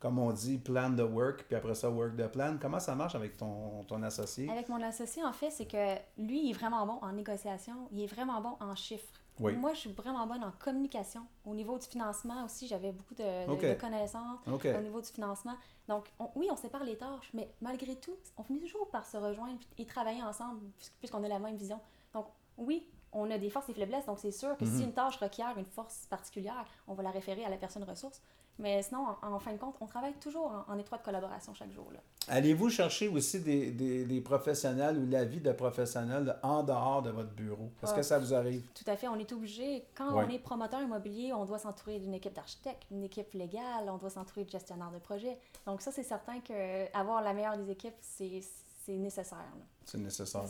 comme 0.00 0.18
on 0.18 0.32
dit, 0.32 0.58
plan 0.58 0.88
de 0.90 1.02
work, 1.02 1.44
puis 1.46 1.54
après 1.54 1.74
ça, 1.74 1.90
work 1.90 2.16
de 2.16 2.26
plan. 2.26 2.56
Comment 2.60 2.80
ça 2.80 2.94
marche 2.94 3.14
avec 3.14 3.36
ton, 3.36 3.84
ton 3.84 4.02
associé? 4.02 4.50
Avec 4.50 4.68
mon 4.70 4.82
associé, 4.82 5.22
en 5.22 5.32
fait, 5.32 5.50
c'est 5.50 5.66
que 5.66 5.94
lui, 6.18 6.46
il 6.46 6.50
est 6.50 6.54
vraiment 6.54 6.86
bon 6.86 6.98
en 7.02 7.12
négociation, 7.12 7.74
il 7.92 8.02
est 8.02 8.06
vraiment 8.06 8.40
bon 8.40 8.56
en 8.60 8.74
chiffres. 8.74 9.06
Oui. 9.38 9.54
Moi, 9.56 9.72
je 9.74 9.78
suis 9.80 9.92
vraiment 9.92 10.26
bonne 10.26 10.42
en 10.44 10.52
communication. 10.58 11.22
Au 11.46 11.54
niveau 11.54 11.78
du 11.78 11.86
financement 11.86 12.44
aussi, 12.44 12.66
j'avais 12.66 12.92
beaucoup 12.92 13.14
de, 13.14 13.46
de- 13.46 13.50
Ok. 13.52 13.62
de 13.62 13.74
connaissances. 13.74 14.38
Au 14.46 14.80
niveau 14.82 15.00
du 15.00 15.08
financement. 15.08 15.54
Donc, 15.88 16.10
on- 16.18 16.30
oui, 16.34 16.48
on 16.50 16.56
sépare 16.56 16.84
les 16.84 16.96
tâches, 16.98 17.30
mais 17.34 17.50
malgré 17.60 17.94
tout, 17.96 18.16
on 18.36 18.42
finit 18.42 18.60
toujours 18.60 18.88
par 18.90 19.06
se 19.06 19.16
rejoindre 19.16 19.58
et 19.78 19.86
travailler 19.86 20.22
ensemble 20.22 20.60
puis- 20.78 20.88
puisqu'on 20.98 21.24
a 21.24 21.28
la 21.28 21.38
même 21.38 21.56
vision. 21.56 21.80
Donc, 22.12 22.26
oui, 22.58 22.86
on 23.12 23.30
a 23.30 23.38
des 23.38 23.48
forces 23.50 23.68
et 23.70 23.74
faiblesses, 23.74 24.06
donc 24.06 24.18
c'est 24.18 24.30
sûr 24.30 24.56
que 24.58 24.64
si 24.66 24.72
Mhm. 24.72 24.82
une 24.82 24.92
tâche 24.92 25.16
requiert 25.16 25.56
une 25.58 25.64
force 25.66 26.06
particulière, 26.08 26.64
on 26.86 26.92
va 26.94 27.02
la 27.02 27.10
référer 27.10 27.44
à 27.44 27.48
la 27.48 27.56
personne 27.56 27.82
ressource. 27.84 28.20
Mais 28.60 28.82
sinon, 28.82 29.06
en, 29.22 29.32
en 29.32 29.38
fin 29.38 29.52
de 29.52 29.58
compte, 29.58 29.74
on 29.80 29.86
travaille 29.86 30.12
toujours 30.20 30.52
en, 30.68 30.72
en 30.72 30.78
étroite 30.78 31.02
collaboration 31.02 31.54
chaque 31.54 31.72
jour. 31.72 31.90
Là. 31.92 32.00
Allez-vous 32.28 32.68
chercher 32.70 33.08
aussi 33.08 33.40
des, 33.40 33.70
des, 33.70 34.04
des 34.04 34.20
professionnels 34.20 34.98
ou 34.98 35.06
l'avis 35.06 35.40
de 35.40 35.52
professionnels 35.52 36.36
en 36.42 36.62
dehors 36.62 37.02
de 37.02 37.10
votre 37.10 37.30
bureau? 37.32 37.70
Est-ce 37.82 37.92
Ah. 37.92 37.96
que 37.96 38.02
ça 38.02 38.18
vous 38.18 38.34
arrive? 38.34 38.62
Tout 38.74 38.84
à 38.86 38.96
fait, 38.96 39.08
on 39.08 39.16
est 39.16 39.32
obligé, 39.32 39.84
quand 39.96 40.12
Ouais. 40.14 40.24
on 40.26 40.30
est 40.30 40.38
promoteur 40.38 40.82
immobilier, 40.82 41.32
on 41.32 41.44
doit 41.44 41.58
s'entourer 41.58 41.98
d'une 41.98 42.14
équipe 42.14 42.34
d'architectes, 42.34 42.84
d'une 42.90 43.02
équipe 43.04 43.32
légale, 43.34 43.88
on 43.88 43.96
doit 43.96 44.10
s'entourer 44.10 44.44
de 44.44 44.50
gestionnaires 44.50 44.90
de 44.92 44.98
projet. 44.98 45.38
Donc 45.66 45.80
ça, 45.80 45.90
c'est 45.90 46.02
certain 46.02 46.40
que 46.40 46.94
avoir 46.96 47.22
la 47.22 47.32
meilleure 47.32 47.56
des 47.56 47.70
équipes, 47.70 47.94
c'est 48.00 48.40
c'est 48.86 48.92
nécessaire. 48.96 49.38
là. 49.38 49.64
c'est 49.84 49.98
nécessaire. 49.98 50.42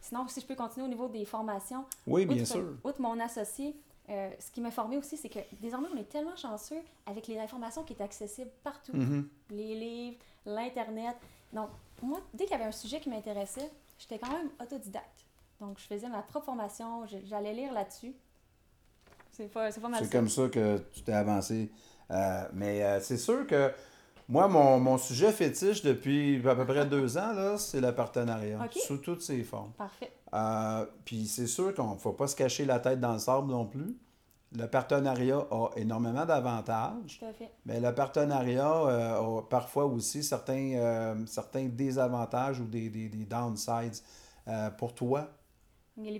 Sinon, 0.00 0.26
si 0.28 0.40
je 0.40 0.46
peux 0.46 0.54
continuer 0.54 0.86
au 0.86 0.88
niveau 0.88 1.08
des 1.08 1.24
formations, 1.24 1.84
Oui, 2.06 2.24
bien 2.26 2.38
outre, 2.42 2.46
sûr. 2.52 2.64
outre 2.84 3.00
mon 3.00 3.18
associé, 3.20 3.74
euh, 4.10 4.30
ce 4.38 4.50
qui 4.50 4.60
m'a 4.60 4.70
formé 4.70 4.96
aussi, 4.96 5.16
c'est 5.16 5.28
que 5.28 5.38
désormais, 5.60 5.88
on 5.94 5.96
est 5.96 6.08
tellement 6.08 6.36
chanceux 6.36 6.80
avec 7.06 7.28
les 7.28 7.38
informations 7.38 7.84
qui 7.84 7.92
est 7.92 8.02
accessibles 8.02 8.50
partout. 8.64 8.96
Mhm. 8.96 9.28
Les 9.50 9.74
livres, 9.74 10.16
l'Internet. 10.44 11.16
Donc, 11.52 11.68
moi, 12.02 12.20
dès 12.34 12.44
qu'il 12.44 12.52
y 12.52 12.54
avait 12.54 12.68
un 12.68 12.72
sujet 12.72 13.00
qui 13.00 13.10
m'intéressait, 13.10 13.70
j'étais 13.98 14.18
quand 14.18 14.32
même 14.32 14.50
autodidacte. 14.60 15.24
Donc, 15.60 15.78
je 15.78 15.84
faisais 15.84 16.08
ma 16.08 16.22
propre 16.22 16.46
formation, 16.46 17.06
j'allais 17.24 17.54
lire 17.54 17.72
là-dessus. 17.72 18.12
C'est 19.30 19.48
pas, 19.48 19.70
pas 19.70 19.88
mal 19.88 20.00
C'est 20.02 20.10
comme 20.10 20.28
ça 20.28 20.48
que 20.48 20.78
tu 20.92 21.02
t'es 21.02 21.12
avancé. 21.12 21.70
Euh, 22.10 22.44
mais 22.52 22.82
euh, 22.82 23.00
c'est 23.00 23.16
sûr 23.16 23.46
que 23.46 23.72
moi, 24.28 24.48
mon, 24.48 24.78
mon 24.80 24.98
sujet 24.98 25.32
fétiche 25.32 25.82
depuis 25.82 26.46
à 26.46 26.54
peu 26.54 26.66
près 26.66 26.84
deux 26.86 27.16
ans, 27.16 27.56
c'est 27.56 27.80
le 27.80 27.94
partenariat, 27.94 28.58
sous 28.70 28.98
toutes 28.98 29.22
ses 29.22 29.42
formes. 29.44 29.72
Parfait. 29.72 30.12
Euh, 30.34 30.86
Puis 31.04 31.26
c'est 31.26 31.46
sûr 31.46 31.74
qu'on 31.74 31.94
ne 31.94 31.98
faut 31.98 32.12
pas 32.12 32.26
se 32.26 32.36
cacher 32.36 32.64
la 32.64 32.78
tête 32.80 33.00
dans 33.00 33.12
le 33.14 33.18
sable 33.18 33.48
non 33.50 33.66
plus. 33.66 33.96
Le 34.54 34.66
partenariat 34.66 35.46
a 35.50 35.70
énormément 35.76 36.26
d'avantages, 36.26 37.18
Tout 37.18 37.24
à 37.24 37.32
fait. 37.32 37.50
mais 37.64 37.80
le 37.80 37.94
partenariat 37.94 38.70
euh, 38.70 39.38
a 39.38 39.42
parfois 39.42 39.86
aussi 39.86 40.22
certains, 40.22 40.74
euh, 40.74 41.26
certains 41.26 41.68
désavantages 41.68 42.60
ou 42.60 42.66
des, 42.66 42.90
des, 42.90 43.08
des 43.08 43.24
downsides. 43.24 43.96
Euh, 44.48 44.68
pour 44.70 44.94
toi, 44.94 45.28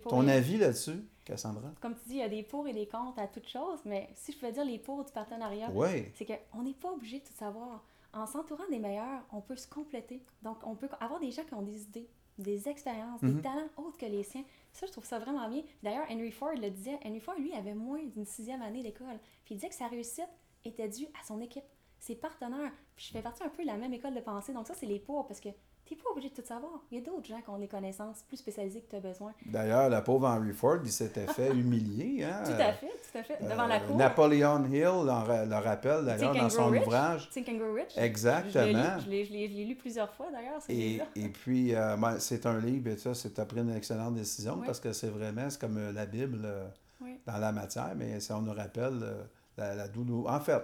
ton 0.09 0.29
et- 0.29 0.33
avis 0.33 0.57
là-dessus, 0.57 1.05
Cassandra? 1.25 1.71
Comme 1.81 1.95
tu 1.95 2.09
dis, 2.09 2.15
il 2.15 2.21
y 2.21 2.23
a 2.23 2.29
des 2.29 2.43
pour 2.43 2.67
et 2.69 2.73
des 2.73 2.87
contre 2.87 3.19
à 3.19 3.27
toute 3.27 3.49
chose, 3.49 3.81
mais 3.85 4.09
si 4.15 4.33
je 4.33 4.39
peux 4.39 4.51
dire 4.51 4.65
les 4.65 4.79
pour 4.79 5.05
du 5.05 5.13
partenariat, 5.13 5.69
Oui. 5.75 6.07
c'est 6.15 6.25
qu'on 6.25 6.63
n'est 6.63 6.73
pas 6.75 6.91
obligé 6.93 7.19
de 7.19 7.25
tout 7.25 7.35
savoir. 7.35 7.83
En 8.15 8.27
s'entourant 8.27 8.65
des 8.71 8.79
meilleurs, 8.79 9.23
on 9.33 9.41
peut 9.41 9.57
se 9.57 9.67
compléter. 9.69 10.23
Donc, 10.43 10.59
on 10.65 10.75
peut 10.75 10.89
avoir 11.01 11.19
des 11.21 11.31
gens 11.31 11.43
qui 11.45 11.55
ont 11.55 11.63
des 11.63 11.83
idées, 11.83 12.09
des 12.39 12.69
expériences, 12.69 13.23
Mhm. 13.23 13.37
des 13.37 13.43
talents 13.43 13.69
autres 13.77 13.99
que 13.99 14.07
les 14.07 14.23
siens. 14.23 14.45
Ça, 14.73 14.87
je 14.87 14.93
trouve 14.93 15.05
ça 15.05 15.19
vraiment 15.19 15.49
bien. 15.49 15.63
D'ailleurs, 15.83 16.07
Henry 16.11 16.31
Ford 16.33 16.55
le 16.55 16.71
disait. 16.71 16.99
Henry 17.05 17.21
Ford, 17.21 17.35
lui, 17.39 17.53
avait 17.53 17.75
moins 17.75 18.03
d'une 18.05 18.25
sixième 18.25 18.63
année 18.63 18.83
d'école. 18.83 19.19
Puis 19.45 19.55
il 19.55 19.57
disait 19.57 19.69
que 19.69 19.75
sa 19.75 19.87
réussite 19.89 20.29
était 20.65 20.89
due 20.89 21.07
à 21.21 21.25
son 21.27 21.41
équipe, 21.41 21.65
ses 21.99 22.17
partenaires. 22.17 22.73
Puis 22.97 23.07
je 23.07 23.13
fais 23.13 23.23
partie 23.23 23.43
un 23.43 23.49
peu 23.49 23.63
de 23.63 23.67
la 23.69 23.77
même 23.77 23.93
école 23.93 24.15
de 24.15 24.21
pensée. 24.21 24.53
Donc 24.53 24.67
ça, 24.67 24.75
c'est 24.75 24.87
les 24.87 24.99
pour, 24.99 25.27
parce 25.27 25.41
que 25.41 25.51
t'es 25.97 26.03
pas 26.03 26.11
obligé 26.11 26.29
de 26.31 26.35
tout 26.35 26.47
savoir. 26.47 26.73
Il 26.91 26.99
y 26.99 27.01
a 27.01 27.05
d'autres 27.05 27.27
gens 27.27 27.41
qui 27.41 27.51
ont 27.51 27.59
des 27.59 27.69
connaissances 27.69 28.23
plus 28.29 28.37
spécialisées 28.37 28.81
que 28.81 28.91
tu 28.91 28.97
as 28.97 29.01
besoin. 29.01 29.33
D'ailleurs, 29.47 29.89
la 29.89 30.01
pauvre 30.03 30.27
Henry 30.29 30.53
Ford, 30.53 30.79
il 30.85 30.91
s'était 30.93 31.27
fait 31.27 31.51
humilier. 31.55 32.25
Hein? 32.25 32.43
Tout 32.45 32.53
à 32.53 32.73
fait, 32.73 32.87
tout 32.89 33.19
à 33.19 33.23
fait. 33.23 33.39
Devant 33.43 33.67
la 33.67 33.77
Euh, 33.77 33.87
cour. 33.87 33.97
Napoleon 33.97 34.65
Hill 34.67 34.83
le 34.83 35.55
rappelle 35.63 36.05
d'ailleurs 36.05 36.35
dans 36.35 36.49
son 36.51 36.69
Rich? 36.69 36.83
ouvrage. 36.83 37.31
Think 37.31 37.49
and 37.49 37.57
Grow 37.57 37.73
Rich? 37.75 37.97
Exactement. 37.97 38.99
Je 39.05 39.09
l'ai 39.11 39.49
lu, 39.49 39.75
plusieurs 39.77 40.13
fois 40.13 40.27
d'ailleurs, 40.33 40.61
Et, 40.69 41.01
et 41.17 41.29
puis, 41.29 41.75
euh, 41.75 41.97
ben, 41.97 42.19
c'est 42.19 42.47
un 42.47 42.59
livre, 42.59 42.89
et 42.91 42.97
ça, 42.97 43.15
c'est 43.15 43.35
pris 43.47 43.61
une 43.61 43.75
excellente 43.75 44.15
décision 44.15 44.57
Oui. 44.59 44.67
parce 44.67 44.81
que 44.81 44.93
c'est 44.93 45.09
vraiment, 45.09 45.49
c'est 45.51 45.61
comme 45.61 45.77
euh, 45.79 45.93
la 45.93 46.07
Bible 46.07 46.41
euh, 46.45 46.67
Oui. 47.01 47.19
dans 47.27 47.39
la 47.39 47.53
matière, 47.53 47.93
mais 47.97 48.21
ça, 48.21 48.37
on 48.37 48.43
nous 48.43 48.53
rappelle 48.55 49.01
la, 49.59 49.75
la 49.75 49.85
En 50.27 50.41
fait, 50.41 50.63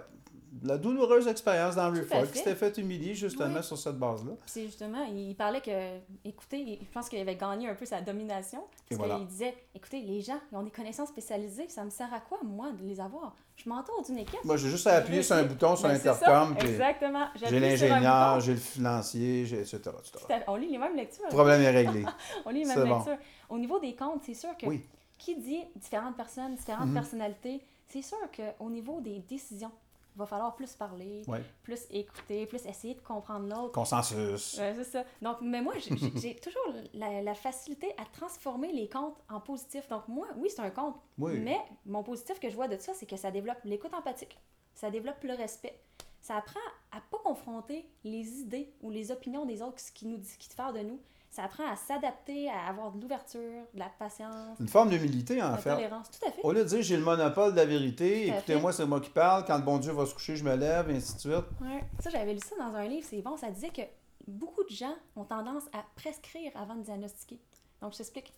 la 0.63 0.77
douloureuse 0.77 1.27
expérience 1.27 1.75
d'Henry 1.75 1.99
Tout 2.01 2.05
à 2.05 2.17
Ford 2.17 2.25
fait. 2.25 2.31
qui 2.31 2.37
s'était 2.39 2.55
fait 2.55 2.77
humilier 2.77 3.13
justement 3.13 3.55
Oui. 3.57 3.63
sur 3.63 3.77
cette 3.77 3.97
base-là. 3.97 4.31
C'est 4.45 4.65
justement, 4.65 5.03
il 5.05 5.35
parlait 5.35 5.61
que, 5.61 5.97
écoutez, 6.25 6.79
je 6.81 6.87
pense 6.91 7.07
qu'il 7.09 7.19
avait 7.19 7.35
gagné 7.35 7.67
un 7.69 7.75
peu 7.75 7.85
sa 7.85 8.01
domination. 8.01 8.63
Parce 8.89 8.99
voilà. 8.99 9.15
qu'il 9.17 9.27
disait, 9.27 9.53
écoutez, 9.75 10.01
les 10.01 10.21
gens, 10.21 10.39
ils 10.51 10.57
ont 10.57 10.63
des 10.63 10.71
connaissances 10.71 11.09
spécialisées, 11.09 11.67
ça 11.69 11.83
me 11.83 11.89
sert 11.89 12.13
à 12.13 12.19
quoi, 12.19 12.39
moi, 12.43 12.71
de 12.71 12.83
les 12.87 12.99
avoir? 12.99 13.35
Je 13.55 13.67
m'entoure 13.69 14.01
d'une 14.03 14.17
équipe. 14.19 14.43
Moi, 14.43 14.57
j'ai 14.57 14.69
juste 14.69 14.87
à 14.87 14.95
appuyer 14.95 15.21
sur 15.21 15.35
un 15.35 15.43
bouton 15.43 15.75
sur 15.75 15.87
Ben, 15.87 15.97
c'est 15.97 16.07
l'intercom, 16.07 16.55
ça, 16.57 16.65
Exactement. 16.65 17.27
j'ai 17.35 17.59
l'ingénieur, 17.59 18.39
j'ai 18.39 18.53
le 18.53 18.57
financier, 18.59 19.45
j'ai 19.45 19.59
etc. 19.59 19.77
etc. 19.99 20.41
On 20.47 20.55
lit 20.55 20.69
les 20.71 20.77
mêmes 20.77 20.95
lectures. 20.95 21.25
Le 21.25 21.33
problème 21.33 21.61
est 21.61 21.69
réglé. 21.71 22.05
On 22.45 22.49
lit 22.51 22.59
les 22.63 22.65
mêmes 22.65 22.87
bon. 22.87 22.97
lectures. 22.97 23.17
Au 23.49 23.57
niveau 23.59 23.79
des 23.79 23.95
comptes, 23.95 24.21
c'est 24.25 24.33
sûr 24.33 24.55
que 24.57 24.65
Oui. 24.65 24.81
qui 25.17 25.35
dit 25.35 25.59
différentes 25.75 26.15
personnes, 26.15 26.55
différentes 26.55 26.87
Mhm. 26.87 26.93
personnalités, 26.93 27.61
c'est 27.87 28.01
sûr 28.01 28.17
qu'au 28.35 28.69
niveau 28.69 29.01
des 29.01 29.19
décisions, 29.27 29.71
va 30.15 30.25
falloir 30.25 30.55
plus 30.55 30.73
parler, 30.73 31.21
plus 31.63 31.79
écouter, 31.91 32.45
plus 32.45 32.65
essayer 32.65 32.93
de 32.95 33.01
comprendre 33.01 33.47
l'autre. 33.47 33.71
Consensus. 33.71 34.57
Ouais, 34.57 34.73
c'est 34.75 34.83
ça. 34.83 35.03
Donc, 35.21 35.37
mais 35.41 35.61
moi, 35.61 35.73
j'ai- 35.77 36.35
toujours 36.35 36.73
la, 36.93 37.21
la 37.21 37.33
facilité 37.35 37.93
à 37.97 38.05
transformer 38.05 38.71
les 38.73 38.89
comptes 38.89 39.17
en 39.29 39.39
positif. 39.39 39.87
Donc, 39.89 40.07
moi, 40.07 40.27
oui, 40.37 40.49
c'est 40.49 40.61
un 40.61 40.69
compte. 40.71 40.95
Oui. 41.17 41.39
Mais 41.39 41.57
mon 41.85 42.03
positif 42.03 42.39
que 42.39 42.49
je 42.49 42.55
vois 42.55 42.67
de 42.67 42.77
ça, 42.77 42.93
c'est 42.93 43.05
que 43.05 43.15
ça 43.17 43.31
développe 43.31 43.59
l'écoute 43.63 43.93
empathique. 43.93 44.37
Ça 44.73 44.89
développe 44.89 45.23
le 45.23 45.33
respect. 45.35 45.79
Ça 46.21 46.35
apprend 46.37 46.59
à 46.91 46.99
pas 46.99 47.17
confronter 47.23 47.89
les 48.03 48.39
idées 48.41 48.73
ou 48.81 48.91
les 48.91 49.11
opinions 49.11 49.45
des 49.45 49.61
autres, 49.61 49.79
ce 49.79 49.91
qui 49.91 50.05
nous 50.05 50.17
dit, 50.17 50.35
qui 50.37 50.49
diffèrent 50.49 50.73
de 50.73 50.79
nous. 50.81 50.99
Ça 51.31 51.43
apprend 51.43 51.71
à 51.71 51.75
s'adapter, 51.75 52.49
à 52.49 52.67
avoir 52.69 52.91
de 52.91 52.99
l'ouverture, 53.01 53.63
de 53.73 53.79
la 53.79 53.89
patience, 53.89 54.57
Une 54.59 54.67
forme 54.67 54.89
d'humilité, 54.89 55.35
de 55.35 55.41
en 55.41 55.51
la 55.51 55.57
fait. 55.57 55.69
tolérance. 55.69 56.09
Tout 56.09 56.27
à 56.27 56.31
fait. 56.31 56.41
Au 56.43 56.51
lieu 56.51 56.63
de 56.63 56.69
dire 56.69 56.81
j'ai 56.81 56.97
le 56.97 57.03
monopole 57.03 57.51
de 57.51 57.57
la 57.57 57.65
vérité, 57.65 58.31
à 58.31 58.37
écoutez-moi, 58.37 58.73
c'est 58.73 58.85
moi 58.85 58.99
qui 58.99 59.11
parle, 59.11 59.45
quand 59.45 59.57
le 59.57 59.63
bon 59.63 59.77
Dieu 59.77 59.91
va 59.91 60.05
se 60.07 60.13
coucher, 60.13 60.35
je 60.35 60.43
me 60.43 60.55
lève, 60.55 60.89
et 60.89 60.95
ainsi 60.95 61.13
de 61.15 61.19
suite. 61.19 61.31
Ouais. 61.61 61.83
Ça, 61.99 62.09
j'avais 62.09 62.33
lu 62.33 62.39
ça 62.39 62.55
dans 62.57 62.75
un 62.75 62.87
livre, 62.87 63.05
c'est 63.09 63.21
bon, 63.21 63.37
ça 63.37 63.51
disait 63.51 63.69
que 63.69 63.83
beaucoup 64.27 64.63
de 64.63 64.69
gens 64.71 64.95
ont 65.15 65.23
tendance 65.23 65.63
à 65.73 65.83
prescrire 65.95 66.51
avant 66.55 66.75
de 66.75 66.81
diagnostiquer. 66.81 67.39
Donc, 67.81 67.93
je 67.93 67.97
t'explique. 67.97 68.33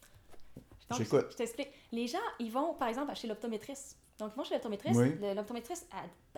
J'écoute. 0.98 1.28
Je 1.32 1.36
t'explique. 1.38 1.70
Les 1.94 2.08
gens, 2.08 2.18
ils 2.40 2.52
vont, 2.52 2.74
par 2.74 2.90
exemple, 2.90 3.16
chez 3.16 3.28
l'optométriste. 3.28 3.98
Donc, 4.20 4.32
ils 4.36 4.38
vont 4.38 4.44
chez 4.44 4.54
l'optométriste. 4.56 5.00
Oui. 5.00 5.16
L'optométriste, 5.34 5.90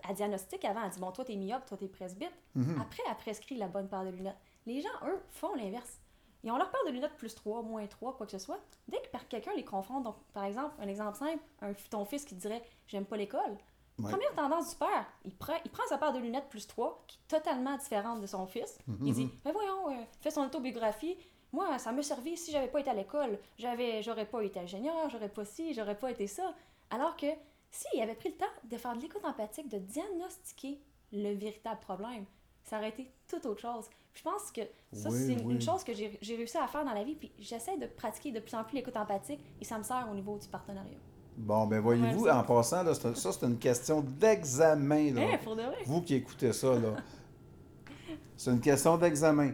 elle 0.07 0.15
diagnostique 0.15 0.63
avant, 0.65 0.83
elle 0.85 0.91
dit 0.91 0.99
Bon, 0.99 1.11
toi, 1.11 1.25
t'es 1.25 1.35
myope, 1.35 1.65
toi, 1.65 1.77
t'es 1.77 1.87
presbyte. 1.87 2.31
Mhm. 2.55 2.79
Après, 2.79 3.01
elle 3.09 3.15
prescrit 3.17 3.55
la 3.57 3.67
bonne 3.67 3.87
paire 3.89 4.05
de 4.05 4.09
lunettes. 4.11 4.37
Les 4.65 4.81
gens, 4.81 4.89
eux, 5.07 5.19
font 5.31 5.55
l'inverse. 5.55 5.99
Ils 6.43 6.51
ont 6.51 6.57
leur 6.57 6.69
paire 6.69 6.83
de 6.85 6.91
lunettes 6.91 7.15
plus 7.15 7.33
3, 7.33 7.61
moins 7.63 7.85
3, 7.87 8.17
quoi 8.17 8.25
que 8.25 8.31
ce 8.31 8.39
soit. 8.39 8.59
Dès 8.87 8.97
que 8.99 9.17
quelqu'un 9.29 9.53
les 9.55 9.63
confronte, 9.63 10.03
donc, 10.03 10.15
par 10.33 10.43
exemple, 10.43 10.75
un 10.79 10.87
exemple 10.87 11.17
simple, 11.17 11.43
un, 11.61 11.73
ton 11.89 12.05
fils 12.05 12.25
qui 12.25 12.35
dirait 12.35 12.63
J'aime 12.87 13.05
pas 13.05 13.15
l'école. 13.17 13.57
Ouais. 13.99 14.09
Première 14.11 14.33
tendance 14.33 14.71
du 14.71 14.75
père, 14.75 15.05
il 15.23 15.35
prend, 15.35 15.53
il 15.63 15.71
prend 15.71 15.83
sa 15.87 15.97
paire 15.97 16.11
de 16.11 16.19
lunettes 16.19 16.49
plus 16.49 16.67
3, 16.67 17.03
qui 17.07 17.17
est 17.17 17.37
totalement 17.37 17.77
différente 17.77 18.21
de 18.21 18.25
son 18.25 18.45
fils. 18.47 18.77
Mhm. 18.87 18.97
Il 19.05 19.13
dit 19.13 19.29
Mais 19.45 19.51
voyons, 19.51 19.89
euh, 19.91 20.03
fait 20.19 20.31
son 20.31 20.41
autobiographie. 20.41 21.15
Moi, 21.53 21.77
ça 21.77 21.91
me 21.91 22.01
servi 22.01 22.35
si 22.35 22.51
j'avais 22.51 22.67
pas 22.67 22.79
été 22.79 22.89
à 22.89 22.95
l'école. 22.95 23.37
J'avais, 23.57 24.01
j'aurais 24.01 24.25
pas 24.25 24.41
été 24.41 24.59
ingénieur, 24.59 25.09
j'aurais 25.09 25.29
pas 25.29 25.45
ci, 25.45 25.73
j'aurais 25.73 25.97
pas 25.97 26.09
été 26.09 26.25
ça. 26.25 26.55
Alors 26.89 27.15
que 27.15 27.27
s'il 27.69 28.01
avait 28.01 28.15
pris 28.15 28.29
le 28.29 28.35
temps 28.35 28.45
de 28.63 28.77
faire 28.77 28.95
de 28.95 29.01
l'écoute 29.01 29.23
empathique, 29.23 29.69
de 29.69 29.77
diagnostiquer 29.77 30.81
le 31.11 31.33
véritable 31.35 31.79
problème, 31.79 32.25
ça 32.63 32.77
aurait 32.77 32.89
été 32.89 33.11
tout 33.27 33.45
autre 33.47 33.61
chose. 33.61 33.89
Je 34.13 34.21
pense 34.21 34.51
que 34.51 34.61
ça, 34.91 35.09
Oui, 35.09 35.17
c'est 35.17 35.33
une, 35.33 35.47
oui. 35.47 35.53
une 35.55 35.61
chose 35.61 35.83
que 35.83 35.93
j'ai 35.93 36.35
réussi 36.35 36.57
à 36.57 36.67
faire 36.67 36.85
dans 36.85 36.93
la 36.93 37.03
vie. 37.03 37.15
Puis 37.15 37.31
j'essaie 37.39 37.77
de 37.77 37.87
pratiquer 37.87 38.31
de 38.31 38.39
plus 38.39 38.55
en 38.55 38.63
plus 38.63 38.75
l'écoute 38.75 38.95
empathique 38.95 39.39
et 39.59 39.65
ça 39.65 39.77
me 39.77 39.83
sert 39.83 40.07
au 40.11 40.13
niveau 40.15 40.37
du 40.37 40.47
partenariat. 40.47 40.97
Bon, 41.35 41.65
ben 41.65 41.79
voyez-vous, 41.79 42.27
en 42.27 42.43
passant, 42.43 42.83
là, 42.83 42.93
ça, 42.93 43.13
c'est 43.15 43.45
une 43.45 43.57
question 43.57 44.01
d'examen. 44.01 45.13
vrai? 45.13 45.39
Vous 45.85 46.01
qui 46.01 46.15
écoutez 46.15 46.53
ça, 46.53 46.73
là. 46.75 46.95
C'est 48.37 48.51
une 48.51 48.59
question 48.61 48.97
d'examen. 48.97 49.51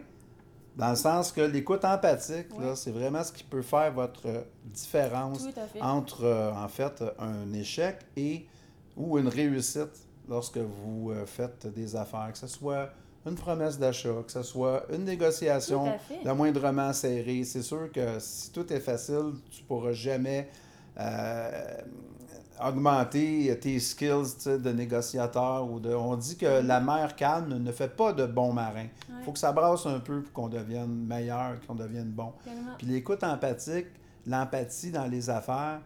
Dans 0.76 0.90
le 0.90 0.96
sens 0.96 1.30
que 1.32 1.42
l'écoute 1.42 1.84
empathique, 1.84 2.48
là, 2.58 2.74
c'est 2.74 2.90
vraiment 2.90 3.22
ce 3.22 3.30
qui 3.32 3.44
peut 3.44 3.62
faire 3.62 3.92
votre 3.92 4.26
euh, 4.26 4.42
différence 4.64 5.44
entre, 5.80 6.24
euh, 6.24 6.52
en 6.52 6.68
fait, 6.68 7.02
un 7.18 7.52
échec 7.52 7.98
et 8.16 8.46
ou 8.96 9.18
une 9.18 9.28
réussite 9.28 10.08
lorsque 10.28 10.58
vous 10.58 11.10
euh, 11.10 11.26
faites 11.26 11.66
des 11.66 11.94
affaires, 11.94 12.30
que 12.32 12.38
ce 12.38 12.46
soit 12.46 12.90
une 13.26 13.34
promesse 13.34 13.78
d'achat, 13.78 14.22
que 14.26 14.32
ce 14.32 14.42
soit 14.42 14.84
une 14.92 15.04
négociation 15.04 15.92
le 16.24 16.32
moindrement 16.34 16.92
serrée. 16.92 17.44
C'est 17.44 17.62
sûr 17.62 17.90
que 17.92 18.18
si 18.18 18.50
tout 18.50 18.72
est 18.72 18.80
facile, 18.80 19.32
tu 19.50 19.62
pourras 19.64 19.92
jamais 19.92 20.48
euh, 20.98 21.50
augmenter 22.62 23.58
tes 23.60 23.78
skills 23.78 24.36
de 24.46 24.70
négociateur 24.72 25.70
ou 25.70 25.80
de. 25.80 25.94
On 25.94 26.16
dit 26.16 26.36
que 26.36 26.46
la 26.62 26.80
mer 26.80 27.16
calme 27.16 27.58
ne 27.58 27.72
fait 27.72 27.94
pas 27.94 28.12
de 28.12 28.26
bons 28.26 28.52
marins. 28.52 28.86
Il 29.08 29.14
Ouais. 29.16 29.22
faut 29.24 29.32
que 29.32 29.38
ça 29.38 29.52
brasse 29.52 29.86
un 29.86 30.00
peu 30.00 30.22
pour 30.22 30.32
qu'on 30.32 30.48
devienne 30.48 31.06
meilleur, 31.06 31.54
qu'on 31.66 31.74
devienne 31.74 32.10
bon. 32.10 32.32
Tellement. 32.44 32.74
Puis 32.78 32.86
l'écoute 32.86 33.22
empathique, 33.24 33.86
l'empathie 34.26 34.90
dans 34.90 35.06
les 35.06 35.30
affaires, 35.30 35.80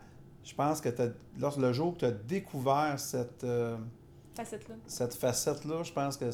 je 0.45 0.55
pense 0.55 0.81
que 0.81 0.89
t'as- 0.89 1.09
lorsque 1.39 1.59
le 1.59 1.73
jour 1.73 1.95
que 1.95 2.01
tu 2.01 2.05
as 2.07 2.11
découvert 2.11 2.95
cette, 2.99 3.45
euh, 3.45 3.77
Facette-là. 4.37 4.75
cette 4.87 5.15
facette-là, 5.15 5.83
je 5.85 5.93
pense 5.93 6.17
que 6.17 6.31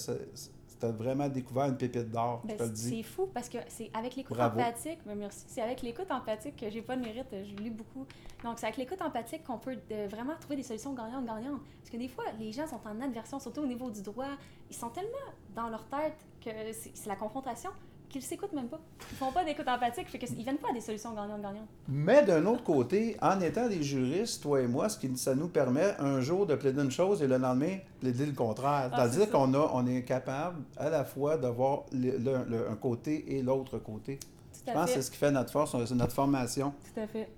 tu 0.81 0.87
as 0.87 0.91
vraiment 0.91 1.29
découvert 1.29 1.67
une 1.67 1.77
pépite 1.77 2.11
d'or, 2.11 2.43
Ben, 2.45 2.57
je 2.59 2.65
te 2.65 2.69
le 2.69 2.75
c'est 2.75 3.03
fou 3.03 3.29
parce 3.33 3.49
que 3.49 3.59
c'est 3.69 3.91
avec 3.95 4.17
l'écoute 4.17 4.39
empathique, 4.39 5.01
ben, 5.05 5.17
merci. 5.17 5.45
C'est 5.47 5.61
avec 5.61 5.83
l'écoute 5.83 6.11
empathique 6.11 6.57
que 6.57 6.71
j'ai 6.71 6.83
pas 6.83 6.97
de 6.97 7.03
mérite, 7.03 7.27
je 7.31 7.63
lis 7.63 7.71
beaucoup. 7.71 8.07
Donc 8.43 8.59
c'est 8.59 8.67
avec 8.67 8.79
l'écoute 8.79 9.03
empathique 9.03 9.45
qu'on 9.45 9.59
peut 9.59 9.77
euh, 9.93 10.09
vraiment 10.11 10.35
trouver 10.41 10.57
des 10.57 10.63
solutions 10.63 10.95
gagnantes-gagnantes. 10.95 11.61
Parce 11.79 11.91
que 11.91 11.97
des 11.97 12.09
fois, 12.09 12.25
les 12.39 12.53
gens 12.53 12.67
sont 12.67 12.81
en 12.87 13.01
adversion, 13.01 13.39
surtout 13.39 13.61
au 13.61 13.67
niveau 13.67 13.91
du 13.91 14.03
droit. 14.03 14.37
Ils 14.71 14.77
sont 14.77 14.89
tellement 14.89 15.11
dans 15.55 15.69
leur 15.69 15.85
tête 15.87 16.17
que 16.43 16.51
c'est 16.73 17.07
la 17.07 17.17
confrontation 17.17 17.71
qu'ils 18.11 18.23
s'écoutent 18.23 18.53
même 18.53 18.69
pas. 18.69 18.79
Ils 19.11 19.17
font 19.17 19.33
pas 19.33 19.45
d'écoute 19.45 19.67
empathique, 19.67 20.09
fait 20.11 20.19
qu'ils 20.19 20.35
viennent 20.43 20.59
pas 20.59 20.69
à 20.71 20.73
des 20.75 20.81
solutions 20.81 21.13
gagnantes-gagnantes. 21.15 21.69
Mais 21.89 22.23
d'un 22.25 22.45
autre 22.47 22.63
côté, 22.65 23.17
en 23.23 23.41
étant 23.41 23.69
des 23.69 23.83
juristes, 23.83 24.43
toi 24.43 24.61
et 24.61 24.67
moi, 24.67 24.89
ce 24.89 24.99
qui, 24.99 25.17
ça 25.17 25.35
nous 25.35 25.49
permet 25.49 25.95
un 25.99 26.21
jour 26.21 26.45
de 26.47 26.55
plaider 26.57 26.83
une 26.83 26.91
chose 26.91 27.23
et 27.23 27.27
le 27.27 27.39
lendemain 27.39 27.79
plaider 28.01 28.27
le 28.27 28.33
contraire. 28.33 28.91
Ah, 28.93 29.09
C'est-à-dire 29.09 29.31
qu'on 29.31 29.55
a, 29.55 29.71
on 29.73 29.87
est 29.87 30.03
capable 30.03 30.59
à 30.77 30.91
la 30.91 31.05
fois 31.05 31.37
d'avoir 31.39 31.85
le- 31.93 32.19
le- 32.19 32.45
le- 32.49 32.71
un 32.71 32.77
côté 32.77 33.37
et 33.37 33.43
l'autre 33.43 33.79
côté. 33.79 34.19
Je 34.67 34.71
à 34.71 34.75
pense 34.75 34.87
que 34.87 34.91
c'est 34.93 35.03
ce 35.03 35.11
qui 35.11 35.17
fait 35.17 35.31
notre 35.31 35.51
force, 35.53 35.75
c'est 35.87 35.95
notre 35.95 36.13
formation. 36.13 36.75
Tout 36.95 37.01
à 37.01 37.07
fait. 37.07 37.29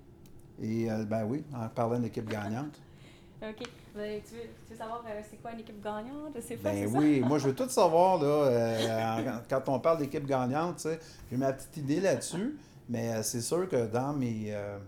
Et 0.61 0.91
euh, 0.91 1.03
ben 1.05 1.23
oui, 1.25 1.43
en 1.55 1.67
parlant 1.69 1.99
d'équipe 1.99 2.27
gagnante. 2.29 2.79
OK. 3.41 3.63
Ben, 3.95 4.19
tu, 4.27 4.35
veux, 4.35 4.41
tu 4.65 4.71
veux 4.71 4.77
savoir 4.77 5.03
euh, 5.07 5.21
c'est 5.29 5.37
quoi 5.41 5.51
une 5.51 5.59
équipe 5.59 5.81
gagnante? 5.83 6.31
Je 6.35 6.41
sais 6.41 6.57
pas, 6.57 6.71
Ben 6.71 6.87
oui, 6.95 7.19
moi 7.21 7.37
je 7.37 7.47
veux 7.49 7.55
tout 7.61 7.69
savoir 7.69 8.17
là. 8.21 8.25
euh, 8.25 9.31
quand 9.49 9.69
on 9.69 9.79
parle 9.79 9.99
d'équipe 9.99 10.25
gagnante, 10.25 10.77
tu 10.77 10.81
sais, 10.83 10.99
j'ai 11.29 11.37
ma 11.37 11.53
petite 11.53 11.77
idée 11.77 11.99
là-dessus, 12.01 12.57
mais 12.89 13.13
euh, 13.13 13.21
c'est 13.23 13.41
sûr 13.41 13.69
que 13.69 13.85
dans 13.85 14.11
mes, 14.13 14.45
euh, 14.47 14.79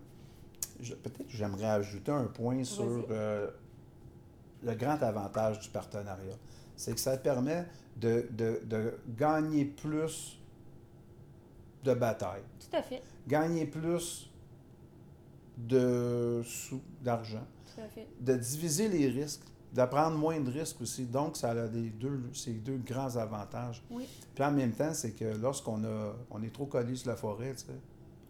peut-être 0.79 1.17
que 1.19 1.23
j'aimerais 1.29 1.65
ajouter 1.69 2.11
un 2.11 2.25
point 2.25 2.63
sur 2.63 3.05
le 4.63 4.73
grand 4.73 5.01
avantage 5.03 5.59
du 5.59 5.69
partenariat, 5.69 6.35
c'est 6.75 6.93
que 6.93 6.99
ça 6.99 7.15
permet 7.17 7.65
de, 7.97 8.25
de- 8.31 8.61
de 8.65 8.93
gagner 9.15 9.65
plus 9.65 10.39
de 11.83 11.93
batailles, 11.93 12.41
ça. 12.59 12.67
Tout 12.71 12.77
à 12.77 12.81
fait. 12.81 13.03
gagner 13.27 13.67
plus 13.67 14.31
de 15.57 16.41
sous, 16.43 16.81
d'argent. 17.01 17.45
De 18.21 18.35
diviser 18.35 18.87
les 18.87 19.07
risques, 19.07 19.41
de 19.73 19.85
prendre 19.85 20.17
moins 20.17 20.39
de 20.39 20.49
risques 20.51 20.81
aussi. 20.81 21.05
Donc, 21.05 21.35
ça 21.37 21.51
a 21.51 21.67
des 21.67 21.89
deux, 21.89 22.21
ces 22.33 22.53
deux 22.53 22.77
grands 22.77 23.15
avantages. 23.17 23.83
Oui. 23.91 24.07
Puis 24.33 24.43
en 24.43 24.51
même 24.51 24.71
temps, 24.71 24.93
c'est 24.93 25.11
que 25.11 25.35
lorsqu'on 25.41 25.83
a, 25.83 26.13
on 26.31 26.41
est 26.43 26.53
trop 26.53 26.65
collé 26.65 26.95
sur 26.95 27.09
la 27.09 27.15
forêt, 27.15 27.53
tu 27.53 27.65
sais, 27.65 27.73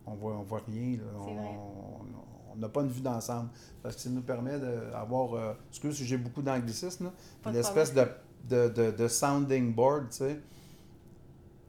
on 0.06 0.14
voit, 0.16 0.34
on 0.38 0.44
voit 0.44 0.62
rien. 0.68 0.98
là. 0.98 1.04
On- 1.20 2.58
n'a 2.58 2.70
pas 2.70 2.82
une 2.84 2.88
vue 2.90 3.02
d'ensemble. 3.02 3.50
Parce 3.84 3.98
que 3.98 4.02
ça 4.02 4.10
nous 4.10 4.22
permet 4.22 4.58
d'avoir, 4.58 5.34
euh, 5.34 5.54
excuse 5.70 5.98
si 5.98 6.06
j'ai 6.06 6.16
beaucoup 6.18 6.42
d'anglicisme, 6.42 7.12
une 7.46 7.56
espèce 7.58 7.94
de, 7.94 8.06
de, 8.48 8.70
de, 8.70 8.92
de 8.92 9.08
sounding 9.10 9.74
board, 9.76 10.10
tu 10.10 10.18
sais. 10.20 10.40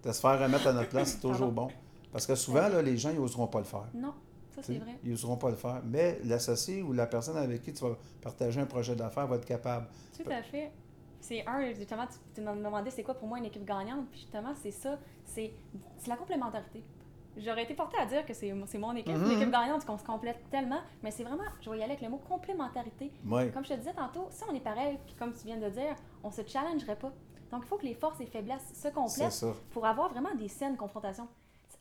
De 0.05 0.12
se 0.12 0.21
faire 0.21 0.39
remettre 0.41 0.69
à 0.69 0.73
notre 0.73 0.89
place, 0.91 1.12
c'est 1.15 1.21
toujours 1.29 1.51
bon. 1.51 1.69
Parce 2.12 2.25
que 2.25 2.37
souvent, 2.37 2.69
là, 2.69 2.81
les 2.83 2.97
gens, 2.97 3.11
ils 3.11 3.19
n'oseront 3.19 3.49
pas 3.49 3.59
le 3.59 3.65
faire. 3.65 3.89
Non, 3.95 4.15
ça 4.57 4.62
c'est 4.62 4.79
vrai. 4.79 4.99
Ils 5.05 5.11
n'oseront 5.11 5.37
pas 5.37 5.51
le 5.51 5.57
faire. 5.57 5.83
Mais 5.85 6.19
l'associé 6.25 6.83
ou 6.83 6.92
la 6.92 7.07
personne 7.07 7.37
avec 7.37 7.62
qui 7.62 7.73
tu 7.73 7.85
vas 7.85 7.97
partager 8.21 8.61
un 8.61 8.66
projet 8.66 8.97
d'affaires 8.97 9.27
va 9.27 9.37
être 9.37 9.45
capable. 9.47 9.87
Tout 10.16 10.29
à 10.31 10.42
fait. 10.42 10.73
C'est 11.21 11.47
un, 11.47 11.73
justement, 11.73 12.05
tu, 12.35 12.40
m'as 12.40 12.55
demandé 12.55 12.90
c'est 12.90 13.03
quoi 13.03 13.14
pour 13.14 13.27
moi 13.29 13.38
une 13.38 13.47
équipe 13.47 13.64
gagnante, 13.64 14.07
puis 14.11 14.21
justement, 14.21 14.55
c'est 14.62 14.71
ça, 14.71 14.99
c'est 15.25 15.53
la 16.07 16.16
complémentarité. 16.16 16.85
J'aurais 17.37 17.64
été 17.64 17.75
portée 17.75 17.99
à 17.99 18.07
dire 18.07 18.25
que 18.25 18.33
c'est 18.33 18.51
mon 18.79 18.95
équipe, 18.95 19.14
Mhm. 19.14 19.29
l'équipe 19.29 19.51
gagnante, 19.51 19.85
qu'on 19.85 19.99
se 19.99 20.05
complète 20.05 20.38
tellement, 20.51 20.81
mais 21.03 21.11
c'est 21.11 21.25
vraiment, 21.25 21.42
je 21.61 21.69
vais 21.69 21.79
y 21.79 21.83
aller 21.83 21.92
avec 21.92 22.03
le 22.03 22.09
mot 22.11 22.19
complémentarité. 22.29 23.12
Comme 23.53 23.64
je 23.64 23.71
te 23.71 23.75
disais 23.79 23.92
tantôt, 23.92 24.29
si 24.31 24.42
on 24.49 24.55
est 24.55 24.61
pareil, 24.61 24.99
puis 25.05 25.14
comme 25.19 25.33
tu 25.35 25.45
viens 25.47 25.59
de 25.59 25.69
dire, 25.69 25.95
on 26.25 26.31
se 26.31 26.42
challengerait 26.47 26.97
pas. 26.97 27.12
Donc, 27.51 27.62
il 27.64 27.69
faut 27.69 27.77
que 27.77 27.85
les 27.87 27.95
forces 27.95 28.21
et 28.21 28.27
faiblesses 28.27 28.73
se 28.75 28.88
complètent 28.88 29.45
pour 29.71 29.85
avoir 29.87 30.11
vraiment 30.11 30.35
des 30.35 30.49
saines 30.49 30.77
confrontations. 30.77 31.29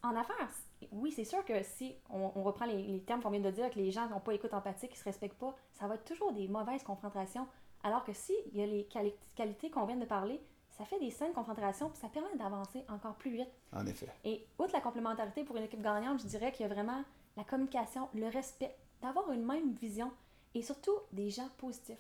En 0.04 0.16
affaires, 0.16 0.50
oui, 0.96 1.12
c'est 1.12 1.24
sûr 1.26 1.44
que 1.46 1.62
si 1.64 1.96
on, 2.10 2.32
on 2.36 2.44
reprend 2.44 2.66
les, 2.66 2.82
les 2.84 3.02
termes 3.02 3.22
qu'on 3.22 3.30
vient 3.30 3.40
de 3.42 3.52
dire, 3.52 3.70
que 3.70 3.76
les 3.80 3.92
gens 3.92 4.08
n'ont 4.10 4.20
pas 4.20 4.34
écoute 4.34 4.54
empathique, 4.54 4.90
qu'ils 4.92 4.98
ne 5.00 5.04
se 5.04 5.10
respectent 5.10 5.38
pas, 5.38 5.56
ça 5.74 5.88
va 5.88 5.96
être 5.96 6.06
toujours 6.06 6.32
des 6.34 6.48
mauvaises 6.48 6.84
confrontations. 6.84 7.48
Alors 7.84 8.04
que 8.04 8.14
si 8.14 8.34
il 8.52 8.58
y 8.60 8.64
a 8.64 8.66
les 8.66 8.84
quali- 8.86 9.14
qualités 9.36 9.70
qu'on 9.70 9.86
vient 9.86 9.98
de 9.98 10.06
parler, 10.06 10.42
ça 10.72 10.84
fait 10.86 11.00
des 11.00 11.12
saines 11.12 11.32
confrontations, 11.34 11.90
puis 11.90 12.00
ça 12.00 12.10
permet 12.10 12.36
d'avancer 12.38 12.84
encore 12.90 13.16
plus 13.16 13.32
vite. 13.32 13.50
En 13.72 13.86
effet. 13.86 14.08
Et 14.24 14.46
outre 14.60 14.74
la 14.74 14.82
complémentarité 14.82 15.44
pour 15.44 15.56
une 15.56 15.64
équipe 15.64 15.82
gagnante, 15.82 16.22
je 16.22 16.28
dirais 16.28 16.52
qu'il 16.52 16.68
y 16.68 16.70
a 16.70 16.74
vraiment 16.74 17.04
la 17.38 17.44
communication, 17.44 18.10
le 18.14 18.28
respect, 18.28 18.76
d'avoir 19.02 19.32
une 19.32 19.46
même 19.46 19.74
vision 19.74 20.12
et 20.54 20.62
surtout 20.62 20.96
des 21.12 21.30
gens 21.30 21.48
positifs. 21.58 22.00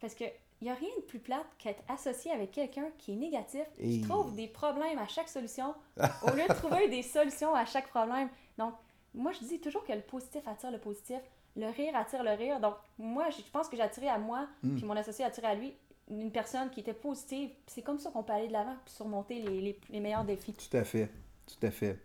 Parce 0.00 0.14
que 0.14 0.24
il 0.62 0.66
n'y 0.66 0.70
a 0.70 0.74
rien 0.74 0.88
de 0.96 1.02
plus 1.02 1.18
plate 1.18 1.44
qu'être 1.58 1.82
associé 1.88 2.30
avec 2.30 2.52
quelqu'un 2.52 2.86
qui 2.96 3.14
est 3.14 3.16
négatif, 3.16 3.64
qui 3.76 3.98
Et- 3.98 4.00
trouve 4.02 4.32
des 4.36 4.46
problèmes 4.46 4.96
à 4.98 5.08
chaque 5.08 5.28
solution, 5.28 5.74
au 5.98 6.30
lieu 6.30 6.46
de 6.48 6.54
trouver 6.54 6.88
des 6.88 7.02
solutions 7.02 7.52
à 7.52 7.64
chaque 7.64 7.88
problème. 7.88 8.28
Donc, 8.58 8.72
moi, 9.12 9.32
je 9.32 9.40
dis 9.44 9.60
toujours 9.60 9.84
que 9.84 9.92
le 9.92 10.02
positif 10.02 10.46
attire 10.46 10.70
le 10.70 10.78
positif, 10.78 11.18
le 11.56 11.66
rire 11.66 11.96
attire 11.96 12.22
le 12.22 12.30
rire. 12.30 12.60
Donc, 12.60 12.74
moi, 12.96 13.28
je 13.30 13.42
pense 13.52 13.68
que 13.68 13.76
j'ai 13.76 13.82
attiré 13.82 14.06
à 14.08 14.18
moi, 14.18 14.46
Mm. 14.62 14.76
puis 14.76 14.84
mon 14.84 14.96
associé 14.96 15.24
a 15.24 15.28
attiré 15.28 15.48
à 15.48 15.54
lui, 15.56 15.74
une 16.08 16.30
personne 16.30 16.70
qui 16.70 16.78
était 16.80 16.94
positive. 16.94 17.50
C'est 17.66 17.82
comme 17.82 17.98
ça 17.98 18.10
qu'on 18.12 18.22
peut 18.22 18.32
aller 18.32 18.46
de 18.46 18.52
l'avant 18.52 18.76
puis 18.84 18.94
surmonter 18.94 19.40
les, 19.42 19.60
les- 19.60 19.80
les 19.90 19.98
meilleurs 20.00 20.24
défis. 20.24 20.52
Tout 20.54 20.76
à 20.76 20.84
fait. 20.84 21.08
Tout 21.46 21.66
à 21.66 21.72
fait. 21.72 21.98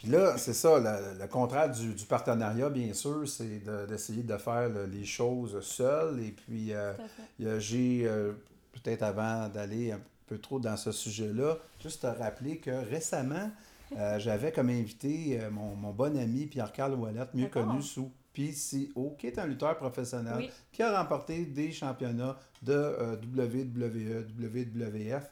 Puis 0.00 0.08
là, 0.08 0.38
c'est 0.38 0.54
ça, 0.54 0.78
le, 0.80 1.18
le 1.20 1.26
contraire 1.28 1.70
du, 1.70 1.92
du 1.92 2.06
partenariat, 2.06 2.70
bien 2.70 2.94
sûr, 2.94 3.28
c'est 3.28 3.62
de- 3.62 3.84
d'essayer 3.84 4.22
de, 4.22 4.36
faire 4.38 4.70
le- 4.70 4.86
les 4.86 5.04
choses 5.04 5.60
seul. 5.60 6.20
Et 6.20 6.30
puis, 6.32 6.72
euh, 6.72 6.94
j'ai, 7.58 8.04
euh, 8.06 8.32
peut-être 8.72 9.02
avant 9.02 9.48
d'aller 9.50 9.92
un 9.92 10.00
peu 10.26 10.38
trop 10.38 10.58
dans 10.58 10.78
ce 10.78 10.90
sujet-là, 10.90 11.58
juste 11.82 12.00
te 12.00 12.06
rappeler 12.06 12.56
que 12.56 12.70
récemment, 12.70 13.50
euh, 13.98 14.18
j'avais 14.18 14.52
comme 14.52 14.70
invité 14.70 15.38
mon, 15.50 15.74
mon 15.76 15.90
bon 15.92 16.16
ami 16.16 16.46
Pierre-Carl 16.46 16.94
Ouellette, 16.94 17.34
mieux 17.34 17.48
connu 17.48 17.82
sous 17.82 18.10
PCO, 18.32 19.16
qui 19.18 19.26
est 19.26 19.38
un 19.38 19.46
lutteur 19.46 19.76
professionnel, 19.76 20.34
Oui. 20.38 20.50
qui 20.72 20.82
a 20.82 20.98
remporté 20.98 21.44
des 21.44 21.72
championnats 21.72 22.38
de 22.62 22.94
WWE, 23.36 24.24
WWF, 24.38 25.24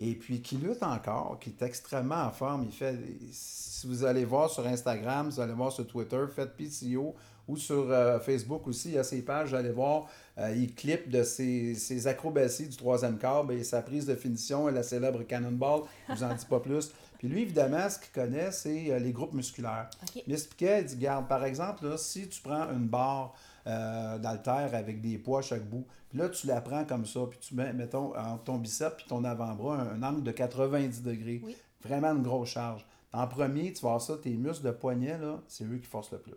et 0.00 0.14
puis 0.14 0.40
qui 0.40 0.56
lutte 0.56 0.82
encore, 0.82 1.38
qui 1.38 1.50
est 1.50 1.62
extrêmement 1.62 2.24
en 2.24 2.30
forme. 2.30 2.64
Il 2.64 2.72
fait, 2.72 2.96
si 3.30 3.86
vous 3.86 4.04
allez 4.04 4.24
voir 4.24 4.48
sur 4.48 4.66
Instagram, 4.66 5.28
vous 5.28 5.40
allez 5.40 5.52
voir 5.52 5.70
sur 5.70 5.86
Twitter, 5.86 6.24
faites 6.34 6.56
PCO, 6.56 7.14
ou 7.46 7.56
sur 7.56 7.90
euh, 7.90 8.18
Facebook 8.18 8.66
aussi, 8.66 8.88
il 8.88 8.94
y 8.94 8.98
a 8.98 9.04
ses 9.04 9.22
pages, 9.22 9.50
vous 9.50 9.56
allez 9.56 9.70
voir, 9.70 10.06
euh, 10.38 10.54
il 10.56 10.74
clip 10.74 11.10
de 11.10 11.22
ses, 11.22 11.74
ses 11.74 12.06
acrobaties 12.06 12.68
du 12.68 12.76
troisième 12.76 13.18
quart, 13.18 13.50
et 13.50 13.62
sa 13.62 13.82
prise 13.82 14.06
de 14.06 14.14
finition 14.14 14.70
et 14.70 14.72
la 14.72 14.82
célèbre 14.82 15.22
Cannonball, 15.24 15.82
je 16.08 16.14
vous 16.14 16.24
en 16.24 16.34
dis 16.34 16.46
pas 16.46 16.60
plus. 16.60 16.92
Puis 17.18 17.28
lui, 17.28 17.42
évidemment, 17.42 17.90
ce 17.90 17.98
qu'il 17.98 18.12
connaît, 18.12 18.50
c'est 18.52 18.90
euh, 18.90 18.98
les 18.98 19.12
groupes 19.12 19.34
musculaires. 19.34 19.90
OK. 20.02 20.22
Il 20.26 20.32
expliquait, 20.32 20.80
il 20.80 20.86
dit, 20.86 20.96
garde, 20.96 21.28
par 21.28 21.44
exemple, 21.44 21.86
là, 21.86 21.98
si 21.98 22.26
tu 22.26 22.40
prends 22.40 22.70
une 22.70 22.86
barre 22.86 23.34
euh, 23.66 24.18
d'haltère 24.18 24.74
avec 24.74 25.00
des 25.00 25.18
poids 25.18 25.40
à 25.40 25.42
chaque 25.42 25.64
bout, 25.68 25.86
puis 26.08 26.18
là, 26.18 26.28
tu 26.28 26.46
la 26.46 26.60
prends 26.60 26.84
comme 26.84 27.06
ça, 27.06 27.20
puis 27.28 27.38
tu 27.38 27.54
mets, 27.54 27.72
mettons, 27.72 28.16
entre 28.16 28.44
ton 28.44 28.58
biceps 28.58 28.96
puis 28.96 29.06
ton 29.08 29.22
avant-bras, 29.24 29.76
un, 29.76 30.02
un 30.02 30.02
angle 30.02 30.22
de 30.22 30.30
90 30.32 31.02
degrés. 31.02 31.40
Oui. 31.44 31.56
Vraiment 31.82 32.08
une 32.12 32.22
grosse 32.22 32.50
charge. 32.50 32.86
En 33.12 33.26
premier, 33.26 33.72
tu 33.72 33.82
vas 33.82 33.88
voir 33.90 34.00
ça, 34.02 34.16
tes 34.18 34.30
muscles 34.36 34.66
de 34.66 34.70
poignet, 34.70 35.18
là, 35.18 35.40
c'est 35.48 35.64
eux 35.64 35.78
qui 35.78 35.86
forcent 35.86 36.12
le 36.12 36.18
plus. 36.20 36.34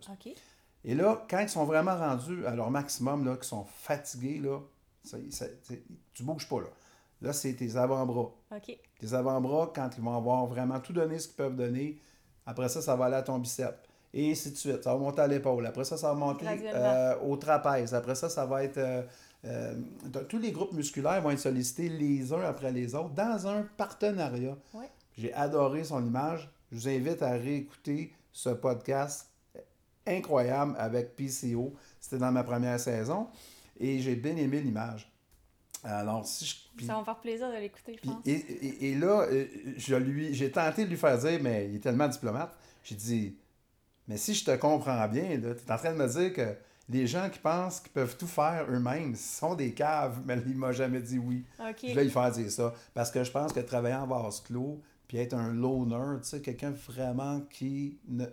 Et 0.84 0.94
là, 0.94 1.24
quand 1.30 1.38
ils 1.40 1.48
sont 1.48 1.64
vraiment 1.64 1.96
rendus 1.96 2.44
à 2.46 2.54
leur 2.54 2.70
maximum, 2.70 3.24
là, 3.24 3.36
qu'ils 3.36 3.44
sont 3.44 3.64
fatigués, 3.64 4.38
là, 4.38 4.58
ça- 5.02 5.46
tu 6.14 6.22
bouges 6.22 6.48
pas, 6.48 6.60
là. 6.60 6.66
Là, 7.22 7.32
c'est 7.32 7.54
tes 7.54 7.76
avant-bras. 7.76 8.32
Tes 8.98 9.14
avant-bras, 9.14 9.72
quand 9.74 9.90
ils 9.96 10.02
vont 10.02 10.16
avoir 10.16 10.46
vraiment 10.46 10.80
tout 10.80 10.92
donné 10.92 11.18
ce 11.18 11.28
qu'ils 11.28 11.36
peuvent 11.36 11.56
donner, 11.56 12.00
après 12.44 12.68
ça, 12.68 12.82
ça 12.82 12.96
va 12.96 13.06
aller 13.06 13.14
à 13.16 13.22
ton 13.22 13.38
biceps. 13.38 13.78
Et 14.16 14.30
ainsi 14.30 14.52
de 14.52 14.56
suite. 14.56 14.84
Ça 14.84 14.92
va 14.92 14.98
monter 14.98 15.20
à 15.22 15.26
l'épaule. 15.26 15.66
Après 15.66 15.84
ça, 15.84 15.96
ça 15.96 16.08
va 16.08 16.14
monter 16.14 16.44
euh, 16.74 17.18
au 17.26 17.36
trapèze. 17.36 17.92
Après 17.94 18.14
ça, 18.14 18.28
ça 18.28 18.46
va 18.46 18.62
être. 18.64 18.78
euh, 18.78 19.02
euh, 19.44 19.74
tous 20.28 20.38
les 20.38 20.52
groupes 20.52 20.72
musculaires 20.72 21.20
vont 21.20 21.30
être 21.30 21.38
sollicités 21.40 21.88
les 21.88 22.32
uns 22.32 22.40
après 22.42 22.70
les 22.72 22.94
autres 22.94 23.10
dans 23.10 23.46
un 23.46 23.62
partenariat. 23.76 24.56
J'ai 25.18 25.34
adoré 25.34 25.82
son 25.84 26.04
image. 26.06 26.48
Je 26.72 26.76
vous 26.78 26.88
invite 26.88 27.20
à 27.22 27.32
réécouter 27.32 28.12
ce 28.32 28.50
podcast 28.50 29.28
incroyable 30.06 30.74
avec 30.78 31.16
PCO. 31.16 31.74
C'était 32.00 32.18
dans 32.18 32.32
ma 32.32 32.44
première 32.44 32.78
saison. 32.80 33.28
Et 33.78 33.98
j'ai 34.00 34.14
bien 34.16 34.36
aimé 34.36 34.60
l'image. 34.60 35.10
Alors, 35.82 36.26
si 36.26 36.44
je. 36.46 36.54
puis- 36.76 36.86
Ça 36.86 36.94
va 36.94 37.00
me 37.00 37.04
faire 37.04 37.18
plaisir 37.20 37.48
de 37.50 37.56
l'écouter, 37.56 37.98
je 38.02 38.08
pense. 38.08 38.26
et, 38.26 38.32
et- 38.32 38.90
et 38.90 38.94
là, 38.94 39.26
je 39.76 39.94
lui, 39.96 40.32
j'ai 40.34 40.50
tenté 40.50 40.84
de 40.84 40.90
lui 40.90 40.96
faire 40.96 41.18
dire, 41.18 41.38
mais 41.42 41.68
il 41.68 41.76
est 41.76 41.80
tellement 41.80 42.08
diplomate. 42.08 42.56
J'ai 42.82 42.94
dit, 42.94 43.36
mais 44.08 44.16
si 44.16 44.34
je 44.34 44.44
te 44.44 44.54
comprends 44.56 45.06
bien, 45.08 45.40
tu 45.40 45.46
es 45.46 45.72
en 45.72 45.76
train 45.76 45.92
de 45.92 45.98
me 45.98 46.08
dire 46.08 46.32
que 46.32 46.54
les 46.88 47.06
gens 47.06 47.30
qui 47.30 47.38
pensent 47.38 47.80
qu'ils 47.80 47.92
peuvent 47.92 48.16
tout 48.18 48.26
faire 48.26 48.66
eux-mêmes 48.68 49.14
sont 49.16 49.54
des 49.54 49.72
caves, 49.72 50.20
mais 50.26 50.36
il 50.46 50.56
m'a 50.56 50.72
jamais 50.72 51.00
dit 51.00 51.18
oui. 51.18 51.44
Je 51.82 51.94
vais 51.94 52.04
lui 52.04 52.10
faire 52.10 52.30
dire 52.30 52.50
ça. 52.50 52.74
Parce 52.92 53.10
que 53.10 53.24
je 53.24 53.30
pense 53.30 53.52
que 53.52 53.60
travailler 53.60 53.94
en 53.94 54.06
vase 54.06 54.40
clos, 54.40 54.80
puis 55.08 55.16
être 55.18 55.32
un 55.34 55.52
loner, 55.52 56.20
tu 56.22 56.28
sais, 56.28 56.42
quelqu'un 56.42 56.70
vraiment 56.72 57.40
qui 57.50 57.98
ne. 58.08 58.26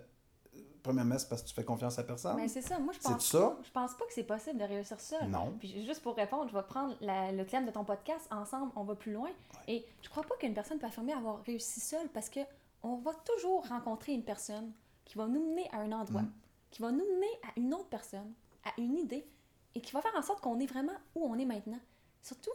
Premièrement, 0.82 1.16
c'est 1.16 1.28
parce 1.28 1.42
que 1.42 1.48
tu 1.48 1.54
fais 1.54 1.62
confiance 1.64 1.96
à 2.00 2.02
personne. 2.02 2.34
Mais 2.36 2.48
c'est 2.48 2.60
ça, 2.60 2.76
moi 2.80 2.92
je 2.92 2.98
pense 2.98 3.24
ça? 3.30 3.56
je 3.64 3.70
pense 3.70 3.94
pas 3.94 4.04
que 4.04 4.12
c'est 4.12 4.24
possible 4.24 4.58
de 4.58 4.64
réussir 4.64 4.98
seul. 5.00 5.28
Non. 5.28 5.54
Puis 5.60 5.86
juste 5.86 6.02
pour 6.02 6.16
répondre, 6.16 6.48
je 6.50 6.56
vais 6.56 6.62
prendre 6.64 6.96
la- 7.00 7.30
le 7.30 7.46
thème 7.46 7.66
de 7.66 7.70
ton 7.70 7.84
podcast 7.84 8.26
ensemble, 8.32 8.72
on 8.74 8.82
va 8.82 8.96
plus 8.96 9.12
loin. 9.12 9.28
Et 9.68 9.84
je 10.02 10.08
crois 10.08 10.24
pas 10.24 10.34
qu'une 10.40 10.54
personne 10.54 10.78
peut 10.80 10.86
affirmer 10.86 11.12
avoir 11.12 11.40
réussi 11.44 11.78
seule 11.78 12.08
parce 12.08 12.28
que 12.28 12.40
on 12.82 12.96
va 12.96 13.12
toujours 13.24 13.64
rencontrer 13.68 14.12
une 14.12 14.24
personne 14.24 14.72
qui 15.12 15.18
va 15.18 15.26
nous 15.26 15.40
mener 15.50 15.68
à 15.72 15.78
un 15.80 15.92
endroit, 15.92 16.22
Mm. 16.22 16.32
qui 16.70 16.80
va 16.80 16.90
nous 16.90 17.04
mener 17.04 17.28
à 17.46 17.60
une 17.60 17.74
autre 17.74 17.88
personne, 17.90 18.32
à 18.64 18.70
une 18.80 18.96
idée 18.96 19.26
et 19.74 19.80
qui 19.82 19.92
va 19.92 20.00
faire 20.00 20.14
en 20.16 20.22
sorte 20.22 20.40
qu'on 20.40 20.58
est 20.58 20.64
vraiment 20.66 20.92
où 21.14 21.26
on 21.26 21.38
est 21.38 21.44
maintenant. 21.44 21.80
Surtout, 22.22 22.50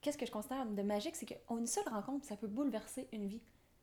qu'est-ce 0.00 0.16
que 0.16 0.24
je 0.24 0.30
considère 0.30 0.64
de 0.66 0.82
magique, 0.82 1.16
c'est 1.16 1.26
qu'une 1.26 1.66
seule 1.66 1.88
rencontre, 1.88 2.24
ça 2.24 2.36
peut 2.36 2.46
bouleverser 2.46 3.08
une 3.12 3.26
vie. 3.26 3.40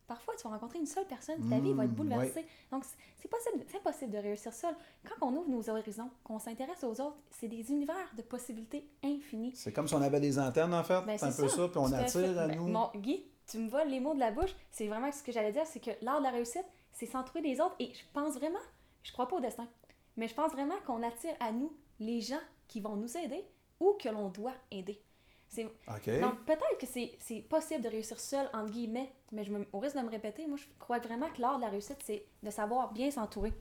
Parfois, 0.07 0.35
tu 0.37 0.43
vas 0.43 0.51
rencontrer 0.51 0.79
une 0.79 0.85
seule 0.85 1.05
personne, 1.05 1.49
ta 1.49 1.59
vie 1.59 1.73
va 1.73 1.83
être 1.83 1.91
Mm, 1.91 1.95
bouleversée. 1.95 2.45
Donc, 2.71 2.85
c'est- 2.85 3.27
possible, 3.27 3.65
c'est 3.67 3.77
impossible 3.77 4.11
de 4.11 4.17
réussir 4.19 4.53
seul. 4.53 4.73
Quand 5.03 5.25
on 5.27 5.35
ouvre 5.35 5.49
nos 5.49 5.69
horizons, 5.69 6.09
qu'on 6.23 6.39
s'intéresse 6.39 6.83
aux 6.85 7.01
autres, 7.01 7.17
c'est 7.31 7.47
des 7.49 7.71
univers 7.71 8.09
de 8.15 8.21
possibilités 8.21 8.87
infinies. 9.03 9.53
C'est 9.55 9.73
comme 9.73 9.87
si 9.87 9.95
on 9.95 10.01
avait 10.01 10.19
des 10.21 10.39
antennes, 10.39 10.73
en 10.73 10.83
fait. 10.83 11.01
Ben, 11.05 11.17
c'est 11.17 11.25
un 11.25 11.31
peu 11.33 11.47
ça, 11.49 11.67
puis 11.67 11.77
on 11.77 11.91
attire 11.91 12.21
fait. 12.21 12.37
à 12.37 12.47
Ben, 12.47 12.55
nous. 12.57 12.67
mon- 12.67 12.89
Guy, 12.95 13.25
tu 13.47 13.57
me 13.57 13.69
voles 13.69 13.89
les 13.89 13.99
mots 13.99 14.13
de 14.13 14.19
la 14.19 14.31
bouche. 14.31 14.55
C'est 14.71 14.87
vraiment 14.87 15.11
ce 15.11 15.23
que 15.23 15.31
j'allais 15.33 15.51
dire, 15.51 15.65
c'est 15.65 15.79
que 15.81 15.91
l'art 16.01 16.19
de 16.19 16.23
la 16.25 16.31
réussite, 16.31 16.65
c'est 16.93 17.05
s'entourer 17.05 17.41
des 17.41 17.59
autres. 17.59 17.75
Et 17.79 17.93
je 17.93 18.03
pense 18.13 18.35
vraiment, 18.35 18.59
je 19.03 19.11
crois 19.11 19.27
pas 19.27 19.35
au 19.35 19.41
destin, 19.41 19.67
mais 20.15 20.27
je 20.27 20.33
pense 20.33 20.51
vraiment 20.53 20.79
qu'on 20.85 21.03
attire 21.03 21.35
à 21.39 21.51
nous 21.51 21.75
les 21.99 22.21
gens 22.21 22.39
qui 22.67 22.79
vont 22.79 22.95
nous 22.95 23.17
aider 23.17 23.43
ou 23.79 23.93
que 24.01 24.09
l'on 24.09 24.29
doit 24.29 24.53
aider. 24.71 25.01
C'est- 25.49 25.65
OK. 25.65 26.19
Donc, 26.19 26.43
peut-être 26.45 26.77
que 26.79 26.87
c'est 26.87 27.11
c'est 27.19 27.41
possible 27.41 27.83
de 27.83 27.89
réussir 27.89 28.19
seul, 28.19 28.49
entre 28.53 28.71
guillemets, 28.71 29.11
mais 29.31 29.43
je 29.43 29.51
me, 29.51 29.67
au 29.71 29.79
risque 29.79 29.95
de 29.97 30.01
me 30.01 30.09
répéter, 30.09 30.47
moi, 30.47 30.57
je 30.57 30.65
crois 30.79 30.97
vraiment 30.99 31.29
que 31.29 31.39
l'art 31.41 31.57
de 31.57 31.61
la 31.61 31.69
réussite, 31.69 32.01
c'est 32.03 32.25
de 32.41 32.49
savoir 32.49 32.91
bien 32.91 33.11
s'entourer. 33.11 33.53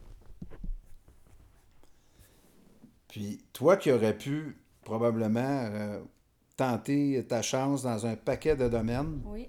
Puis 3.08 3.44
toi 3.52 3.76
qui 3.76 3.92
aurais 3.92 4.16
pu 4.16 4.56
probablement 4.84 5.40
euh, 5.40 6.02
tenter 6.56 7.24
ta 7.28 7.42
chance 7.42 7.82
dans 7.82 8.06
un 8.06 8.16
paquet 8.16 8.56
de 8.56 8.68
domaines. 8.68 9.20
Oui. 9.26 9.48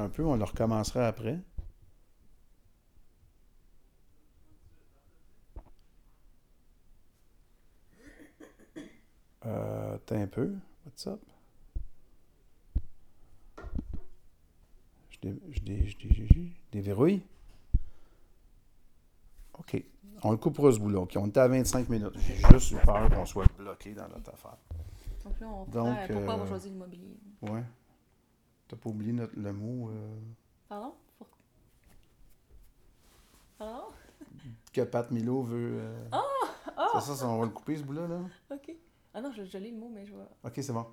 Un 0.00 0.08
peu, 0.08 0.24
on 0.24 0.36
le 0.36 0.44
recommencera 0.44 1.06
après. 1.06 1.38
Euh, 9.44 9.98
t'as 10.06 10.18
un 10.18 10.26
peu. 10.26 10.54
What's 10.84 11.06
up? 11.06 11.20
Je, 15.10 15.18
dé, 15.20 15.34
je, 15.50 15.60
dé, 15.60 15.86
je, 15.86 15.96
dé, 15.98 16.26
je 16.26 16.40
déverrouille. 16.70 17.22
OK. 19.58 19.84
On 20.22 20.30
le 20.30 20.36
coupera 20.36 20.72
ce 20.72 20.78
bout-là. 20.78 21.00
OK. 21.00 21.16
On 21.16 21.26
était 21.26 21.40
à 21.40 21.48
25 21.48 21.88
minutes. 21.88 22.16
J'ai 22.18 22.36
juste 22.52 22.70
eu 22.72 22.76
peur 22.76 23.10
qu'on 23.10 23.26
soit 23.26 23.46
bloqué 23.58 23.94
dans 23.94 24.08
notre 24.08 24.30
affaire. 24.32 24.56
Donc 25.24 25.40
là, 25.40 25.46
on 25.48 25.64
Donc, 25.66 25.98
pourquoi 26.06 26.16
euh, 26.16 26.34
avoir 26.34 26.48
choisi 26.48 26.70
l'immobilier? 26.70 27.16
Ouais. 27.42 27.62
T'as 28.72 28.78
pas 28.78 28.88
oublié 28.88 29.12
notre, 29.12 29.38
le 29.38 29.52
mot 29.52 29.90
euh, 29.90 30.16
Pardon? 30.66 30.94
Pour- 31.18 31.28
Pardon? 33.58 33.84
que 34.72 34.80
Pat 34.80 35.10
Milo 35.10 35.42
veut. 35.42 35.78
euh, 35.78 36.08
Oh! 36.10 36.46
C'est 36.94 37.00
ça, 37.02 37.14
ça, 37.16 37.28
on 37.28 37.38
va 37.40 37.44
le 37.44 37.50
couper 37.50 37.76
ce 37.76 37.82
bout-là. 37.82 38.08
Là. 38.08 38.20
Ok. 38.50 38.74
Ah 39.12 39.20
non, 39.20 39.30
je, 39.30 39.44
je 39.44 39.58
lis 39.58 39.72
le 39.72 39.76
mot, 39.76 39.90
mais 39.92 40.06
je 40.06 40.14
vois. 40.14 40.26
OK, 40.42 40.52
c'est 40.56 40.72
bon. 40.72 40.86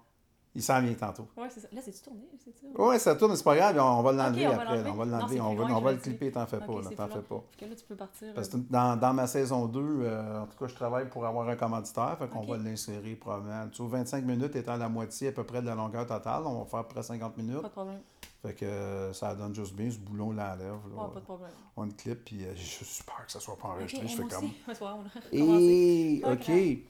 Il 0.56 0.64
s'en 0.64 0.82
vient 0.82 0.94
tantôt. 0.94 1.28
Ouais, 1.38 1.48
c'est 1.50 1.60
ça. 1.60 1.68
Là, 1.72 1.80
c'est-tu 1.84 2.02
tourné? 2.02 2.22
C'est 2.44 3.00
ça? 3.00 3.16
Tourne, 3.16 3.32
mais 3.32 3.38
c'est 3.38 3.44
pas 3.44 3.56
grave, 3.56 3.78
on 3.80 4.02
va 4.02 4.12
l'enlever 4.12 4.48
Ok, 4.48 4.54
on 4.54 4.56
va 4.58 4.62
après. 4.64 4.76
l'enlever. 4.76 4.90
On 4.90 4.94
va 4.96 5.06
Non, 5.06 5.18
l'enlever, 5.20 5.42
on 5.42 5.56
va, 5.56 5.64
on 5.76 5.82
va 5.82 5.92
le 5.92 5.98
clipper, 6.00 6.32
t'en 6.32 6.46
fais 6.48 6.58
pas, 6.58 6.66
t'en 6.66 6.82
fais 6.82 6.96
pas. 6.96 7.08
Parce 7.08 7.56
que 7.58 7.66
là, 7.66 7.76
tu 7.76 7.86
peux 7.86 7.96
partir. 7.96 8.34
Parce 8.34 8.50
que 8.50 8.58
euh, 8.58 8.62
dans, 8.70 9.00
dans 9.00 9.14
ma 9.14 9.28
saison 9.28 9.68
2, 9.68 9.80
euh, 9.80 10.42
en 10.42 10.48
tout 10.48 10.58
cas, 10.58 10.68
je 10.68 10.76
travaille 10.76 11.08
pour 11.10 11.26
avoir 11.26 11.48
un 11.48 11.56
commanditaire, 11.56 12.18
fait 12.18 12.28
qu'on 12.28 12.42
va 12.42 12.58
l'insérer 12.58 13.16
probablement. 13.16 13.68
Tu 13.72 13.82
vois, 13.84 14.00
25 14.00 14.26
minutes 14.26 14.56
étant 14.56 14.76
la 14.78 14.90
moitié 14.90 15.28
à 15.28 15.32
peu 15.32 15.44
près 15.44 15.62
de 15.62 15.68
la 15.68 15.76
longueur 15.76 16.08
totale, 16.08 16.42
on 16.46 16.64
va 16.64 16.66
faire 16.66 16.86
près 16.86 17.04
50 17.04 17.38
minutes. 17.38 17.62
Pas 17.62 17.68
de 17.68 17.74
problème. 17.74 18.00
Fait 18.42 18.54
que 18.54 18.66
euh, 18.66 19.12
ça 19.14 19.36
donne 19.36 19.54
juste 19.54 19.76
bien, 19.76 19.92
ce 19.92 19.98
boulon 19.98 20.32
l'enlève. 20.32 20.60
là. 20.62 21.04
Ouais, 21.04 21.14
pas 21.14 21.20
de 21.20 21.26
problème. 21.26 21.50
On 21.76 21.84
le 21.84 21.92
clip, 21.92 22.24
puis 22.24 22.46
euh, 22.46 22.56
j'ai 22.56 22.64
juste 22.86 23.04
peur 23.04 23.26
que 23.26 23.32
ça 23.32 23.40
soit 23.40 23.58
pas 23.58 23.68
enregistré. 23.68 24.08
Je 24.08 24.16
fais 24.16 24.24
comme. 24.24 24.50
Et, 25.32 26.22
Pas 26.24 26.34
OK. 26.34 26.46
Fait 26.46 26.86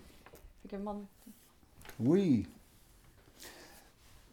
que, 0.70 0.76
Oui. 2.00 2.48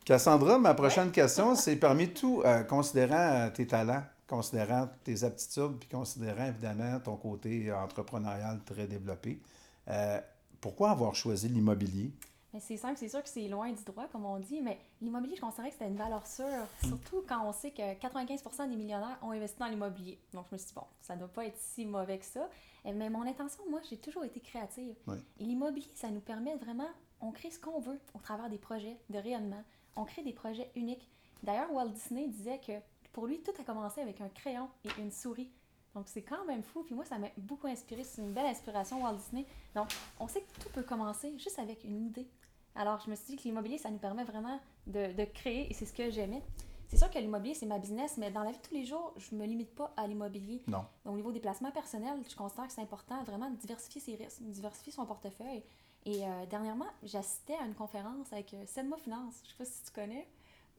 Cassandra, 0.07 0.57
ma 0.57 0.73
prochaine 0.73 1.11
question, 1.11 1.57
c'est 1.57 1.75
parmi 1.75 2.09
tout, 2.09 2.41
euh, 2.45 2.63
considérant 2.63 3.17
euh, 3.17 3.51
tes 3.51 3.67
talents, 3.67 4.05
considérant 4.29 4.89
tes 5.03 5.25
aptitudes, 5.25 5.81
puis 5.81 5.89
considérant 5.89 6.45
évidemment 6.45 7.01
ton 7.01 7.17
côté 7.17 7.69
euh, 7.69 7.77
entrepreneurial 7.77 8.61
très 8.65 8.87
développé, 8.87 9.41
euh, 9.89 10.21
pourquoi 10.61 10.91
avoir 10.91 11.17
choisi 11.17 11.49
l'immobilier? 11.49 12.13
C'est 12.61 12.77
simple, 12.77 12.97
c'est 12.99 13.09
sûr 13.09 13.21
que 13.21 13.29
c'est 13.29 13.49
loin 13.49 13.73
du 13.73 13.83
droit, 13.83 14.07
comme 14.13 14.27
on 14.27 14.39
dit, 14.39 14.61
mais 14.61 14.79
l'immobilier, 15.03 15.35
je 15.35 15.41
considérais 15.41 15.71
que 15.71 15.75
c'était 15.75 15.91
une 15.91 15.97
valeur 15.97 16.25
sûre, 16.25 16.69
surtout 16.85 17.25
quand 17.29 17.45
on 17.45 17.53
sait 17.53 17.73
que 17.73 17.83
95% 17.83 18.71
des 18.71 18.77
millionnaires 18.77 19.19
ont 19.23 19.33
investi 19.33 19.59
dans 19.59 19.67
l'immobilier. 19.67 20.21
Donc, 20.33 20.47
je 20.51 20.55
me 20.55 20.59
suis 20.59 20.69
dit, 20.69 20.75
bon, 20.75 20.87
ça 21.03 21.17
ne 21.17 21.19
doit 21.19 21.33
pas 21.33 21.47
être 21.47 21.59
si 21.59 21.85
mauvais 21.85 22.19
que 22.19 22.25
ça. 22.25 22.49
Mais 22.85 23.11
mon 23.11 23.27
intention, 23.27 23.65
moi, 23.69 23.81
j'ai 23.91 23.97
toujours 23.97 24.25
été 24.25 24.39
créative. 24.39 24.95
Oui. 25.09 25.17
Et 25.41 25.45
l'immobilier, 25.45 25.91
ça 25.97 26.09
nous 26.11 26.21
permet 26.21 26.55
vraiment, 26.55 26.89
on 27.21 27.33
crée 27.33 27.51
ce 27.51 27.59
qu'on 27.59 27.81
veut 27.81 27.99
au 28.15 28.21
travers 28.21 28.49
des 28.49 28.59
projets 28.59 28.97
de 29.11 29.19
rayonnement. 29.19 29.65
On 29.97 30.05
crée 30.05 30.23
des 30.23 30.33
projets 30.33 30.71
uniques. 30.77 31.09
D'ailleurs, 31.43 31.73
Walt 31.73 31.89
Disney 31.89 32.29
disait 32.29 32.61
que 32.61 32.73
pour 33.13 33.27
lui, 33.27 33.41
tout 33.41 33.53
a 33.59 33.65
commencé 33.65 34.01
avec 34.01 34.21
un 34.21 34.29
crayon 34.29 34.69
et 34.85 35.01
une 35.01 35.11
souris. 35.11 35.51
Donc, 35.95 36.09
c'est 36.09 36.23
quand 36.23 36.45
même 36.45 36.63
fou. 36.63 36.83
Puis 36.85 36.95
moi, 36.95 37.05
ça 37.05 37.19
m'a 37.19 37.29
beaucoup 37.39 37.67
inspiré. 37.67 38.05
C'est 38.05 38.21
une 38.21 38.33
belle 38.33 38.47
inspiration, 38.47 39.03
Walt 39.03 39.15
Disney. 39.15 39.47
Donc, 39.75 39.89
on 40.21 40.29
sait 40.29 40.43
que 40.43 40.61
tout 40.61 40.69
peut 40.69 40.83
commencer 40.83 41.33
juste 41.39 41.59
avec 41.59 41.85
une 41.85 42.07
idée. 42.07 42.29
Alors, 42.75 43.01
je 43.01 43.11
me 43.11 43.17
suis 43.17 43.25
dit 43.29 43.37
que 43.37 43.45
l'immobilier, 43.45 43.79
ça 43.79 43.91
nous 43.91 43.99
permet 43.99 44.25
vraiment 44.25 44.61
de, 44.87 45.15
de 45.15 45.25
créer 45.25 45.71
et 45.71 45.73
c'est 45.73 45.87
ce 45.87 45.95
que 45.95 46.11
j'aimais. 46.11 46.43
C'est 46.89 46.99
sûr 46.99 47.11
que 47.11 47.19
l'immobilier, 47.19 47.55
c'est 47.55 47.67
ma 47.67 47.79
business, 47.79 48.17
mais 48.17 48.31
dans 48.31 48.43
la 48.43 48.53
vie 48.53 48.59
de 48.59 48.63
tous 48.63 48.75
les 48.75 48.85
jours, 48.85 49.13
je 49.17 49.35
ne 49.35 49.41
me 49.41 49.47
limite 49.47 49.75
pas 49.75 49.93
à 49.97 50.07
l'immobilier. 50.07 50.63
Non. 50.69 50.85
Donc, 51.05 51.15
au 51.15 51.17
niveau 51.17 51.33
des 51.33 51.41
placements 51.41 51.73
personnels, 51.73 52.21
je 52.29 52.37
considère 52.37 52.67
que 52.67 52.73
c'est 52.73 52.83
important 52.83 53.25
vraiment 53.25 53.51
de 53.51 53.57
diversifier 53.57 54.01
ses 54.01 54.15
risques, 54.15 54.43
de 54.43 54.51
diversifier 54.51 54.93
son 54.93 55.07
portefeuille. 55.07 55.65
Et 56.07 56.25
euh, 56.25 56.47
dernièrement, 56.49 56.87
j'assistais 57.03 57.57
à 57.61 57.67
une 57.67 57.75
conférence 57.75 58.33
avec 58.33 58.55
euh, 58.55 58.63
Sedma 58.67 58.97
Finance. 58.97 59.35
Je 59.43 59.49
ne 59.49 59.51
sais 59.51 59.57
pas 59.59 59.65
si 59.65 59.85
tu 59.85 59.91
connais. 59.93 60.27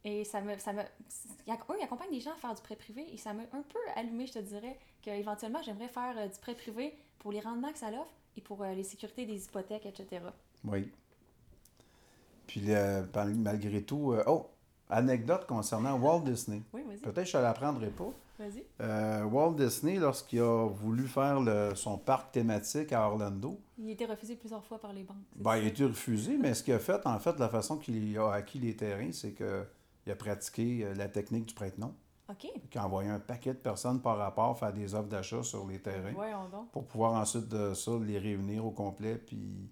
Et 0.05 0.23
ça 0.23 0.39
me, 0.41 0.57
ça 0.57 0.71
me, 0.71 0.81
eux, 0.81 0.85
ils 1.45 1.83
accompagnent 1.83 2.11
des 2.11 2.21
gens 2.21 2.31
à 2.31 2.37
faire 2.37 2.55
du 2.55 2.61
prêt 2.61 2.77
privé 2.77 3.05
et 3.13 3.17
ça 3.17 3.33
m'a 3.33 3.43
un 3.43 3.61
peu 3.61 3.79
allumé, 3.95 4.25
je 4.25 4.33
te 4.33 4.39
dirais, 4.39 4.79
qu'éventuellement, 5.01 5.61
j'aimerais 5.63 5.89
faire 5.89 6.17
euh, 6.17 6.27
du 6.27 6.39
prêt 6.39 6.55
privé 6.55 6.97
pour 7.19 7.33
les 7.33 7.41
rendements 7.41 7.71
que 7.73 7.77
ça 7.77 7.87
offre 7.87 8.13
et 8.37 8.41
pour 8.41 8.63
les 8.63 8.83
sécurités 8.83 9.25
des 9.25 9.43
hypothèques, 9.45 9.85
etc. 9.85 10.21
Oui. 10.63 10.89
Puis, 12.47 12.61
malgré 13.35 13.83
tout, 13.83 14.13
euh, 14.13 14.23
oh, 14.27 14.47
anecdote 14.89 15.45
concernant 15.45 15.99
Walt 15.99 16.21
Disney. 16.21 16.61
Oui. 16.73 16.83
Peut-être 17.01 17.25
que 17.25 17.25
je 17.25 17.37
ne 17.37 17.43
l'apprendrai 17.43 17.89
pas. 17.89 18.11
Vas-y. 18.39 18.63
Euh, 18.81 19.23
Walt 19.25 19.53
Disney, 19.53 19.95
lorsqu'il 19.97 20.41
a 20.41 20.67
voulu 20.67 21.07
faire 21.07 21.39
le- 21.41 21.73
son 21.75 21.97
parc 21.97 22.31
thématique 22.31 22.93
à 22.93 23.07
Orlando, 23.07 23.59
Il 23.79 23.89
a 23.89 23.91
été 23.91 24.05
refusé 24.05 24.35
plusieurs 24.35 24.63
fois 24.63 24.79
par 24.79 24.93
les 24.93 25.03
banques. 25.03 25.17
Ben, 25.35 25.57
il 25.57 25.65
a 25.65 25.67
été 25.67 25.83
refusé, 25.83 26.37
mais 26.37 26.53
ce 26.53 26.63
qu'il 26.63 26.73
a 26.73 26.79
fait, 26.79 27.05
en 27.07 27.17
fait, 27.19 27.39
la 27.39 27.49
façon 27.49 27.77
qu'il 27.77 28.17
a 28.17 28.31
acquis 28.31 28.59
les 28.59 28.75
terrains, 28.75 29.11
c'est 29.11 29.33
qu'il 29.33 30.11
a 30.11 30.15
pratiqué 30.15 30.83
euh, 30.85 30.93
la 30.93 31.07
technique 31.07 31.47
du 31.47 31.53
prête-nom. 31.55 31.93
OK. 32.29 32.45
Il 32.73 32.77
a 32.77 32.85
envoyé 32.85 33.09
un 33.09 33.19
paquet 33.19 33.53
de 33.53 33.59
personnes 33.59 34.01
par 34.01 34.17
rapport 34.17 34.57
faire 34.59 34.73
des 34.73 34.93
offres 34.93 35.07
d'achat 35.07 35.41
sur 35.43 35.65
les 35.65 35.79
terrains 35.79 36.11
Voyons 36.13 36.49
donc. 36.51 36.69
pour 36.71 36.85
pouvoir 36.85 37.13
ensuite 37.13 37.47
de 37.47 37.73
ça 37.73 37.91
les 38.05 38.19
réunir 38.19 38.65
au 38.65 38.71
complet 38.71 39.15
puis 39.15 39.69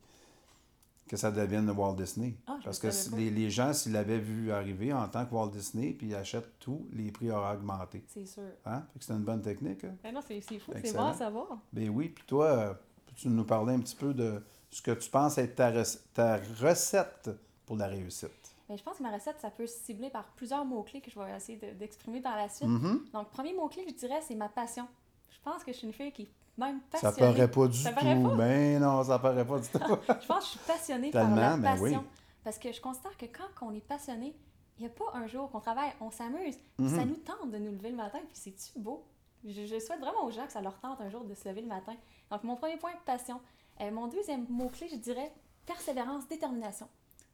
que 1.07 1.17
ça 1.17 1.31
devienne 1.31 1.69
Walt 1.69 1.93
Disney. 1.95 2.35
Ah, 2.47 2.57
Parce 2.63 2.79
que 2.79 2.87
les, 3.15 3.29
les 3.29 3.49
gens, 3.51 3.73
s'ils 3.73 3.91
l'avaient 3.91 4.17
vu 4.19 4.51
arriver 4.51 4.91
en 4.91 5.07
tant 5.07 5.25
que 5.25 5.33
Walt 5.35 5.49
Disney, 5.49 5.93
puis 5.93 6.07
ils 6.07 6.15
achètent 6.15 6.57
tout, 6.59 6.87
les 6.91 7.11
prix 7.11 7.29
auraient 7.31 7.55
augmenté. 7.55 8.03
C'est 8.07 8.25
sûr. 8.25 8.41
Hein? 8.65 8.83
Que 8.97 9.03
c'est 9.05 9.13
une 9.13 9.23
bonne 9.23 9.41
technique. 9.41 9.83
hein? 9.83 9.95
Ben 10.03 10.13
non, 10.13 10.21
c'est 10.25 10.41
fou, 10.41 10.71
c'est 10.83 10.93
bon 10.95 11.05
à 11.05 11.13
savoir. 11.13 11.57
Ben 11.71 11.89
oui, 11.89 12.09
puis 12.09 12.23
toi, 12.25 12.45
euh, 12.47 12.73
peux-tu 13.05 13.27
nous 13.29 13.43
parler 13.43 13.73
un 13.75 13.79
petit 13.79 13.95
peu 13.95 14.13
de 14.13 14.41
ce 14.71 14.81
que 14.81 14.91
tu 14.91 15.09
penses 15.09 15.37
être 15.37 15.55
ta, 15.55 15.69
rec- 15.69 15.99
ta 16.13 16.37
recette 16.59 17.29
pour 17.67 17.77
la 17.77 17.87
réussite? 17.87 18.31
Mais 18.67 18.75
je 18.77 18.83
pense 18.83 18.97
que 18.97 19.03
ma 19.03 19.11
recette, 19.11 19.39
ça 19.39 19.51
peut 19.51 19.67
se 19.67 19.77
cibler 19.77 20.09
par 20.09 20.23
plusieurs 20.35 20.65
mots-clés 20.65 20.99
que 21.01 21.11
je 21.11 21.19
vais 21.19 21.35
essayer 21.37 21.59
de- 21.59 21.77
d'exprimer 21.77 22.19
par 22.19 22.35
la 22.35 22.49
suite. 22.49 22.67
Mhm. 22.67 23.05
Donc, 23.13 23.29
premier 23.29 23.53
mot-clé, 23.53 23.85
je 23.87 23.93
dirais, 23.93 24.21
c'est 24.27 24.33
ma 24.33 24.49
passion. 24.49 24.87
Je 25.29 25.37
pense 25.43 25.63
que 25.63 25.71
je 25.71 25.77
suis 25.77 25.85
une 25.87 25.93
fille 25.93 26.11
qui 26.11 26.27
même 26.57 26.79
Ça 26.93 27.09
passionnée. 27.11 27.33
paraît 27.33 27.51
pas 27.51 27.67
du 27.67 27.77
Ça 27.77 27.89
tout. 27.91 27.95
pas? 28.05 28.35
Ben 28.35 28.79
non, 28.79 29.03
ça 29.03 29.19
paraît 29.19 29.45
pas 29.45 29.59
du 29.59 29.67
tout. 29.69 29.79
Je 29.79 30.25
pense 30.27 30.37
que 30.39 30.43
je 30.43 30.49
suis 30.49 30.59
passionnée 30.59 31.11
par 31.11 31.23
la 31.29 31.35
Tellement, 31.35 31.57
ben 31.57 31.79
passion. 31.79 31.99
oui. 32.01 32.07
Parce 32.43 32.57
que 32.59 32.71
je 32.71 32.79
considère 32.81 33.17
que 33.17 33.25
quand 33.25 33.65
on 33.65 33.73
est 33.73 33.85
passionné, 33.85 34.35
il 34.77 34.81
n'y 34.81 34.87
a 34.87 34.89
pas 34.89 35.05
un 35.13 35.27
jour 35.27 35.49
qu'on 35.51 35.59
travaille, 35.61 35.91
on 36.01 36.11
s'amuse. 36.11 36.57
Mhm. 36.77 36.89
Ça 36.89 37.05
nous 37.05 37.15
tente 37.15 37.51
de 37.51 37.57
nous 37.57 37.71
lever 37.71 37.89
le 37.89 37.95
matin, 37.95 38.19
puis 38.27 38.37
c'est-tu 38.37 38.77
beau? 38.79 39.05
Je, 39.43 39.65
je 39.65 39.79
souhaite 39.79 39.99
vraiment 39.99 40.23
aux 40.25 40.31
gens 40.31 40.45
que 40.45 40.51
ça 40.51 40.61
leur 40.61 40.79
tente 40.79 40.99
un 41.01 41.09
jour 41.09 41.23
de 41.23 41.33
se 41.33 41.47
lever 41.47 41.61
le 41.61 41.67
matin. 41.67 41.93
Donc, 42.31 42.43
mon 42.43 42.55
premier 42.55 42.77
point, 42.77 42.91
passion. 43.05 43.39
Euh, 43.81 43.91
mon 43.91 44.07
deuxième 44.07 44.45
mot-clé, 44.49 44.87
je 44.89 44.95
dirais 44.95 45.31
persévérance, 45.65 46.27
détermination. 46.27 46.87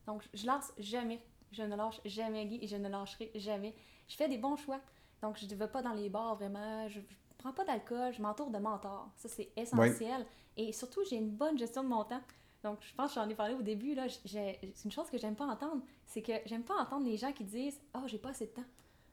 Donc, 0.08 0.24
je 0.34 0.46
lâche 0.46 0.64
jamais. 0.78 1.22
Je 1.52 1.64
ne 1.64 1.76
lâche 1.76 2.00
jamais, 2.06 2.46
Guy, 2.46 2.60
et 2.62 2.68
je 2.68 2.78
ne 2.78 2.88
lâcherai 2.90 3.32
jamais. 3.36 3.76
Je 4.08 4.16
fais 4.16 4.28
des 4.30 4.38
bons 4.38 4.56
choix. 4.56 4.80
Donc, 5.22 5.38
je 5.38 5.46
ne 5.46 5.56
vais 5.56 5.68
pas 5.68 5.82
dans 5.82 5.94
les 5.94 6.10
bars 6.10 6.36
vraiment. 6.36 6.88
Je 6.90 7.00
ne 7.00 7.04
prends 7.42 7.54
pas 7.54 7.66
d'alcool. 7.66 8.14
Je 8.14 8.22
m'entoure 8.22 8.50
de 8.50 8.58
mentors. 8.58 9.10
Ça, 9.18 9.28
c'est 9.30 9.50
essentiel. 9.56 10.26
Et 10.58 10.72
surtout, 10.74 11.02
j'ai 11.10 11.18
une 11.18 11.30
bonne 11.32 11.58
gestion 11.58 11.84
de 11.84 11.90
mon 11.90 12.04
temps. 12.04 12.22
Donc, 12.64 12.78
je 12.82 12.94
pense 12.96 13.10
que 13.14 13.16
j'en 13.16 13.28
ai 13.28 13.36
parlé 13.36 13.54
au 13.56 13.62
début. 13.62 13.96
là. 13.96 14.08
C'est 14.26 14.60
une 14.86 14.92
chose 14.92 15.10
que 15.10 15.18
j'aime 15.18 15.36
pas 15.36 15.46
entendre. 15.46 15.82
C'est 16.06 16.22
que 16.22 16.34
j'aime 16.46 16.64
pas 16.64 16.76
entendre 16.76 17.06
les 17.06 17.18
gens 17.18 17.32
qui 17.34 17.44
disent 17.44 17.80
Oh, 17.96 18.02
j'ai 18.08 18.18
pas 18.20 18.30
assez 18.30 18.46
de 18.48 18.52
temps. 18.52 18.64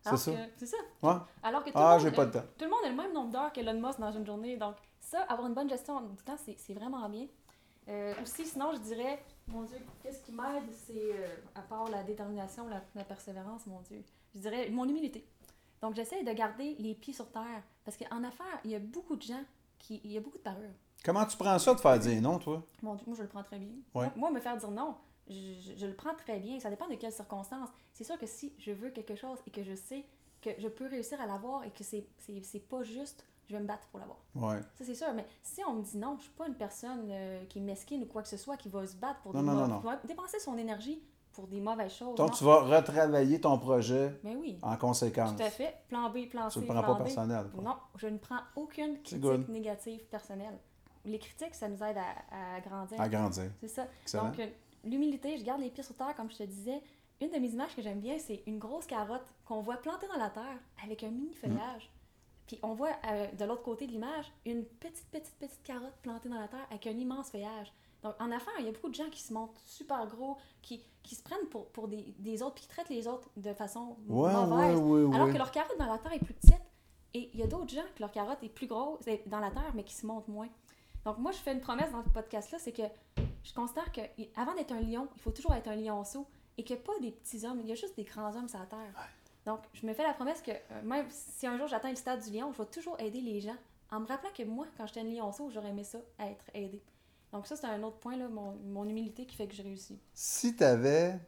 C'est 0.03 0.09
Alors 0.09 0.21
ça. 0.21 0.33
que- 0.33 0.37
C'est 0.59 0.67
ça. 0.67 0.77
Ouais. 1.03 1.15
Alors 1.43 1.65
que 1.65 1.71
tout, 1.71 1.77
Ah, 1.79 1.95
le 1.97 2.01
j'ai 2.01 2.07
monde, 2.07 2.17
pas 2.17 2.25
le 2.27 2.31
temps. 2.31 2.45
tout 2.59 2.65
le 2.65 2.71
monde 2.71 2.81
a 2.85 2.89
le 2.91 2.95
même 2.97 3.13
nombre 3.13 3.31
d'heures 3.33 3.53
qu'Elon 3.53 3.81
Musk 3.81 3.99
dans 3.99 4.13
une 4.13 4.25
journée. 4.27 4.57
Donc, 4.57 4.77
ça, 5.01 5.23
avoir 5.23 5.49
une 5.49 5.55
bonne 5.55 5.69
gestion 5.69 6.01
du 6.03 6.23
temps, 6.23 6.37
c'est 6.37 6.57
c'est 6.59 6.75
vraiment 6.75 7.09
bien. 7.09 7.27
Euh, 7.89 8.13
aussi, 8.23 8.45
sinon, 8.45 8.71
je 8.75 8.79
dirais, 8.81 9.19
mon 9.47 9.63
Dieu, 9.63 9.79
qu'est-ce 10.03 10.23
qui 10.23 10.31
m'aide, 10.33 10.71
c'est, 10.73 10.93
euh, 11.15 11.27
à 11.55 11.63
part 11.63 11.89
la 11.89 12.03
détermination, 12.03 12.69
la, 12.69 12.83
la 12.95 13.05
persévérance, 13.05 13.67
mon 13.67 13.81
Dieu, 13.81 14.03
je 14.35 14.41
dirais 14.41 14.69
mon 14.69 14.87
humilité. 14.87 15.27
Donc, 15.81 15.95
j'essaie 15.95 16.23
de 16.23 16.33
garder 16.33 16.75
les 16.79 16.95
pieds 16.95 17.15
sur 17.15 17.31
terre. 17.31 17.63
Parce 17.89 17.97
qu'en 17.97 18.23
affaires, 18.23 18.61
il 18.65 18.71
y 18.71 18.75
a 18.75 18.79
beaucoup 18.81 19.17
de 19.17 19.23
gens 19.23 19.43
qui. 19.79 19.99
Il 20.05 20.13
y 20.13 20.19
a 20.19 20.21
beaucoup 20.21 20.37
de 20.37 20.43
parures. 20.43 20.69
Comment 21.03 21.25
tu 21.25 21.39
prends 21.39 21.59
ça 21.59 21.73
de 21.73 21.81
faire 21.81 21.99
dire 21.99 22.21
non, 22.21 22.39
toi? 22.39 22.63
Dieu, 22.83 22.89
moi, 23.07 23.17
je 23.17 23.23
le 23.23 23.29
prends 23.29 23.43
très 23.43 23.59
bien. 23.59 23.71
Ouais. 23.95 24.05
Moi, 24.09 24.13
moi, 24.17 24.31
me 24.31 24.41
faire 24.41 24.59
dire 24.59 24.71
non, 24.71 24.95
je, 25.27 25.33
je- 25.35 25.75
je 25.75 25.87
le 25.87 25.95
prends 25.95 26.15
très 26.15 26.39
bien. 26.39 26.61
Ça 26.61 26.69
dépend 26.69 26.87
de 26.87 26.97
quelles 26.97 27.13
circonstances. 27.13 27.71
C'est 27.95 28.05
sûr 28.05 28.19
que 28.19 28.27
si 28.27 28.53
je 28.59 28.73
veux 28.73 28.91
quelque 28.91 29.15
chose 29.17 29.39
et 29.47 29.51
que 29.51 29.63
je 29.63 29.75
sais 29.75 30.05
que 30.43 30.51
je 30.59 30.69
peux 30.69 30.87
réussir 30.87 31.19
à 31.19 31.27
l'avoir 31.27 31.65
et 31.65 31.71
que 31.71 31.83
c'est 31.83 32.07
c'est- 32.19 32.43
c'est 32.45 32.61
pas 32.61 32.83
juste, 32.83 33.25
je 33.49 33.55
vais 33.57 33.63
me 33.63 33.67
battre 33.67 33.87
pour 33.89 34.01
l'avoir. 34.01 34.19
Ouais. 34.35 34.61
Ça, 34.77 34.85
c'est 34.85 34.95
sûr. 34.95 35.11
Mais 35.15 35.27
si 35.43 35.63
on 35.67 35.73
me 35.73 35.83
dit 35.83 35.97
non, 35.97 36.17
je 36.19 36.25
suis 36.25 36.33
pas 36.33 36.47
une 36.47 36.57
personne 36.57 37.07
euh, 37.11 37.43
qui 37.47 37.57
est 37.59 37.63
mesquine 37.63 38.03
ou 38.03 38.07
quoi 38.07 38.21
que 38.21 38.29
ce 38.29 38.37
soit, 38.37 38.59
qui 38.59 38.69
va 38.69 38.87
se 38.87 38.97
battre 38.97 39.21
pour 39.21 39.35
Non, 39.35 39.41
non, 39.43 39.67
non, 39.67 39.79
va 39.79 39.97
dépenser 40.05 40.39
son 40.41 40.59
énergie 40.59 41.01
pour 41.39 41.47
des 41.47 41.61
mauvaises 41.61 41.95
choses. 41.95 42.17
Donc, 42.17 42.31
non? 42.31 42.35
tu 42.37 42.43
vas 42.43 42.63
retravailler 42.63 43.41
ton 43.41 43.57
projet 43.61 44.19
Mais 44.25 44.35
oui, 44.35 44.59
en 44.61 44.77
conséquence. 44.77 45.37
tout 45.37 45.43
à 45.45 45.51
fait. 45.51 45.73
Plan 45.87 46.11
B, 46.11 46.29
plan 46.29 46.49
Tu 46.49 46.55
C, 46.55 46.61
ne 46.61 46.65
le 46.67 46.73
prends 46.73 46.83
plan 46.83 46.95
pas 46.97 47.01
B. 47.01 47.05
personnel. 47.05 47.47
Non, 47.63 47.77
je 47.95 48.09
ne 48.09 48.19
prends 48.19 48.41
aucune 48.57 49.01
critique 49.03 49.49
négative 49.49 50.05
personnelle. 50.07 50.59
Les 51.05 51.21
critiques, 51.21 51.55
ça 51.55 51.69
nous 51.69 51.81
aide 51.81 51.97
à, 51.97 52.57
à 52.57 52.61
grandir. 52.61 53.01
À 53.01 53.09
grandir. 53.09 53.53
C'est 53.61 53.69
ça. 53.69 53.87
Excellent. 54.03 54.25
Donc, 54.25 54.41
euh, 54.41 54.49
l'humilité, 54.83 55.37
je 55.39 55.45
garde 55.45 55.61
les 55.61 55.71
pieds 55.71 55.85
sur 55.85 55.95
terre, 55.95 56.13
comme 56.17 56.29
je 56.29 56.39
te 56.39 56.43
disais. 56.43 56.83
Une 57.21 57.31
de 57.31 57.37
mes 57.39 57.51
images 57.51 57.77
que 57.77 57.83
j'aime 57.83 58.01
bien, 58.01 58.19
c'est 58.19 58.43
une 58.49 58.59
grosse 58.59 58.87
carotte 58.87 59.25
qu'on 59.45 59.61
voit 59.61 59.77
plantée 59.77 60.09
dans 60.09 60.19
la 60.21 60.31
terre 60.31 60.59
avec 60.85 61.05
un 61.05 61.11
mini 61.11 61.35
feuillage. 61.35 61.89
Puis 62.49 62.59
on 62.65 62.75
voit 62.75 62.97
euh, 63.13 63.31
de 63.31 63.45
l'autre 63.45 63.63
côté 63.63 63.87
de 63.87 63.93
l'image 63.93 64.27
une 64.45 64.65
petite, 64.65 65.07
petite, 65.13 65.37
petite 65.39 65.63
carotte 65.63 65.95
plantée 66.03 66.29
dans 66.29 66.41
la 66.41 66.49
terre 66.49 66.67
avec 66.69 66.85
un 66.89 66.99
immense 66.99 67.31
feuillage. 67.31 67.73
Donc 68.03 68.15
en 68.21 68.31
affaires, 68.31 68.55
il 68.61 68.67
y 68.67 68.69
a 68.69 68.73
beaucoup 68.73 68.89
de 68.91 68.95
gens 68.95 69.09
qui 69.11 69.21
se 69.23 69.33
montrent 69.33 69.61
super 69.67 70.07
gros, 70.07 70.37
qui, 70.63 70.83
qui 71.03 71.15
se 71.17 71.23
prennent 71.23 71.47
pour, 71.51 71.67
pour 71.71 71.89
des, 71.89 72.15
des 72.19 72.43
autres, 72.43 72.55
puis 72.55 72.63
qui 72.63 72.69
traitent 72.69 72.89
les 72.91 73.07
autres 73.09 73.29
de 73.37 73.53
façon 73.55 73.97
Ouais, 74.09 74.33
mauvaise. 74.33 74.79
ouais, 74.79 75.15
Alors 75.17 75.29
que 75.33 75.39
leur 75.39 75.51
carotte 75.51 75.79
dans 75.79 75.87
la 75.91 75.99
terre 75.99 76.13
est 76.13 76.25
plus 76.25 76.35
petite. 76.35 76.55
Et 77.15 77.31
il 77.33 77.41
y 77.41 77.43
a 77.43 77.47
d'autres 77.47 77.73
gens 77.75 77.83
que 77.97 78.01
leur 78.01 78.13
carotte 78.13 78.39
est 78.43 78.49
plus 78.49 78.67
grosse 78.67 79.01
dans 79.27 79.41
la 79.41 79.51
terre, 79.51 79.73
mais 79.75 79.83
qui 79.83 79.95
se 79.95 80.07
montent 80.07 80.29
moins. 80.29 80.49
Donc 81.05 81.19
moi, 81.19 81.33
je 81.33 81.39
fais 81.39 81.53
une 81.53 81.61
promesse 81.61 81.91
dans 81.91 82.05
ce 82.05 82.09
podcast-là, 82.11 82.59
c'est 82.59 82.73
que 82.73 82.83
je 83.43 83.53
considère 83.55 83.91
que 83.93 84.01
avant 84.37 84.55
d'être 84.55 84.73
un 84.73 84.81
lion, 84.81 85.09
il 85.17 85.21
faut 85.23 85.31
toujours 85.31 85.55
être 85.55 85.69
un 85.69 85.77
lionceau 85.77 86.27
et 86.59 86.65
que 86.65 86.75
pas 86.75 86.93
des 87.01 87.13
petits 87.13 87.47
hommes, 87.47 87.61
il 87.61 87.69
y 87.69 87.73
a 87.73 87.75
juste 87.75 87.97
des 87.97 88.05
grands 88.05 88.35
hommes 88.37 88.49
sur 88.49 88.59
la 88.59 88.67
terre. 88.67 88.93
Donc 89.47 89.61
je 89.73 89.87
me 89.87 89.95
fais 89.95 90.03
la 90.03 90.13
promesse 90.13 90.43
que 90.43 90.51
euh, 90.51 90.83
même 90.85 91.07
si 91.09 91.47
un 91.47 91.57
jour 91.57 91.67
j'atteins 91.67 91.91
le 91.91 91.97
stade 91.97 92.23
du 92.23 92.31
lion, 92.37 92.53
je 92.53 92.59
vais 92.59 92.69
toujours 92.69 93.01
aider 93.01 93.21
les 93.23 93.41
gens 93.41 93.57
en 93.91 94.01
me 94.01 94.07
rappelant 94.07 94.31
que 94.37 94.43
moi, 94.43 94.67
quand 94.77 94.87
j'étais 94.87 95.01
un 95.01 95.05
lionceau, 95.05 95.49
j'aurais 95.51 95.71
aimé 95.71 95.85
ça, 95.85 95.99
être 96.21 96.45
aidé. 96.53 96.83
Donc 97.33 97.47
ça, 97.47 97.57
c'est 97.57 97.67
un 97.67 97.83
autre 97.83 97.99
point, 97.99 98.17
là, 98.17 98.29
mon, 98.29 98.55
mon 98.67 98.89
humilité 98.89 99.27
qui 99.27 99.37
fait 99.37 99.47
que 99.47 99.55
je 99.55 99.63
réussis. 99.63 99.99
Si 100.15 100.57
tu 100.57 100.65
avais 100.65 101.19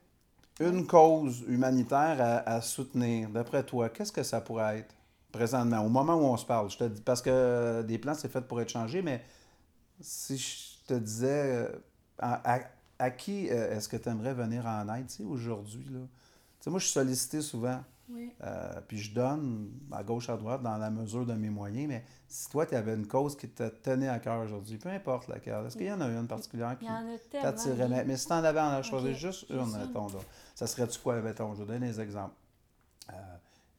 une 0.61 0.87
cause 0.87 1.43
humanitaire 1.49 2.43
à, 2.47 2.61
soutenir, 2.61 3.31
d'après 3.31 3.65
toi, 3.65 3.89
qu'est-ce 3.89 4.13
que 4.13 4.23
ça 4.23 4.41
pourrait 4.41 4.79
être 4.81 4.95
présentement, 5.33 5.81
au 5.85 5.89
moment 5.89 6.15
où 6.17 6.25
on 6.25 6.37
se 6.37 6.47
parle? 6.47 6.71
Je 6.71 6.79
te 6.79 6.85
dis, 6.85 7.03
parce 7.03 7.23
que 7.23 7.83
des 7.83 7.99
plans, 7.99 8.15
c'est 8.15 8.31
fait 8.31 8.41
pour 8.43 8.61
être 8.61 8.69
changé, 8.71 9.03
mais 9.03 9.23
si 10.01 10.39
je 10.39 10.87
te 10.87 10.95
disais 10.95 11.69
euh, 11.69 11.69
à, 12.19 12.57
à- 12.57 12.65
à 12.99 13.11
qui 13.11 13.49
euh, 13.51 13.77
est-ce 13.77 13.89
que 13.89 13.97
tu 13.97 14.09
aimerais 14.09 14.35
venir 14.35 14.67
en 14.67 14.93
aide 14.95 15.07
aujourd'hui? 15.27 15.87
moi, 16.67 16.79
je 16.79 16.85
suis 16.85 16.93
sollicité 16.93 17.41
souvent. 17.41 17.83
Oui. 18.13 18.33
Euh, 18.43 18.81
puis 18.89 18.99
je 18.99 19.15
donne 19.15 19.71
à 19.93 20.03
gauche, 20.03 20.29
à 20.29 20.37
droite, 20.37 20.63
dans 20.63 20.77
la 20.77 20.91
mesure 20.91 21.25
de 21.27 21.35
mes 21.35 21.51
moyens. 21.51 21.89
Mais 21.89 22.05
si 22.29 22.49
toi, 22.51 22.67
tu 22.67 22.75
avais 22.75 22.95
une 22.95 23.07
cause 23.07 23.37
qui 23.37 23.49
te 23.49 23.69
tenait 23.69 24.09
à 24.09 24.19
cœur 24.19 24.41
aujourd'hui, 24.43 24.79
peu 24.79 24.89
importe 24.89 25.29
laquelle, 25.29 25.67
est-ce 25.67 25.77
qu'il 25.77 25.87
y 25.87 25.93
en 25.93 26.01
a 26.01 26.09
une 26.09 26.27
particulière 26.27 26.77
qui 26.79 26.87
t'attirait? 27.43 27.89
Mais, 27.89 28.05
mais 28.05 28.17
si 28.17 28.27
tu 28.27 28.33
en 28.33 28.45
avais 28.45 28.61
en 28.61 28.83
choisir 28.83 29.11
Ok, 29.11 29.17
juste 29.17 29.47
une, 29.51 29.57
mettons, 29.87 30.09
là, 30.09 30.19
ça 30.55 30.67
serait-tu 30.67 30.99
quoi, 31.01 31.21
mettons? 31.21 31.55
Je 31.55 31.63
vais 31.63 31.75
donner 31.75 31.89
des 31.89 32.01
exemples. 32.01 32.35
Euh, 33.11 33.13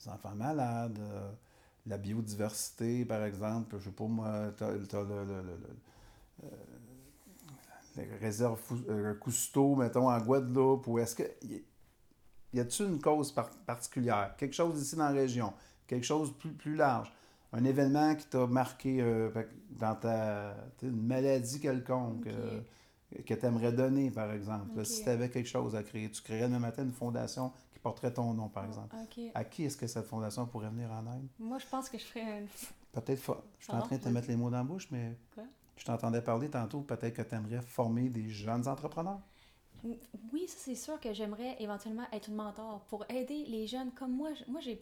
les 0.03 0.11
enfants 0.11 0.35
malades, 0.35 0.97
euh, 0.99 1.31
la 1.87 1.97
biodiversité, 1.97 3.05
par 3.05 3.23
exemple. 3.23 3.75
Je 3.79 3.85
sais 3.85 3.91
pas, 3.91 4.05
moi, 4.05 4.51
tu 4.57 4.63
as, 4.63 4.71
le, 4.71 4.77
le- 4.79 5.25
le- 5.25 5.43
le- 6.43 6.49
les 7.97 8.05
réserves 8.21 8.59
Cousteau, 9.19 9.75
mettons, 9.75 10.09
en 10.09 10.19
Guadeloupe, 10.19 10.87
ou 10.87 10.99
est-ce 10.99 11.15
que. 11.15 11.23
Y- 12.53 12.59
a-t-il 12.59 12.89
une 12.89 12.99
cause 13.01 13.31
par- 13.31 13.49
particulière? 13.65 14.35
Quelque 14.37 14.53
chose 14.55 14.81
ici 14.81 14.95
dans 14.95 15.05
la 15.05 15.11
région? 15.11 15.53
Quelque 15.87 16.05
chose 16.05 16.33
plus, 16.37 16.51
plus 16.51 16.75
large? 16.75 17.11
Un 17.53 17.63
événement 17.65 18.15
qui 18.15 18.25
t'a 18.27 18.47
marqué 18.47 19.01
euh, 19.01 19.29
dans 19.71 19.95
ta. 19.95 20.55
une 20.83 21.05
maladie 21.05 21.59
quelconque 21.59 22.27
euh, 22.27 22.61
que 23.25 23.33
tu 23.33 23.45
aimerais 23.45 23.73
donner, 23.73 24.09
par 24.09 24.31
exemple. 24.31 24.77
Là, 24.77 24.85
si 24.85 25.03
tu 25.03 25.09
avais 25.09 25.29
quelque 25.29 25.49
chose 25.49 25.75
à 25.75 25.83
créer, 25.83 26.09
tu 26.09 26.21
créerais 26.21 26.47
demain 26.47 26.59
matin 26.59 26.83
une 26.83 26.93
fondation 26.93 27.51
qui 27.73 27.79
porterait 27.79 28.13
ton 28.13 28.33
nom, 28.33 28.47
par 28.47 28.63
exemple. 28.65 28.95
Ok. 28.95 29.23
À 29.35 29.43
qui 29.43 29.65
est-ce 29.65 29.75
que 29.75 29.85
cette 29.87 30.05
fondation 30.05 30.45
pourrait 30.45 30.69
venir 30.69 30.89
en 30.91 31.05
aide? 31.13 31.27
Moi, 31.39 31.57
je 31.59 31.65
pense 31.67 31.89
que 31.89 31.97
je 31.97 32.05
ferais 32.05 32.21
un. 32.39 32.45
Peut-être. 32.93 33.19
fa- 33.19 33.41
Je 33.59 33.65
suis 33.65 33.73
en 33.73 33.81
train 33.81 33.97
de 33.97 34.01
te 34.01 34.09
mettre 34.09 34.27
les 34.29 34.37
mots 34.37 34.49
dans 34.49 34.57
la 34.57 34.63
bouche, 34.63 34.87
mais. 34.91 35.17
Quoi? 35.35 35.43
Je 35.75 35.83
t'entendais 35.83 36.21
parler 36.21 36.47
tantôt, 36.49 36.81
peut-être 36.81 37.15
que 37.15 37.21
tu 37.21 37.35
aimerais 37.35 37.61
former 37.61 38.07
des 38.07 38.29
jeunes 38.29 38.65
entrepreneurs. 38.67 39.19
Oui, 39.83 40.47
ça 40.47 40.57
c'est 40.59 40.75
sûr 40.75 40.99
que 40.99 41.11
j'aimerais 41.13 41.55
éventuellement 41.59 42.05
être 42.11 42.27
une 42.27 42.35
mentor 42.35 42.81
pour 42.89 43.03
aider 43.09 43.45
les 43.47 43.65
jeunes 43.67 43.91
comme 43.91 44.11
moi. 44.11 44.29
Moi, 44.47 44.61
j'ai, 44.61 44.81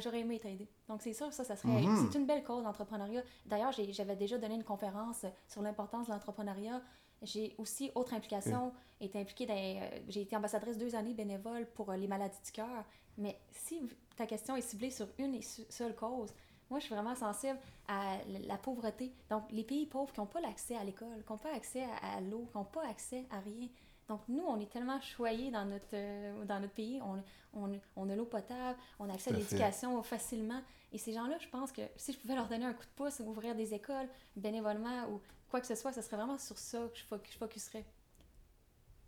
j'aurais 0.00 0.20
aimé 0.20 0.36
être 0.36 0.46
aidée. 0.46 0.68
Donc 0.88 1.00
c'est 1.02 1.12
sûr, 1.12 1.32
ça, 1.32 1.44
ça 1.44 1.54
serait. 1.56 1.80
Mhm. 1.82 2.08
C'est 2.10 2.18
une 2.18 2.26
belle 2.26 2.42
cause 2.42 2.64
d'entrepreneuriat. 2.64 3.22
D'ailleurs, 3.46 3.72
j'ai- 3.72 3.92
j'avais 3.92 4.16
déjà 4.16 4.38
donné 4.38 4.54
une 4.56 4.64
conférence 4.64 5.24
sur 5.46 5.62
l'importance 5.62 6.08
de 6.08 6.12
l'entrepreneuriat. 6.12 6.82
J'ai 7.22 7.54
aussi, 7.58 7.92
autre 7.94 8.14
implication, 8.14 8.72
été 9.00 9.20
impliquée 9.20 9.46
dans. 9.46 9.54
euh, 9.54 9.88
j'ai 10.08 10.22
été 10.22 10.34
ambassadrice 10.36 10.76
deux 10.76 10.96
années 10.96 11.14
bénévole 11.14 11.66
pour 11.66 11.90
euh, 11.92 11.96
les 11.96 12.08
maladies 12.08 12.40
du 12.44 12.50
cœur. 12.50 12.84
Mais 13.18 13.38
si 13.52 13.80
ta 14.16 14.26
question 14.26 14.56
est 14.56 14.60
ciblée 14.62 14.90
sur 14.90 15.06
une 15.18 15.34
et 15.36 15.42
su- 15.42 15.62
seule 15.68 15.94
cause, 15.94 16.34
moi, 16.68 16.80
je 16.80 16.86
suis 16.86 16.94
vraiment 16.94 17.14
sensible 17.14 17.58
à 17.86 18.16
la 18.48 18.56
pauvreté. 18.56 19.12
Donc, 19.30 19.44
les 19.52 19.62
pays 19.62 19.86
pauvres 19.86 20.12
qui 20.12 20.18
n'ont 20.18 20.26
pas 20.26 20.40
l'accès 20.40 20.74
à 20.74 20.82
l'école, 20.82 21.22
qui 21.24 21.30
n'ont 21.32 21.38
pas 21.38 21.54
accès 21.54 21.84
à, 21.84 22.16
à 22.16 22.20
l'eau, 22.20 22.48
qui 22.50 22.56
n'ont 22.58 22.64
pas 22.64 22.86
accès 22.88 23.24
à 23.30 23.38
rien. 23.40 23.68
Donc, 24.12 24.20
nous, 24.28 24.44
on 24.46 24.60
est 24.60 24.70
tellement 24.70 25.00
choyés 25.00 25.50
dans 25.50 25.64
notre, 25.64 25.94
euh, 25.94 26.44
dans 26.44 26.60
notre 26.60 26.74
pays. 26.74 27.00
On, 27.02 27.22
on, 27.54 27.80
on 27.96 28.10
a 28.10 28.14
l'eau 28.14 28.26
potable, 28.26 28.78
on 28.98 29.08
a 29.08 29.14
accès 29.14 29.30
à 29.30 29.32
l'éducation 29.38 30.02
facilement. 30.02 30.60
Et 30.92 30.98
ces 30.98 31.14
gens-là, 31.14 31.38
je 31.38 31.48
pense 31.48 31.72
que 31.72 31.80
si 31.96 32.12
je 32.12 32.18
pouvais 32.18 32.34
leur 32.34 32.46
donner 32.46 32.66
un 32.66 32.74
coup 32.74 32.84
de 32.84 32.94
pouce, 32.94 33.20
ouvrir 33.20 33.54
des 33.54 33.72
écoles 33.72 34.08
bénévolement 34.36 35.08
ou 35.10 35.22
quoi 35.48 35.60
que 35.62 35.66
ce 35.66 35.74
soit, 35.74 35.94
ce 35.94 36.02
serait 36.02 36.18
vraiment 36.18 36.36
sur 36.36 36.58
ça 36.58 36.78
que 36.92 36.98
je, 36.98 37.04
je 37.32 37.38
focuserais. 37.38 37.86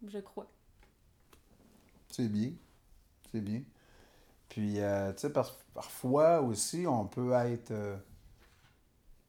Je 0.06 0.18
crois. 0.20 0.46
C'est 2.08 2.28
bien. 2.28 2.52
C'est 3.30 3.42
bien. 3.42 3.62
Puis, 4.48 4.80
euh, 4.80 5.12
tu 5.12 5.20
sais, 5.20 5.32
par- 5.32 5.56
parfois 5.74 6.40
aussi, 6.40 6.86
on 6.86 7.06
peut 7.06 7.32
être. 7.32 7.72
euh, 7.72 7.96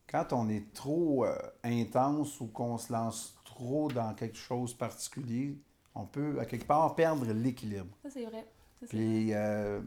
quand 0.07 0.31
on 0.33 0.47
est 0.49 0.73
trop 0.73 1.25
intense 1.63 2.39
ou 2.39 2.47
qu'on 2.47 2.77
se 2.77 2.93
lance 2.93 3.34
trop 3.55 3.87
dans 3.89 4.13
quelque 4.13 4.37
chose 4.37 4.73
de 4.73 4.77
particulier, 4.77 5.57
on 5.95 6.05
peut, 6.05 6.39
à 6.39 6.45
quelque 6.45 6.65
part, 6.65 6.93
perdre 6.95 7.25
l'équilibre. 7.31 7.95
Ça, 8.03 8.09
c'est 8.09 8.25
vrai. 8.25 8.45
Ça, 8.81 8.87
Puis, 8.87 9.33
euh, 9.33 9.81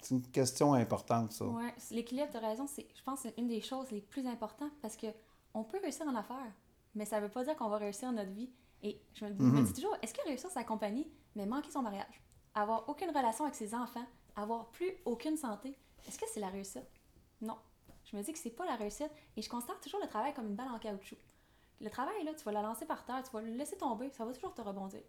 c'est 0.00 0.14
une 0.14 0.22
question 0.22 0.74
importante, 0.74 1.32
ça. 1.32 1.46
C'est- 1.78 1.94
l'équilibre, 1.94 2.28
tu 2.30 2.36
as 2.36 2.40
raison, 2.40 2.66
c'est, 2.66 2.86
je 2.94 3.02
pense 3.02 3.22
que 3.22 3.28
c'est 3.28 3.38
une 3.40 3.48
des 3.48 3.60
choses 3.62 3.90
les 3.90 4.00
plus 4.02 4.26
importantes 4.26 4.72
parce 4.82 4.96
que 4.96 5.06
on 5.54 5.64
peut 5.64 5.78
réussir 5.82 6.06
en 6.06 6.14
affaires, 6.14 6.52
mais 6.94 7.04
ça 7.06 7.18
veut 7.20 7.28
pas 7.30 7.44
dire 7.44 7.56
qu'on 7.56 7.68
va 7.68 7.78
réussir 7.78 8.12
notre 8.12 8.30
vie. 8.30 8.50
Et 8.82 9.00
je 9.14 9.24
me, 9.24 9.30
me 9.32 9.60
Mhm. 9.60 9.64
dis 9.64 9.72
toujours, 9.74 9.96
est-ce 10.02 10.12
que 10.12 10.22
réussir 10.26 10.50
sa 10.50 10.64
compagnie, 10.64 11.08
mais 11.36 11.46
manquer 11.46 11.70
son 11.70 11.82
mariage, 11.82 12.22
avoir 12.54 12.88
aucune 12.88 13.08
relation 13.10 13.44
avec 13.44 13.54
ses 13.54 13.74
enfants, 13.74 14.04
avoir 14.36 14.66
plus 14.70 14.90
aucune 15.04 15.36
santé, 15.36 15.76
est-ce 16.06 16.18
que 16.18 16.26
c'est 16.32 16.40
la 16.40 16.48
réussite? 16.48 16.88
Non. 17.40 17.56
Je 18.04 18.16
me 18.16 18.22
dis 18.22 18.32
que 18.32 18.38
c'est 18.38 18.50
pas 18.50 18.64
la 18.66 18.74
réussite 18.76 19.10
et 19.36 19.42
je 19.42 19.48
considère 19.48 19.78
toujours 19.80 20.00
le 20.02 20.08
travail 20.08 20.34
comme 20.34 20.46
une 20.48 20.56
balle 20.56 20.68
en 20.68 20.78
caoutchouc. 20.78 21.16
Le 21.82 21.90
travail, 21.90 22.22
là, 22.24 22.32
tu 22.34 22.44
vas 22.44 22.52
la 22.52 22.62
lancer 22.62 22.86
par 22.86 23.04
terre, 23.04 23.22
tu 23.24 23.30
vas 23.32 23.40
le 23.42 23.50
laisser 23.50 23.76
tomber, 23.76 24.08
ça 24.10 24.24
va 24.24 24.32
toujours 24.32 24.54
te 24.54 24.62
rebondir. 24.62 25.02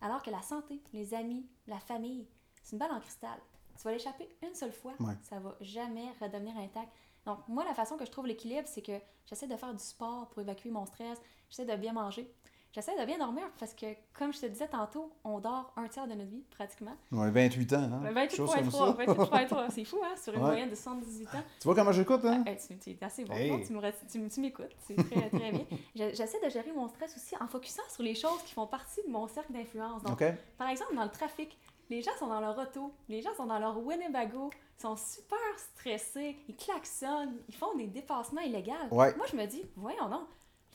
Alors 0.00 0.22
que 0.22 0.30
la 0.30 0.42
santé, 0.42 0.82
les 0.92 1.14
amis, 1.14 1.46
la 1.66 1.78
famille, 1.80 2.26
c'est 2.62 2.72
une 2.72 2.78
balle 2.78 2.92
en 2.92 3.00
cristal. 3.00 3.38
Tu 3.78 3.82
vas 3.84 3.92
l'échapper 3.92 4.28
une 4.42 4.54
seule 4.54 4.72
fois, 4.72 4.92
Ouais. 5.00 5.14
ça 5.22 5.38
va 5.38 5.54
jamais 5.60 6.10
redevenir 6.20 6.56
intact. 6.58 6.92
Donc, 7.24 7.38
moi, 7.48 7.64
la 7.64 7.74
façon 7.74 7.96
que 7.96 8.04
je 8.04 8.10
trouve 8.10 8.26
l'équilibre, 8.26 8.66
c'est 8.68 8.82
que 8.82 8.98
j'essaie 9.26 9.46
de 9.46 9.56
faire 9.56 9.72
du 9.72 9.82
sport 9.82 10.28
pour 10.28 10.42
évacuer 10.42 10.70
mon 10.70 10.84
stress, 10.86 11.20
j'essaie 11.48 11.64
de 11.64 11.76
bien 11.76 11.92
manger, 11.92 12.32
j'essaie 12.76 12.96
de 13.00 13.04
bien 13.06 13.18
dormir 13.18 13.42
parce 13.58 13.72
que, 13.74 13.86
comme 14.12 14.32
je 14.32 14.40
te 14.40 14.46
disais 14.46 14.68
tantôt, 14.68 15.10
on 15.24 15.40
dort 15.40 15.72
un 15.76 15.88
tiers 15.88 16.06
de 16.06 16.12
notre 16.12 16.30
vie, 16.30 16.44
pratiquement. 16.50 16.94
Ouais, 17.10 17.30
28 17.30 17.72
ans, 17.72 17.76
hein? 17.94 18.02
Quelque 18.14 18.36
chose 18.36 18.54
comme 18.54 18.68
28.3, 18.68 18.70
ça. 18.70 19.46
28.3, 19.64 19.70
c'est 19.70 19.84
fou, 19.84 19.98
hein, 20.04 20.14
sur 20.22 20.34
une 20.34 20.40
Ouais. 20.40 20.46
moyenne 20.46 20.70
de 20.70 20.74
78 20.74 21.26
ans. 21.34 21.42
Tu 21.58 21.64
vois 21.64 21.74
comment 21.74 21.92
j'écoute, 21.92 22.20
hein? 22.24 22.44
Hey, 22.46 22.56
tu, 22.58 22.78
tu 22.78 22.90
es 22.90 22.98
assez 23.02 23.24
bon, 23.24 23.34
Hey. 23.34 23.64
tu, 23.66 23.72
me 23.72 24.40
m'écoutes, 24.42 24.76
c'est 24.86 24.94
très, 24.96 25.28
très 25.30 25.50
bien. 25.52 25.66
Je- 25.94 26.14
J'essaie 26.14 26.40
de 26.44 26.50
gérer 26.50 26.70
mon 26.72 26.86
stress 26.88 27.16
aussi 27.16 27.34
en 27.40 27.48
focusant 27.48 27.82
sur 27.88 28.02
les 28.02 28.14
choses 28.14 28.42
qui 28.44 28.52
font 28.52 28.66
partie 28.66 29.00
de 29.06 29.10
mon 29.10 29.26
cercle 29.26 29.52
d'influence. 29.52 30.02
Donc, 30.02 30.22
par 30.58 30.68
exemple, 30.68 30.94
dans 30.94 31.04
le 31.04 31.10
trafic, 31.10 31.58
les 31.88 32.02
gens 32.02 32.10
sont 32.18 32.26
dans 32.26 32.40
leur 32.40 32.58
auto, 32.58 32.92
les 33.08 33.22
gens 33.22 33.32
sont 33.36 33.46
dans 33.46 33.58
leur 33.58 33.78
Winnebago, 33.78 34.50
sont 34.76 34.96
super 34.96 35.38
stressés, 35.56 36.36
ils 36.48 36.56
klaxonnent, 36.56 37.36
ils 37.48 37.54
font 37.54 37.74
des 37.76 37.86
dépassements 37.86 38.40
illégaux. 38.42 38.72
Ouais. 38.90 39.14
Moi, 39.16 39.24
je 39.30 39.36
me 39.36 39.46
dis, 39.46 39.62
voyons 39.76 40.08
donc, 40.08 40.26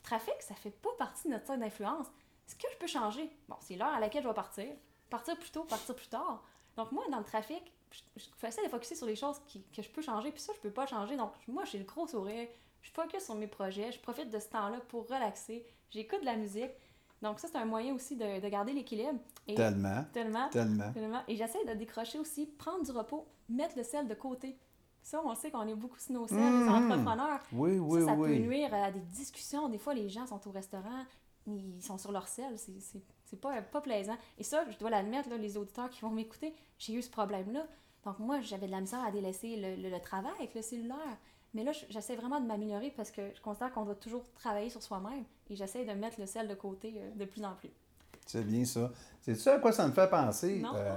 trafic, 0.03 0.33
ça 0.41 0.55
fait 0.55 0.71
pas 0.71 0.89
partie 0.97 1.27
de 1.27 1.33
notre 1.33 1.45
cercle 1.45 1.61
d'influence. 1.61 2.07
Est-ce 2.47 2.55
que 2.55 2.67
je 2.71 2.77
peux 2.77 2.87
changer? 2.87 3.29
Bon, 3.47 3.55
c'est 3.61 3.75
l'heure 3.75 3.93
à 3.93 3.99
laquelle 3.99 4.23
je 4.23 4.27
vais 4.27 4.33
partir. 4.33 4.65
Partir 5.09 5.37
plus 5.37 5.51
tôt, 5.51 5.63
partir 5.63 5.95
plus 5.95 6.07
tard. 6.07 6.43
Donc, 6.77 6.91
moi, 6.91 7.03
dans 7.11 7.17
le 7.19 7.23
trafic, 7.23 7.71
je, 7.91 7.99
je 8.17 8.47
essaie 8.47 8.63
de 8.63 8.69
focuser 8.69 8.95
sur 8.95 9.05
les 9.05 9.15
choses 9.15 9.39
qui- 9.47 9.63
que 9.75 9.81
je 9.81 9.89
peux 9.89 10.01
changer, 10.01 10.31
puis 10.31 10.41
ça, 10.41 10.53
je 10.55 10.59
peux 10.61 10.71
pas 10.71 10.85
changer. 10.85 11.17
Donc, 11.17 11.31
moi, 11.47 11.65
j'ai 11.65 11.77
le 11.77 11.83
gros 11.85 12.07
sourire, 12.07 12.47
je 12.81 12.91
focus 12.91 13.25
sur 13.25 13.35
mes 13.35 13.47
projets, 13.47 13.91
je 13.91 13.99
profite 13.99 14.29
de 14.29 14.39
ce 14.39 14.47
temps-là 14.49 14.79
pour 14.87 15.07
relaxer, 15.07 15.65
j'écoute 15.91 16.21
de 16.21 16.25
la 16.25 16.35
musique. 16.37 16.71
Donc 17.21 17.39
ça, 17.39 17.47
c'est 17.47 17.57
un 17.57 17.65
moyen 17.65 17.93
aussi 17.93 18.15
de, 18.15 18.39
de 18.39 18.49
garder 18.49 18.73
l'équilibre. 18.73 19.19
Et 19.47 19.53
Tellement, 19.53 20.03
tellement, 20.11 20.49
tellement. 20.49 20.91
tellement. 20.91 21.21
Et 21.27 21.35
j'essaie 21.35 21.63
de 21.65 21.73
décrocher 21.75 22.17
aussi, 22.17 22.47
prendre 22.47 22.83
du 22.83 22.89
repos, 22.91 23.27
mettre 23.47 23.77
le 23.77 23.83
sel 23.83 24.07
de 24.07 24.15
côté. 24.15 24.57
Ça, 25.03 25.21
on 25.25 25.33
sait 25.35 25.49
qu'on 25.51 25.67
est 25.67 25.75
beaucoup 25.75 25.97
sur 25.99 26.13
nos 26.13 26.27
selles, 26.27 26.37
les 26.37 26.43
Mhm. 26.69 26.91
entrepreneurs. 26.91 27.39
Oui, 27.53 27.79
oui, 27.79 28.01
ça, 28.01 28.07
ça 28.07 28.15
peut 28.15 28.35
nuire 28.35 28.73
à 28.73 28.91
des 28.91 28.99
discussions. 28.99 29.67
Des 29.69 29.77
fois, 29.77 29.93
les 29.93 30.09
gens 30.09 30.27
sont 30.27 30.47
au 30.47 30.51
restaurant, 30.51 31.05
ils 31.47 31.81
sont 31.81 31.97
sur 31.97 32.11
leur 32.11 32.27
selle. 32.27 32.55
C'est- 32.57 33.35
pas, 33.39 33.61
pas 33.61 33.79
plaisant. 33.81 34.17
Et 34.37 34.43
ça, 34.43 34.63
je 34.69 34.77
dois 34.77 34.89
l'admettre, 34.89 35.29
les 35.29 35.55
auditeurs 35.57 35.89
qui 35.89 36.01
vont 36.01 36.09
m'écouter, 36.09 36.53
j'ai 36.77 36.93
eu 36.93 37.01
ce 37.01 37.09
problème-là. 37.09 37.65
Donc, 38.05 38.19
moi, 38.19 38.41
j'avais 38.41 38.65
de 38.67 38.71
la 38.71 38.81
misère 38.81 39.03
à 39.03 39.09
délaisser 39.11 39.55
le, 39.55 39.81
le- 39.81 39.89
le 39.89 39.99
travail 40.01 40.33
avec 40.37 40.53
le 40.53 40.61
cellulaire. 40.61 41.17
Mais 41.53 41.63
là, 41.63 41.71
j'essaie 41.89 42.15
vraiment 42.15 42.39
de 42.41 42.45
m'améliorer 42.45 42.91
parce 42.95 43.09
que 43.11 43.21
je 43.35 43.41
considère 43.41 43.71
qu'on 43.73 43.85
doit 43.85 43.95
toujours 43.95 44.23
travailler 44.35 44.69
sur 44.69 44.81
soi-même. 44.83 45.23
Et 45.49 45.55
j'essaie 45.55 45.83
de 45.85 45.91
mettre 45.93 46.19
le 46.19 46.25
sel 46.25 46.47
de 46.47 46.55
côté 46.55 46.93
euh, 46.97 47.11
de 47.15 47.25
plus 47.25 47.43
en 47.43 47.53
plus. 47.55 47.69
C'est 48.25 48.43
bien 48.45 48.63
ça. 48.65 48.91
C'est 49.21 49.35
ça 49.35 49.55
à 49.55 49.59
quoi 49.59 49.71
ça 49.71 49.87
me 49.87 49.93
fait 49.93 50.09
penser? 50.09 50.59
Non? 50.59 50.73
Euh, 50.75 50.95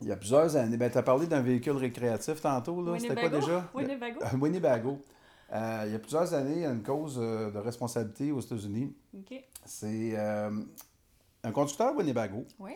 il 0.00 0.06
y 0.08 0.12
a 0.12 0.16
plusieurs 0.16 0.54
années, 0.56 0.76
ben, 0.76 0.90
tu 0.90 0.98
as 0.98 1.02
parlé 1.02 1.26
d'un 1.26 1.40
véhicule 1.40 1.76
récréatif 1.76 2.40
tantôt, 2.40 2.82
là. 2.84 2.98
C'était 2.98 3.14
quoi 3.16 3.28
déjà? 3.28 3.68
Winnebago? 3.74 4.20
Winnebago. 4.40 4.98
Euh, 5.52 5.84
il 5.86 5.92
y 5.92 5.94
a 5.94 5.98
plusieurs 5.98 6.34
années, 6.34 6.52
il 6.56 6.60
y 6.62 6.66
a 6.66 6.70
une 6.70 6.82
cause 6.82 7.18
euh, 7.20 7.50
de 7.50 7.58
responsabilité 7.58 8.30
aux 8.32 8.40
États-Unis. 8.40 8.94
OK. 9.16 9.34
C'est 9.64 10.12
euh, 10.14 10.50
un 11.42 11.52
conducteur 11.52 11.96
Winnebago 11.96 12.44
Oui. 12.58 12.72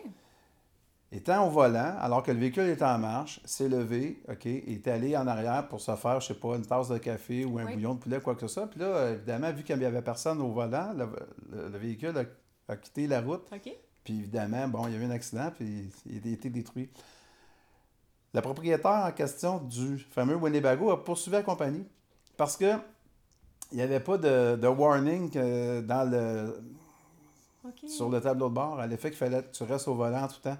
étant 1.11 1.47
au 1.47 1.51
volant, 1.51 1.95
alors 1.99 2.23
que 2.23 2.31
le 2.31 2.39
véhicule 2.39 2.67
était 2.69 2.83
en 2.83 2.97
marche, 2.97 3.39
s'est 3.45 3.69
levé, 3.69 4.21
OK, 4.27 4.45
et 4.47 4.73
est 4.73 4.87
allé 4.87 5.15
en 5.15 5.27
arrière 5.27 5.67
pour 5.67 5.79
se 5.79 5.95
faire, 5.95 6.19
je 6.19 6.27
sais 6.27 6.33
pas, 6.33 6.55
une 6.55 6.65
tasse 6.65 6.89
de 6.89 6.97
café 6.97 7.45
ou 7.45 7.59
un 7.59 7.65
Oui. 7.65 7.73
bouillon 7.75 7.93
de 7.93 7.99
poulet, 7.99 8.19
quoi 8.19 8.33
que 8.33 8.41
ce 8.41 8.47
soit. 8.47 8.67
Puis 8.67 8.79
là, 8.79 9.11
évidemment, 9.11 9.51
vu 9.53 9.63
qu'il 9.63 9.77
n'y 9.77 9.85
avait 9.85 10.01
personne 10.01 10.41
au 10.41 10.49
volant, 10.51 10.91
le, 10.93 11.05
le- 11.51 11.69
le 11.69 11.77
véhicule 11.77 12.17
a, 12.17 12.23
a 12.73 12.75
quitté 12.75 13.05
la 13.07 13.21
route. 13.21 13.43
OK. 13.53 13.71
Puis 14.03 14.19
évidemment, 14.19 14.67
bon, 14.67 14.87
il 14.87 14.93
y 14.93 14.97
a 14.97 14.99
eu 14.99 15.05
un 15.05 15.11
accident, 15.11 15.49
puis 15.55 15.89
il 16.07 16.27
a 16.27 16.31
été 16.33 16.49
détruit. 16.49 16.89
Le 18.33 18.41
propriétaire 18.41 19.05
en 19.05 19.11
question 19.11 19.59
du 19.59 19.99
fameux 19.99 20.35
Winnebago 20.35 20.91
a 20.91 21.03
poursuivi 21.03 21.37
la 21.37 21.43
compagnie 21.43 21.85
parce 22.35 22.57
que 22.57 22.73
il 23.71 23.77
n'y 23.77 23.81
avait 23.81 23.99
pas 23.99 24.17
de, 24.17 24.55
de 24.55 24.67
warning 24.67 25.31
dans 25.81 26.09
le, 26.09 26.61
sur 27.87 28.09
le 28.09 28.21
tableau 28.21 28.49
de 28.49 28.53
bord 28.53 28.79
à 28.79 28.87
l'effet 28.87 29.09
qu'il 29.09 29.17
fallait 29.17 29.43
que 29.43 29.51
tu 29.51 29.63
restes 29.63 29.87
au 29.87 29.95
volant 29.95 30.27
tout 30.27 30.35
le 30.45 30.51
temps 30.51 30.57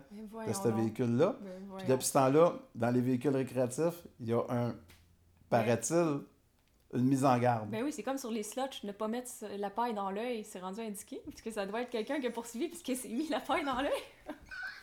de 0.48 0.54
ce 0.54 0.68
véhicule-là. 0.70 1.36
Puis 1.78 1.88
depuis 1.88 2.06
ce 2.06 2.14
temps-là, 2.14 2.54
dans 2.76 2.92
les 2.92 3.02
véhicules 3.02 3.36
récréatifs, 3.36 4.04
il 4.20 4.30
y 4.30 4.34
a 4.34 4.42
un, 4.50 4.76
paraît-il, 5.50 6.22
une 6.94 7.06
mise 7.06 7.26
en 7.26 7.38
garde. 7.38 7.70
Ben 7.70 7.84
oui, 7.84 7.92
c'est 7.92 8.04
comme 8.04 8.18
sur 8.18 8.32
les 8.32 8.44
slots, 8.44 8.64
ne 8.84 8.92
pas 8.92 9.08
mettre 9.08 9.32
la 9.58 9.70
paille 9.70 9.94
dans 9.94 10.10
l'œil, 10.12 10.44
c'est 10.44 10.60
rendu 10.60 10.80
indiqué. 10.80 11.22
Parce 11.26 11.42
que 11.42 11.52
ça 11.52 11.66
doit 11.66 11.82
être 11.82 11.90
quelqu'un 11.90 12.20
qui 12.20 12.28
a 12.28 12.32
poursuivi 12.32 12.68
puisqu'il 12.68 12.96
s'est 12.96 13.10
mis 13.10 13.28
la 13.30 13.40
paille 13.40 13.66
dans 13.66 13.82
l'œil. 13.82 13.92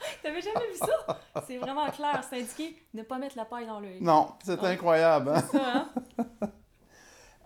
T'avais 0.22 0.40
jamais 0.40 0.66
vu 0.72 0.78
ça? 0.78 1.18
C'est 1.46 1.58
vraiment 1.58 1.88
clair, 1.90 2.22
c'est 2.28 2.40
indiqué 2.40 2.76
ne 2.94 3.02
pas 3.02 3.18
mettre 3.18 3.36
la 3.36 3.44
paille 3.44 3.66
dans 3.66 3.80
l'œil. 3.80 3.98
Non, 4.00 4.32
c'est 4.44 4.62
incroyable. 4.62 5.30
hein? 5.30 5.42
Ça, 5.52 5.58
hein? 5.74 5.88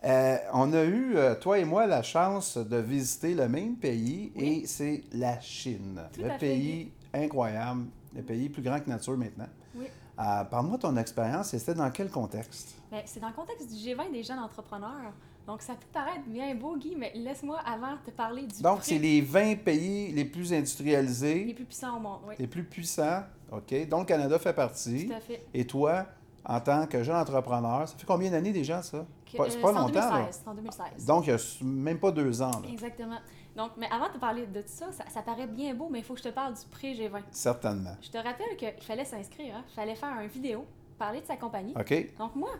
Euh, 0.07 0.37
on 0.53 0.71
a 0.75 0.83
eu, 0.85 1.17
euh, 1.17 1.35
toi 1.35 1.59
et 1.59 1.65
moi, 1.65 1.87
la 1.87 2.03
chance 2.03 2.59
de 2.59 2.77
visiter 2.77 3.33
le 3.35 3.49
même 3.49 3.77
pays 3.77 4.33
Oui. 4.37 4.61
et 4.63 4.67
c'est 4.67 5.03
la 5.15 5.41
Chine. 5.41 5.99
Tout 6.13 6.21
le 6.21 6.29
fait, 6.29 6.39
pays 6.39 6.93
incroyable, 7.15 7.87
le 8.15 8.21
pays 8.23 8.51
plus 8.51 8.61
grand 8.61 8.81
que 8.81 8.91
nature 8.91 9.17
maintenant. 9.17 9.49
Oui. 9.75 9.87
Euh, 10.19 10.45
Parle-moi 10.45 10.77
de 10.77 10.83
ton 10.83 10.95
expérience 10.99 11.55
et 11.55 11.59
c'était 11.59 11.73
dans 11.73 11.91
quel 11.91 12.11
contexte? 12.11 12.75
Ben, 12.91 13.01
c'est 13.07 13.19
dans 13.19 13.29
le 13.29 13.33
contexte 13.35 13.67
du 13.69 13.77
G20 13.77 14.13
des 14.13 14.23
jeunes 14.23 14.41
entrepreneurs. 14.41 15.15
Donc 15.47 15.61
ça 15.63 15.75
peut 15.75 15.87
paraître 15.93 16.25
bien 16.27 16.55
beau, 16.55 16.77
Guy, 16.77 16.95
mais 16.97 17.13
laisse-moi 17.15 17.59
avant 17.59 17.97
te 18.05 18.11
parler 18.11 18.47
du 18.47 18.63
Donc, 18.63 18.79
c'est 18.83 18.99
les 18.99 19.21
20 19.21 19.57
pays 19.57 20.13
les 20.13 20.25
plus 20.25 20.53
industrialisés, 20.53 21.45
les 21.45 21.55
plus 21.55 21.65
puissants 21.65 21.97
au 21.97 22.01
monde. 22.01 22.21
Oui, 22.27 22.35
les 22.39 22.47
plus 22.47 22.65
puissants, 22.65 23.23
OK, 23.53 23.89
dont 23.89 24.01
le 24.01 24.07
Canada 24.07 24.39
fait 24.39 24.55
partie. 24.55 25.07
tout 25.07 25.13
à 25.13 25.21
fait. 25.21 25.47
Et 25.53 25.67
toi, 25.67 26.07
en 26.47 26.61
tant 26.61 26.87
que 26.87 27.03
jeune 27.03 27.17
entrepreneur, 27.17 27.89
ça 27.89 27.97
fait 27.97 28.07
combien 28.07 28.31
d'années 28.31 28.53
déjà, 28.53 28.83
ça? 28.83 29.07
Pas- 29.37 29.51
c'est 29.51 29.59
euh, 29.59 29.63
pas 29.63 29.73
longtemps, 29.73 29.95
là. 29.95 30.11
2016. 30.11 30.41
c'est 30.43 30.49
en 30.49 30.55
2016. 30.55 31.07
Donc, 31.07 31.27
il 31.27 31.31
y 31.31 31.33
a 31.33 31.65
même 31.65 31.99
pas 31.99 32.13
deux 32.13 32.41
ans, 32.41 32.51
là. 32.51 32.69
Exactement. 32.71 33.19
Donc, 33.57 33.73
mais 33.77 33.89
avant 33.91 34.09
de 34.09 34.15
te 34.15 34.19
parler 34.19 34.47
de 34.47 34.63
ça, 34.67 34.93
ça, 34.93 35.05
ça 35.09 35.23
paraît 35.23 35.47
bien 35.47 35.75
beau, 35.75 35.89
mais 35.91 36.01
il 36.01 36.05
faut 36.05 36.15
que 36.15 36.21
je 36.21 36.25
te 36.25 36.35
parle 36.35 36.55
du 36.55 36.67
prix 36.71 36.95
G20. 36.95 37.21
Certainement. 37.31 37.97
Je 38.01 38.11
te 38.11 38.19
rappelle 38.19 38.57
qu'il 38.57 38.73
fallait 38.81 39.05
s'inscrire, 39.05 39.57
hein. 39.57 39.65
il 39.69 39.75
fallait 39.75 39.95
faire 39.95 40.21
une 40.21 40.29
vidéo, 40.29 40.65
parler 40.99 41.21
de 41.21 41.27
sa 41.27 41.37
compagnie. 41.37 41.75
OK? 41.79 42.17
Donc 42.19 42.35
moi, 42.35 42.51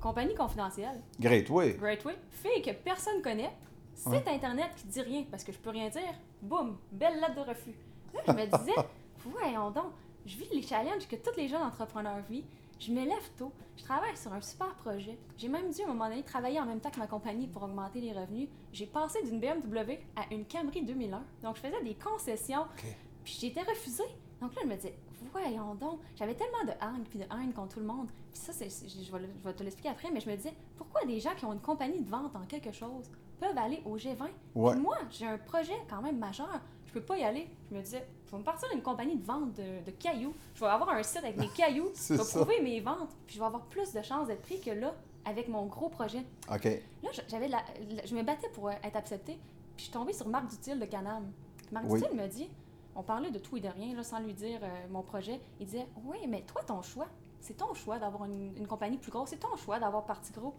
compagnie 0.00 0.34
confidentielle, 0.34 1.00
Great 1.20 1.48
Way. 1.48 1.74
Greatway, 1.74 2.16
fille 2.30 2.62
que 2.62 2.72
personne 2.72 3.22
connaît, 3.22 3.52
site 3.94 4.26
internet 4.26 4.70
qui 4.76 4.86
dit 4.86 5.02
rien 5.02 5.24
parce 5.30 5.44
que 5.44 5.52
je 5.52 5.58
peux 5.58 5.70
rien 5.70 5.88
dire, 5.88 6.14
boum, 6.42 6.76
belle 6.90 7.20
lettre 7.20 7.34
de 7.34 7.48
refus. 7.48 7.74
Là, 8.14 8.20
je 8.26 8.32
me 8.32 8.44
disais, 8.46 8.74
voyons 9.24 9.70
donc, 9.70 9.92
je 10.26 10.36
vis 10.36 10.48
les 10.52 10.62
challenges 10.62 11.06
que 11.06 11.16
tous 11.16 11.36
les 11.36 11.48
jeunes 11.48 11.62
entrepreneurs 11.62 12.20
vivent. 12.28 12.44
Je 12.78 12.92
me 12.92 13.04
lève 13.04 13.30
tôt, 13.36 13.52
je 13.76 13.84
travaille 13.84 14.16
sur 14.16 14.32
un 14.32 14.40
super 14.40 14.74
projet. 14.76 15.18
J'ai 15.36 15.48
même 15.48 15.70
dû 15.70 15.82
à 15.82 15.84
un 15.84 15.88
moment 15.88 16.08
donné 16.08 16.22
travailler 16.22 16.58
en 16.60 16.64
même 16.64 16.80
temps 16.80 16.90
que 16.90 16.98
ma 16.98 17.06
compagnie 17.06 17.46
pour 17.46 17.62
augmenter 17.62 18.00
les 18.00 18.12
revenus. 18.12 18.48
J'ai 18.72 18.86
passé 18.86 19.22
d'une 19.22 19.38
BMW 19.38 19.98
à 20.16 20.32
une 20.32 20.46
Camry 20.46 20.82
2001. 20.82 21.22
Donc 21.42 21.56
je 21.56 21.60
faisais 21.60 21.82
des 21.82 21.94
concessions, 21.94 22.64
puis 23.22 23.36
j'ai 23.38 23.48
été 23.48 23.60
refusée. 23.60 24.04
Donc 24.40 24.54
là, 24.54 24.62
je 24.64 24.68
me 24.68 24.76
disais, 24.76 24.94
voyons 25.30 25.74
donc, 25.74 26.00
j'avais 26.16 26.34
tellement 26.34 26.64
de 26.64 26.70
haine 26.70 27.04
puis 27.08 27.18
de 27.18 27.24
haine 27.24 27.52
contre 27.52 27.74
tout 27.74 27.80
le 27.80 27.86
monde. 27.86 28.08
Puis 28.32 28.40
ça, 28.40 28.52
je, 28.52 28.64
vais, 29.12 29.28
je 29.42 29.44
vais 29.48 29.54
te 29.54 29.62
l'expliquer 29.62 29.88
après, 29.90 30.10
mais 30.10 30.20
je 30.20 30.30
me 30.30 30.36
disais, 30.36 30.54
pourquoi 30.76 31.04
des 31.04 31.18
gens 31.20 31.34
qui 31.36 31.44
ont 31.44 31.52
une 31.52 31.60
compagnie 31.60 32.00
de 32.00 32.08
vente 32.08 32.34
en 32.36 32.44
quelque 32.46 32.72
chose 32.72 33.10
peuvent 33.38 33.56
aller 33.58 33.82
au 33.84 33.96
G20? 33.96 34.28
Ouais. 34.54 34.76
Moi, 34.76 34.96
j'ai 35.10 35.26
un 35.26 35.38
projet 35.38 35.74
quand 35.88 36.00
même 36.02 36.18
majeur, 36.18 36.60
je 36.86 36.92
peux 36.92 37.00
pas 37.02 37.16
y 37.18 37.24
aller. 37.24 37.48
Je 37.70 37.76
me 37.76 37.82
disais, 37.82 38.06
je 38.26 38.30
vais 38.32 38.38
me 38.38 38.44
partir 38.44 38.68
d'une 38.70 38.82
compagnie 38.82 39.16
de 39.16 39.24
vente 39.24 39.52
de, 39.54 39.84
de 39.84 39.90
cailloux. 39.92 40.34
Je 40.54 40.60
vais 40.60 40.66
avoir 40.70 40.90
un 40.90 41.02
site 41.02 41.18
avec 41.18 41.36
mes 41.36 41.48
cailloux, 41.56 41.90
je 41.94 42.14
vais 42.14 42.22
ça. 42.24 42.38
prouver 42.40 42.60
mes 42.62 42.80
ventes, 42.80 43.10
puis 43.26 43.34
je 43.36 43.40
vais 43.40 43.46
avoir 43.46 43.64
plus 43.66 43.92
de 43.92 44.02
chances 44.02 44.28
d'être 44.28 44.42
pris 44.42 44.60
que 44.60 44.70
là, 44.70 44.94
avec 45.24 45.48
mon 45.48 45.66
gros 45.66 45.88
projet. 45.88 46.24
OK. 46.52 46.64
Là, 46.64 47.10
je- 47.12 47.20
j'avais 47.28 47.48
la- 47.48 47.64
je 48.04 48.14
me 48.14 48.22
battais 48.22 48.48
pour 48.50 48.68
euh, 48.68 48.72
être 48.82 48.96
acceptée. 48.96 49.34
Puis 49.76 49.78
je 49.78 49.82
suis 49.84 49.92
tombée 49.92 50.12
sur 50.12 50.28
Marc 50.28 50.48
Dutil 50.50 50.78
de 50.78 50.84
Canam. 50.86 51.30
Marc 51.72 51.84
Oui. 51.88 52.00
Dutil 52.00 52.16
me 52.16 52.26
dit, 52.26 52.48
on 52.96 53.02
parlait 53.02 53.30
de 53.30 53.38
tout 53.38 53.56
et 53.56 53.60
de 53.60 53.68
rien, 53.68 53.94
là, 53.94 54.02
sans 54.02 54.18
lui 54.20 54.34
dire 54.34 54.60
euh, 54.62 54.86
mon 54.90 55.02
projet. 55.02 55.40
Il 55.60 55.66
disait, 55.66 55.86
oui, 56.04 56.18
mais 56.28 56.42
toi, 56.42 56.62
ton 56.66 56.82
choix, 56.82 57.06
c'est 57.40 57.56
ton 57.56 57.72
choix 57.74 57.98
d'avoir 57.98 58.24
une, 58.26 58.56
une 58.56 58.66
compagnie 58.66 58.98
plus 58.98 59.10
grosse, 59.10 59.30
c'est 59.30 59.38
ton 59.40 59.56
choix 59.56 59.78
d'avoir 59.78 60.04
parti 60.04 60.32
gros. 60.32 60.54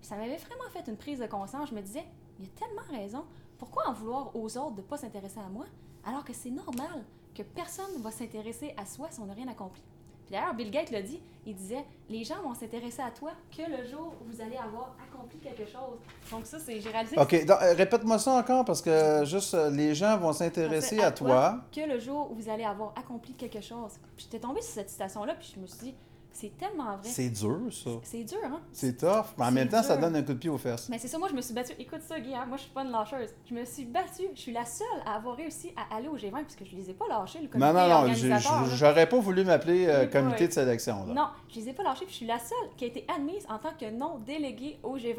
Puis 0.00 0.08
ça 0.08 0.16
m'avait 0.16 0.36
vraiment 0.36 0.68
fait 0.72 0.88
une 0.88 0.96
prise 0.96 1.18
de 1.18 1.26
conscience. 1.26 1.70
Je 1.70 1.74
me 1.74 1.80
disais, 1.82 2.04
il 2.38 2.46
a 2.46 2.48
tellement 2.50 2.82
raison. 3.00 3.24
Pourquoi 3.58 3.88
en 3.88 3.92
vouloir 3.92 4.30
aux 4.36 4.56
autres 4.56 4.72
de 4.76 4.80
ne 4.82 4.86
pas 4.86 4.96
s'intéresser 4.96 5.40
à 5.40 5.48
moi, 5.48 5.64
alors 6.04 6.24
que 6.24 6.32
c'est 6.32 6.50
normal 6.50 7.04
que 7.34 7.42
personne 7.42 7.92
ne 7.96 8.02
va 8.02 8.10
s'intéresser 8.12 8.74
à 8.76 8.86
soi 8.86 9.08
si 9.10 9.18
on 9.20 9.26
n'a 9.26 9.34
rien 9.34 9.48
accompli? 9.48 9.82
Puis 10.26 10.36
d'ailleurs, 10.36 10.54
Bill 10.54 10.70
Gates 10.70 10.90
l'a 10.90 11.00
dit, 11.00 11.20
il 11.46 11.56
disait, 11.56 11.84
les 12.10 12.22
gens 12.22 12.42
vont 12.42 12.52
s'intéresser 12.54 13.00
à 13.00 13.10
toi 13.10 13.30
que 13.50 13.62
le 13.62 13.84
jour 13.88 14.12
où 14.20 14.30
vous 14.30 14.40
allez 14.42 14.58
avoir 14.58 14.94
accompli 15.02 15.38
quelque 15.38 15.64
chose. 15.64 15.98
Donc 16.30 16.44
ça, 16.44 16.58
c'est, 16.60 16.78
j'ai 16.80 16.90
réalisé 16.90 17.18
OK. 17.18 17.32
euh, 17.32 17.74
Répète-moi 17.74 18.18
ça 18.18 18.32
encore 18.38 18.64
parce 18.66 18.82
que 18.82 19.24
juste 19.24 19.54
euh, 19.54 19.70
les 19.70 19.94
gens 19.94 20.18
vont 20.18 20.34
s'intéresser 20.34 21.00
À 21.00 21.06
à 21.06 21.12
toi. 21.12 21.60
que 21.72 21.80
le 21.80 21.98
jour 21.98 22.30
où 22.30 22.34
vous 22.34 22.50
allez 22.50 22.64
avoir 22.64 22.92
accompli 22.98 23.32
quelque 23.34 23.62
chose. 23.62 23.92
Puis 24.16 24.26
j'étais 24.30 24.38
tombée 24.46 24.60
sur 24.60 24.74
cette 24.74 24.90
citation-là, 24.90 25.34
puis 25.34 25.50
je 25.54 25.60
me 25.60 25.66
suis 25.66 25.78
dit, 25.78 25.94
c'est 26.32 26.56
tellement 26.56 26.96
vrai. 26.96 27.08
C'est 27.08 27.30
dur, 27.30 27.58
ça. 27.70 27.90
C'est 28.02 28.22
dur, 28.24 28.38
hein? 28.44 28.60
C'est 28.72 28.96
tough. 28.96 29.26
Mais 29.38 29.44
en 29.46 29.50
même 29.50 29.68
temps, 29.68 29.82
ça 29.82 29.96
donne 29.96 30.14
un 30.16 30.22
coup 30.22 30.34
de 30.34 30.38
pied 30.38 30.50
aux 30.50 30.58
fesses. 30.58 30.88
Mais 30.88 30.98
c'est 30.98 31.08
ça, 31.08 31.18
moi, 31.18 31.28
je 31.28 31.34
me 31.34 31.40
suis 31.40 31.54
battue. 31.54 31.72
Écoute 31.78 32.00
ça, 32.02 32.20
Guy, 32.20 32.34
hein, 32.34 32.44
moi, 32.46 32.56
je 32.56 32.62
suis 32.62 32.70
pas 32.70 32.84
une 32.84 32.90
lâcheuse. 32.90 33.34
Je 33.48 33.54
me 33.54 33.64
suis 33.64 33.84
battue. 33.86 34.28
Je 34.34 34.40
suis 34.40 34.52
la 34.52 34.64
seule 34.64 34.86
à 35.04 35.16
avoir 35.16 35.36
réussi 35.36 35.72
à 35.76 35.96
aller 35.96 36.08
au 36.08 36.16
G20, 36.16 36.44
puisque 36.44 36.64
je 36.64 36.76
les 36.76 36.90
ai 36.90 36.94
pas 36.94 37.06
lâchés, 37.08 37.40
le 37.40 37.48
comité 37.48 37.72
Non, 37.72 37.72
non, 37.72 38.06
non. 38.06 38.64
J'aurais 38.76 39.08
pas 39.08 39.18
voulu 39.18 39.44
m'appeler 39.44 39.86
euh, 39.88 40.06
comité 40.06 40.46
de 40.48 40.52
sélection. 40.52 41.06
Là. 41.06 41.14
Non, 41.14 41.28
je 41.48 41.56
les 41.60 41.70
ai 41.70 41.72
pas 41.72 41.82
lâchés, 41.82 42.04
puis 42.04 42.12
je 42.12 42.16
suis 42.18 42.26
la 42.26 42.38
seule 42.38 42.68
qui 42.76 42.84
a 42.84 42.88
été 42.88 43.04
admise 43.12 43.44
en 43.48 43.58
tant 43.58 43.72
que 43.78 43.90
non 43.90 44.18
déléguée 44.18 44.78
au 44.82 44.96
G20. 44.96 45.16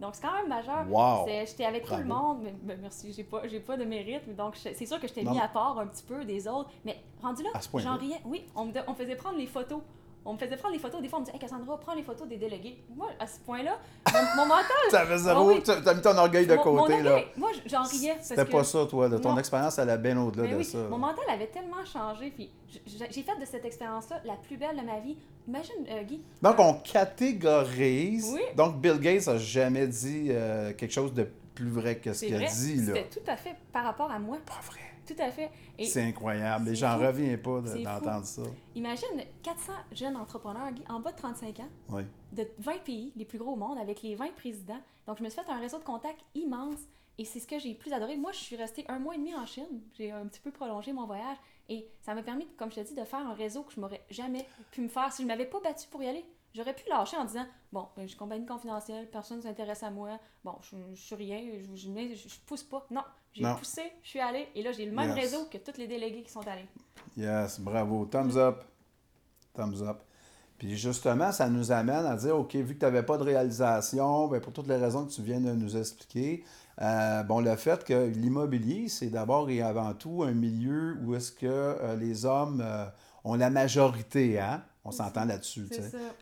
Donc, 0.00 0.14
c'est 0.14 0.22
quand 0.22 0.32
même 0.32 0.48
majeur. 0.48 0.86
Wow. 0.90 1.26
J'étais 1.46 1.66
avec 1.66 1.84
tout 1.84 1.94
le 1.94 2.04
monde, 2.04 2.38
mais, 2.42 2.54
mais 2.64 2.76
merci, 2.80 3.12
j'ai 3.12 3.22
pas, 3.24 3.42
pas 3.66 3.76
de 3.76 3.84
mérite. 3.84 4.22
mais 4.26 4.32
Donc, 4.34 4.56
c'est 4.56 4.86
sûr 4.86 4.98
que 4.98 5.06
je 5.06 5.12
t'ai 5.12 5.22
mis 5.22 5.38
à 5.38 5.48
part 5.48 5.78
un 5.78 5.86
petit 5.86 6.02
peu 6.04 6.24
des 6.24 6.48
autres. 6.48 6.70
Mais 6.86 7.02
rendu 7.22 7.42
là, 7.42 7.50
j'en 7.78 7.96
riais. 7.98 8.20
Oui, 8.24 8.44
on 8.56 8.64
me, 8.66 8.72
de- 8.72 8.80
on 8.86 8.94
faisait 8.94 9.14
prendre 9.16 9.36
les 9.38 9.46
photos. 9.46 9.80
On 10.24 10.34
me 10.34 10.38
faisait 10.38 10.56
prendre 10.56 10.74
les 10.74 10.78
photos. 10.80 11.00
Des 11.00 11.08
fois, 11.08 11.18
on 11.18 11.20
me 11.22 11.26
disait, 11.26 11.36
hey, 11.36 11.40
Cassandra, 11.40 11.80
prends 11.80 11.94
les 11.94 12.02
photos 12.02 12.28
des 12.28 12.36
délégués. 12.36 12.76
Moi, 12.94 13.08
à 13.18 13.26
ce 13.26 13.38
point-là, 13.40 13.78
mon, 14.12 14.42
mon 14.42 14.46
mental. 14.48 14.66
T'avais 14.90 15.16
zéro. 15.16 15.50
Ah 15.50 15.54
oui. 15.54 15.62
t'as 15.62 15.94
mis 15.94 16.02
ton 16.02 16.16
orgueil 16.18 16.46
de 16.46 16.54
mon- 16.56 16.72
mon 16.72 16.82
côté. 16.82 17.02
là. 17.02 17.10
orgueil, 17.12 17.26
moi, 17.38 17.50
j'en 17.64 17.82
riais. 17.84 18.16
C'était 18.20 18.44
que- 18.44 18.50
pas 18.50 18.62
ça, 18.64 18.84
toi. 18.84 19.08
là. 19.08 19.18
Ton 19.18 19.30
Non. 19.32 19.38
expérience, 19.38 19.78
elle 19.78 19.88
a 19.88 19.96
bien 19.96 20.20
au-delà 20.22 20.42
mais 20.44 20.50
de 20.52 20.56
oui, 20.58 20.64
ça. 20.64 20.78
mon 20.90 20.98
mental 20.98 21.24
avait 21.32 21.46
tellement 21.46 21.84
changé. 21.90 22.30
Puis 22.36 22.50
j'ai 22.86 23.22
fait 23.22 23.40
de 23.40 23.46
cette 23.46 23.64
expérience-là 23.64 24.20
la 24.26 24.34
plus 24.34 24.58
belle 24.58 24.76
de 24.76 24.82
ma 24.84 25.00
vie. 25.00 25.16
Imagine, 25.48 25.86
euh, 25.88 26.02
Guy. 26.02 26.20
Donc, 26.42 26.60
un- 26.60 26.64
on 26.64 26.74
catégorise. 26.74 28.30
Oui. 28.34 28.42
Donc, 28.56 28.76
Bill 28.80 28.98
Gates 28.98 29.28
a 29.28 29.38
jamais 29.38 29.86
dit 29.86 30.28
euh, 30.30 30.72
quelque 30.74 30.92
chose 30.92 31.12
de 31.14 31.26
plus 31.60 31.70
vrai 31.70 31.98
que 31.98 32.12
ce 32.12 32.26
vrai, 32.26 32.46
dit. 32.46 32.76
là. 32.76 32.94
c'était 32.94 33.08
tout 33.20 33.30
à 33.30 33.36
fait 33.36 33.56
par 33.72 33.84
rapport 33.84 34.10
à 34.10 34.18
moi. 34.18 34.38
Pas 34.46 34.60
vrai. 34.66 34.80
Tout 35.06 35.14
à 35.22 35.30
fait. 35.30 35.50
C'est 35.84 36.02
incroyable. 36.04 36.68
Et 36.68 36.74
j'en 36.76 36.96
reviens 36.98 37.36
pas 37.36 37.60
de- 37.60 37.82
d'entendre 37.82 38.24
ça. 38.26 38.42
imagine 38.76 39.08
400 39.42 39.72
jeunes 39.92 40.16
entrepreneurs 40.16 40.68
en 40.88 41.00
bas 41.00 41.10
de 41.12 41.16
35 41.16 41.60
ans, 41.60 41.68
Oui. 41.88 42.02
de 42.32 42.46
20 42.58 42.82
pays, 42.84 43.12
les 43.16 43.24
plus 43.24 43.38
gros 43.38 43.52
au 43.52 43.56
monde, 43.56 43.78
avec 43.78 44.02
les 44.02 44.14
20 44.14 44.32
présidents. 44.36 44.80
Donc, 45.06 45.18
je 45.18 45.24
me 45.24 45.28
suis 45.28 45.40
fait 45.42 45.50
un 45.50 45.58
réseau 45.58 45.78
de 45.78 45.84
contacts 45.84 46.20
immense. 46.34 46.78
Et 47.18 47.24
c'est 47.24 47.40
ce 47.40 47.46
que 47.46 47.58
j'ai 47.58 47.74
plus 47.74 47.92
adoré. 47.92 48.16
Moi, 48.16 48.30
je 48.32 48.38
suis 48.38 48.56
restée 48.56 48.84
un 48.88 48.98
mois 48.98 49.14
et 49.14 49.18
demi 49.18 49.34
en 49.34 49.44
Chine. 49.46 49.80
J'ai 49.98 50.10
un 50.12 50.26
petit 50.26 50.40
peu 50.40 50.50
prolongé 50.52 50.92
mon 50.92 51.06
voyage. 51.06 51.36
Et 51.68 51.86
ça 52.02 52.14
m'a 52.14 52.22
permis, 52.22 52.46
comme 52.56 52.70
je 52.70 52.76
te 52.76 52.86
dis, 52.86 52.94
de 52.94 53.04
faire 53.04 53.20
un 53.26 53.34
réseau 53.34 53.62
que 53.62 53.72
je 53.72 53.80
m'aurais 53.80 54.02
jamais 54.10 54.46
pu 54.70 54.80
me 54.80 54.88
faire 54.88 55.12
si 55.12 55.22
je 55.22 55.26
m'avais 55.26 55.44
pas 55.46 55.60
battu 55.60 55.86
pour 55.88 56.02
y 56.02 56.08
aller. 56.08 56.24
J'aurais 56.54 56.74
pu 56.74 56.88
lâcher 56.88 57.16
en 57.16 57.24
disant 57.24 57.46
Bon, 57.72 57.86
ben, 57.96 58.08
je 58.08 58.16
compagnie 58.16 58.44
confidentielle, 58.46 59.08
personne 59.10 59.38
ne 59.38 59.42
s'intéresse 59.42 59.82
à 59.82 59.90
moi. 59.90 60.18
Bon, 60.44 60.56
je, 60.62 60.76
je 60.94 61.00
suis 61.00 61.14
rien, 61.14 61.40
je, 61.74 61.84
je, 62.16 62.38
pousse 62.46 62.64
pas. 62.64 62.86
Non, 62.90 63.02
j'ai 63.32 63.44
poussé, 63.58 63.82
je 64.02 64.08
suis 64.08 64.20
allée. 64.20 64.48
Et 64.54 64.62
là, 64.62 64.72
j'ai 64.72 64.86
le 64.86 64.92
même 64.92 65.10
Yes. 65.10 65.18
réseau 65.32 65.44
que 65.50 65.58
tous 65.58 65.76
les 65.78 65.86
délégués 65.86 66.22
qui 66.22 66.32
sont 66.32 66.46
allés. 66.48 66.66
Yes, 67.16 67.60
bravo. 67.60 68.04
Thumbs 68.06 68.36
up. 68.36 68.64
Thumbs 69.54 69.82
up. 69.82 70.02
Puis 70.58 70.76
justement, 70.76 71.32
ça 71.32 71.48
nous 71.48 71.72
amène 71.72 72.04
à 72.04 72.16
dire, 72.16 72.36
OK, 72.36 72.54
vu 72.54 72.74
que 72.74 72.80
tu 72.80 72.84
n'avais 72.84 73.02
pas 73.02 73.16
de 73.16 73.22
réalisation, 73.22 74.28
ben, 74.28 74.40
pour 74.40 74.52
toutes 74.52 74.68
les 74.68 74.76
raisons 74.76 75.06
que 75.06 75.10
tu 75.12 75.22
viens 75.22 75.40
de 75.40 75.52
nous 75.52 75.76
expliquer, 75.76 76.44
euh, 76.82 77.22
bon, 77.22 77.40
le 77.40 77.56
fait 77.56 77.82
que 77.84 78.08
l'immobilier, 78.08 78.88
c'est 78.88 79.08
d'abord 79.08 79.48
et 79.50 79.62
avant 79.62 79.94
tout 79.94 80.22
un 80.22 80.32
milieu 80.32 80.98
où 81.02 81.14
est-ce 81.14 81.32
que 81.32 81.46
euh, 81.46 81.96
les 81.96 82.26
hommes 82.26 82.60
euh, 82.62 82.84
ont 83.24 83.34
la 83.36 83.48
majorité, 83.50 84.38
hein? 84.40 84.62
On 84.84 84.90
s'entend 84.90 85.24
là-dessus. 85.24 85.68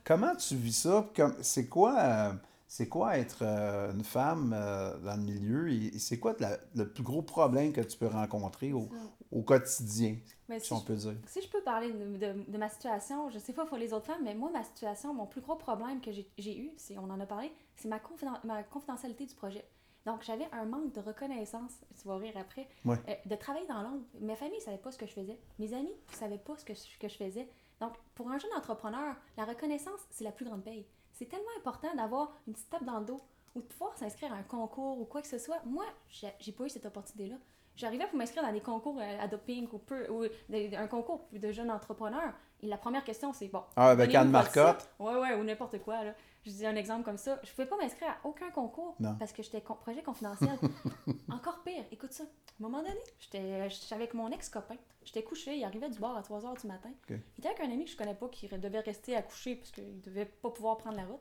Comment 0.05 0.35
tu 0.37 0.57
vis 0.57 0.73
ça? 0.73 1.09
C'est 1.43 1.69
quoi, 1.69 1.99
euh, 2.01 2.33
c'est 2.67 2.89
quoi 2.89 3.17
être 3.19 3.39
euh, 3.43 3.93
une 3.93 4.05
femme 4.05 4.53
euh, 4.57 4.99
dans 4.99 5.17
le 5.17 5.23
milieu? 5.23 5.71
Et, 5.71 5.95
et 5.95 5.99
c'est 5.99 6.19
quoi 6.19 6.35
la- 6.41 6.59
le 6.75 6.89
plus 6.93 7.03
gros 7.05 7.23
problème 7.23 7.73
que 7.73 7.81
tu 7.81 7.97
peux 7.97 8.09
rencontrer 8.09 8.73
au, 8.73 8.89
au 9.31 9.43
quotidien, 9.43 10.17
Mais 10.49 10.59
si 10.59 10.67
si 10.67 10.73
on 10.73 10.81
je 10.81 10.85
peut 10.85 10.97
dire? 10.97 11.15
Si 11.27 11.41
je 11.41 11.49
peux 11.49 11.63
parler 11.63 11.93
de, 11.93 12.17
de- 12.17 12.51
de 12.51 12.59
ma 12.59 12.69
situation, 12.69 13.31
je 13.31 13.39
sais 13.39 13.53
pas 13.53 13.65
pour 13.67 13.77
les 13.77 13.93
autres 13.93 14.07
femmes, 14.07 14.23
mais 14.25 14.35
moi, 14.35 14.51
ma 14.53 14.65
situation, 14.65 15.15
mon 15.15 15.27
plus 15.27 15.41
gros 15.41 15.57
problème 15.57 16.01
que 16.01 16.11
j'ai 16.13 16.59
eu, 16.59 16.71
on 16.99 17.11
en 17.11 17.21
a 17.21 17.27
parlé, 17.27 17.53
c'est 17.77 17.89
ma, 17.89 17.99
confiden- 17.99 18.41
ma 18.45 18.63
confidentialité 18.65 19.27
du 19.27 19.35
projet. 19.35 19.65
Donc, 20.07 20.23
j'avais 20.23 20.49
un 20.53 20.65
manque 20.65 20.93
de 20.95 21.01
reconnaissance, 21.01 21.73
tu 22.01 22.09
vas 22.09 22.17
rire 22.17 22.33
après, 22.41 22.67
Ouais. 22.85 22.97
euh, 23.09 23.15
de 23.27 23.35
travailler 23.37 23.67
dans 23.67 23.83
l'ombre. 23.83 24.05
Ma 24.21 24.37
famille 24.37 24.59
ne 24.59 24.63
savait 24.65 24.79
pas 24.79 24.91
ce 24.91 24.97
que 24.99 25.07
je 25.07 25.13
faisais. 25.13 25.39
Mes 25.59 25.73
amis 25.75 25.93
ne 26.11 26.17
savaient 26.17 26.39
pas 26.39 26.57
ce 26.57 26.65
que, 26.65 26.75
ce 26.75 26.87
que 26.99 27.09
je 27.09 27.17
faisais. 27.17 27.49
Donc, 27.81 27.93
pour 28.15 28.31
un 28.31 28.39
jeune 28.39 28.53
entrepreneur, 28.57 29.15
la 29.37 29.45
reconnaissance, 29.45 30.01
c'est 30.11 30.25
la 30.25 30.33
plus 30.33 30.45
grande 30.45 30.65
paye. 30.65 30.87
C'est 31.13 31.29
tellement 31.29 31.47
important 31.59 31.95
d'avoir 31.95 32.33
une 32.47 32.53
petite 32.55 32.71
tape 32.71 32.85
dans 32.85 33.01
le 33.01 33.07
dos 33.07 33.21
ou 33.55 33.61
de 33.61 33.67
pouvoir 33.67 33.97
s'inscrire 33.97 34.33
à 34.33 34.37
un 34.37 34.43
concours 34.43 35.01
ou 35.01 35.05
quoi 35.05 35.23
que 35.23 35.29
ce 35.29 35.39
soit. 35.39 35.61
Moi, 35.65 35.85
j'ai 36.09 36.53
pas 36.53 36.65
eu 36.65 36.69
cette 36.69 36.87
opportunité-là. 36.87 37.37
J'arrivais 37.77 38.07
pour 38.09 38.19
m'inscrire 38.19 38.43
dans 38.43 38.53
des 38.53 38.61
concours 38.61 38.99
euh, 39.01 39.21
Adoping 39.21 39.69
ou, 39.73 39.79
peu, 39.79 40.09
ou 40.11 40.25
un 40.53 40.87
concours 40.89 41.29
de 41.33 41.53
jeunes 41.53 41.71
entrepreneurs. 41.71 42.35
Et 42.61 42.67
la 42.67 42.77
première 42.77 43.05
question, 43.05 43.33
c'est 43.33 43.49
bon. 43.49 43.63
Ah, 43.77 43.91
avec 43.91 44.15
Anne 44.15 44.31
Marcotte? 44.31 44.89
Ouais, 44.99 45.15
ouais, 45.15 45.35
ou 45.35 45.45
n'importe 45.45 45.79
quoi. 45.83 46.03
Là. 46.03 46.15
Je 46.45 46.51
dis 46.51 46.67
un 46.67 46.75
exemple 46.77 47.05
comme 47.05 47.17
ça. 47.19 47.39
Je 47.45 47.51
pouvais 47.53 47.67
pas 47.67 47.77
m'inscrire 47.77 48.09
à 48.11 48.27
aucun 48.27 48.51
concours 48.51 48.97
Non. 48.99 49.15
parce 49.17 49.33
que 49.33 49.43
j'étais 49.43 49.61
con- 49.61 49.75
projet 49.77 50.03
confidentiel. 50.03 50.59
Encore 51.31 51.63
pire, 51.63 51.85
écoute 51.93 52.13
ça. 52.13 52.25
À 52.25 52.27
un 52.27 52.69
moment 52.69 52.79
donné, 52.83 52.99
j'étais 53.21 53.69
avec 53.93 54.15
mon 54.15 54.31
ex-copain. 54.33 54.77
J'étais 55.05 55.23
couché, 55.23 55.57
il 55.57 55.65
arrivait 55.65 55.89
du 55.89 55.99
bar 56.01 56.17
à 56.17 56.23
3 56.23 56.41
h 56.41 56.61
du 56.61 56.67
matin. 56.67 56.91
Ok. 57.09 57.17
Il 57.37 57.41
était 57.41 57.49
avec 57.49 57.61
un 57.61 57.71
ami 57.73 57.85
que 57.85 57.91
je 57.93 57.97
connais 57.97 58.15
pas 58.15 58.29
qui 58.29 58.49
devait 58.49 58.81
rester 58.81 59.15
à 59.17 59.23
coucher 59.23 59.57
parce 59.57 59.71
qu'il 59.71 60.01
devait 60.01 60.25
pas 60.27 60.51
pouvoir 60.51 60.79
prendre 60.79 60.97
la 60.97 61.05
route. 61.05 61.21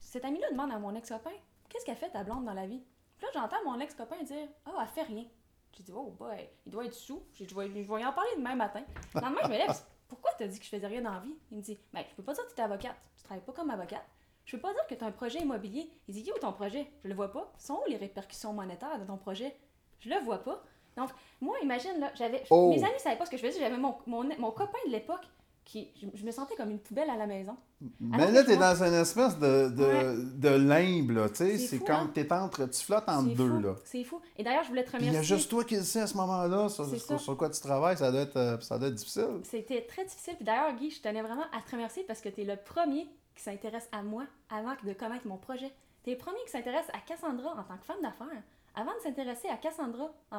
Cet 0.00 0.24
ami-là 0.24 0.50
demande 0.50 0.70
à 0.72 0.78
mon 0.78 0.94
ex-copain 0.94 1.30
Qu'est-ce 1.68 1.84
qu'elle 1.84 1.96
fait 1.96 2.10
ta 2.10 2.22
blonde 2.22 2.44
dans 2.44 2.52
la 2.54 2.66
vie 2.66 2.82
Puis 3.18 3.26
là, 3.26 3.30
j'entends 3.34 3.64
mon 3.64 3.80
ex-copain 3.80 4.22
dire 4.22 4.48
Ah, 4.66 4.72
elle 4.82 4.88
fait 4.88 5.02
rien. 5.02 5.24
J'ai 5.72 5.82
dit 5.82 5.92
Oh, 5.94 6.14
boy, 6.18 6.48
il 6.64 6.72
doit 6.72 6.84
être 6.84 6.94
sous. 6.94 7.22
Je 7.34 7.42
vais, 7.54 7.66
je 7.68 7.72
vais 7.92 8.00
y 8.00 8.04
en 8.06 8.12
parler 8.12 8.30
demain 8.36 8.54
matin. 8.54 8.82
Le 9.14 9.20
lendemain, 9.20 9.40
je 9.44 9.48
me 9.48 9.52
lève 9.58 9.70
Pourquoi 10.08 10.30
t'as 10.38 10.46
dit 10.46 10.58
que 10.58 10.64
je 10.64 10.70
faisais 10.70 10.86
rien 10.86 11.02
dans 11.02 11.12
la 11.12 11.20
vie? 11.20 11.34
Il 11.50 11.58
me 11.58 11.62
dit 11.62 11.78
Ben, 11.92 12.04
je 12.08 12.14
peux 12.14 12.22
pas 12.22 12.34
dire 12.34 12.46
que 12.46 12.54
tu 12.54 12.60
es 12.60 12.64
avocate. 12.64 12.96
Tu 13.16 13.24
travailles 13.24 13.44
pas 13.44 13.52
comme 13.52 13.70
avocate. 13.70 14.04
Je 14.44 14.56
peux 14.56 14.62
pas 14.62 14.72
dire 14.72 14.86
que 14.86 14.94
tu 14.94 15.02
as 15.02 15.08
un 15.08 15.12
projet 15.12 15.40
immobilier. 15.40 15.90
Il 16.06 16.14
dit, 16.14 16.30
où 16.34 16.38
ton 16.38 16.52
projet? 16.52 16.86
Je 17.02 17.08
le 17.08 17.14
vois 17.14 17.32
pas. 17.32 17.52
Sont 17.58 17.80
où 17.84 17.90
les 17.90 17.96
répercussions 17.96 18.52
monétaires 18.52 18.98
de 19.00 19.04
ton 19.04 19.16
projet? 19.16 19.56
Je 19.98 20.08
le 20.08 20.20
vois 20.20 20.38
pas. 20.38 20.62
Donc, 20.96 21.10
moi, 21.40 21.56
imagine, 21.62 21.98
là, 21.98 22.12
j'avais. 22.14 22.44
Oh! 22.50 22.70
Mes 22.70 22.82
amis 22.84 22.98
savaient 22.98 23.16
pas 23.16 23.26
ce 23.26 23.30
que 23.32 23.36
je 23.36 23.44
faisais. 23.44 23.58
J'avais 23.58 23.76
mon, 23.76 23.96
mon, 24.06 24.22
mon 24.38 24.50
copain 24.52 24.78
de 24.86 24.92
l'époque 24.92 25.24
qui. 25.66 25.90
Je, 26.00 26.06
je 26.14 26.24
me 26.24 26.30
sentais 26.30 26.54
comme 26.56 26.70
une 26.70 26.78
poubelle 26.78 27.10
à 27.10 27.16
la 27.16 27.26
maison. 27.26 27.54
Mais 28.00 28.16
Alors 28.16 28.30
là, 28.30 28.42
tu 28.44 28.52
es 28.52 28.56
dans 28.56 28.82
une 28.82 28.94
espèce 28.94 29.38
de, 29.38 29.68
de, 29.68 29.84
Ouais. 29.84 30.14
de 30.36 30.48
limbe, 30.48 31.10
là, 31.10 31.28
tu 31.28 31.34
sais. 31.36 31.58
C'est 31.58 31.80
comme 31.80 31.94
hein? 31.96 32.10
t'es 32.14 32.32
entre, 32.32 32.64
tu 32.70 32.82
flottes 32.82 33.06
entre 33.08 33.34
deux, 33.34 33.50
fou. 33.50 33.60
là. 33.60 33.74
C'est 33.84 34.04
fou. 34.04 34.20
Et 34.38 34.42
d'ailleurs, 34.44 34.62
je 34.62 34.68
voulais 34.68 34.84
te 34.84 34.92
remercier. 34.92 35.10
il 35.12 35.14
y 35.14 35.18
a 35.18 35.22
juste 35.22 35.50
toi 35.50 35.62
qui 35.64 35.76
le 35.76 35.82
sais 35.82 36.00
à 36.00 36.06
ce 36.06 36.16
moment-là, 36.16 36.68
sur, 36.70 37.36
quoi 37.36 37.50
tu 37.50 37.60
travailles, 37.60 37.98
ça 37.98 38.10
doit 38.10 38.22
être, 38.22 38.36
euh, 38.36 38.58
ça 38.60 38.78
doit 38.78 38.88
être 38.88 38.94
difficile. 38.94 39.40
C'était 39.42 39.82
très 39.82 40.04
difficile. 40.06 40.36
Puis 40.36 40.44
d'ailleurs, 40.46 40.74
Guy, 40.76 40.90
je 40.90 41.02
tenais 41.02 41.20
vraiment 41.20 41.44
à 41.52 41.60
te 41.60 41.70
remercier 41.72 42.04
parce 42.04 42.22
que 42.22 42.30
tu 42.30 42.40
es 42.40 42.44
le 42.44 42.56
premier 42.56 43.06
qui 43.34 43.42
s'intéresse 43.42 43.88
à 43.92 44.02
moi 44.02 44.24
avant 44.48 44.72
de 44.82 44.92
connaître 44.94 45.26
mon 45.26 45.36
projet. 45.36 45.70
Tu 46.04 46.10
es 46.10 46.14
le 46.14 46.18
premier 46.18 46.38
qui 46.46 46.52
s'intéresse 46.52 46.86
à 46.94 47.00
Cassandra 47.00 47.50
en 47.50 47.64
tant 47.64 47.76
que 47.76 47.84
femme 47.84 48.00
d'affaires 48.02 48.42
avant 48.74 48.94
de 48.94 49.00
s'intéresser 49.02 49.48
à 49.48 49.56
Cassandra 49.56 50.04
euh, 50.32 50.36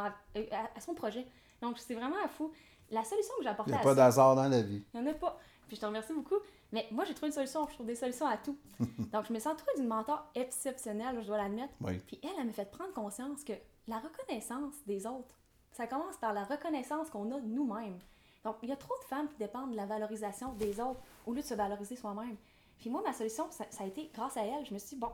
à, 0.52 0.78
à 0.78 0.80
son 0.82 0.94
projet. 0.96 1.26
Donc, 1.62 1.78
c'est 1.80 1.96
vraiment 1.96 2.16
fou. 2.38 2.52
La 2.92 3.04
solution 3.04 3.34
que 3.38 3.44
j'ai 3.44 3.50
Il 3.50 3.52
apportée 3.52 3.72
n'y 3.72 3.78
a 3.78 3.82
à 3.82 3.84
pas 3.84 3.90
ça, 3.90 3.96
d'hasard 3.96 4.36
dans 4.36 4.48
la 4.48 4.62
vie. 4.62 4.84
il 4.94 5.02
n'y 5.02 5.08
en 5.08 5.12
a 5.12 5.14
pas. 5.16 5.38
Puis 5.68 5.76
je 5.76 5.82
te 5.82 5.86
remercie 5.86 6.14
beaucoup. 6.14 6.36
Mais 6.72 6.88
moi, 6.92 7.04
j'ai 7.06 7.14
trouvé 7.14 7.28
une 7.28 7.34
solution. 7.34 7.68
Je 7.68 7.74
trouve 7.74 7.86
des 7.86 7.96
solutions 7.96 8.26
à 8.26 8.38
tout. 8.38 8.58
Donc, 9.12 9.26
je 9.28 9.34
me 9.34 9.40
sens 9.40 9.54
entourée 9.54 9.72
d'une 9.78 9.88
mentor 9.88 10.26
exceptionnelle, 10.36 11.18
je 11.22 11.28
dois 11.28 11.38
l'admettre. 11.38 11.74
Oui. 11.82 11.98
Puis 12.08 12.20
elle, 12.24 12.30
elle 12.40 12.48
m'a 12.48 12.54
fait 12.54 12.70
prendre 12.70 12.94
conscience 12.94 13.44
que 13.44 13.54
la 13.88 14.00
reconnaissance 14.00 14.74
des 14.86 15.06
autres, 15.06 15.36
ça 15.72 15.88
commence 15.88 16.18
par 16.18 16.34
la 16.34 16.44
reconnaissance 16.44 17.10
qu'on 17.10 17.32
a 17.32 17.40
de 17.40 17.48
nous-mêmes. 17.48 18.00
Donc, 18.44 18.56
il 18.64 18.70
y 18.70 18.72
a 18.72 18.78
trop 18.78 18.96
de 19.02 19.06
femmes 19.06 19.28
qui 19.30 19.38
dépendent 19.38 19.72
de 19.72 19.76
la 19.78 19.86
valorisation 19.86 20.54
des 20.54 20.80
autres 20.80 21.00
au 21.26 21.34
lieu 21.34 21.42
de 21.42 21.46
se 21.48 21.54
valoriser 21.54 21.96
soi-même. 21.96 22.36
Puis 22.80 22.90
moi, 22.90 23.02
ma 23.06 23.14
solution, 23.14 23.48
ça, 23.52 23.66
ça 23.70 23.84
a 23.84 23.88
été 23.88 24.10
grâce 24.14 24.38
à 24.38 24.42
elle. 24.44 24.66
Je 24.66 24.74
me 24.74 24.80
suis 24.80 24.90
dit, 24.90 24.96
bon, 25.02 25.10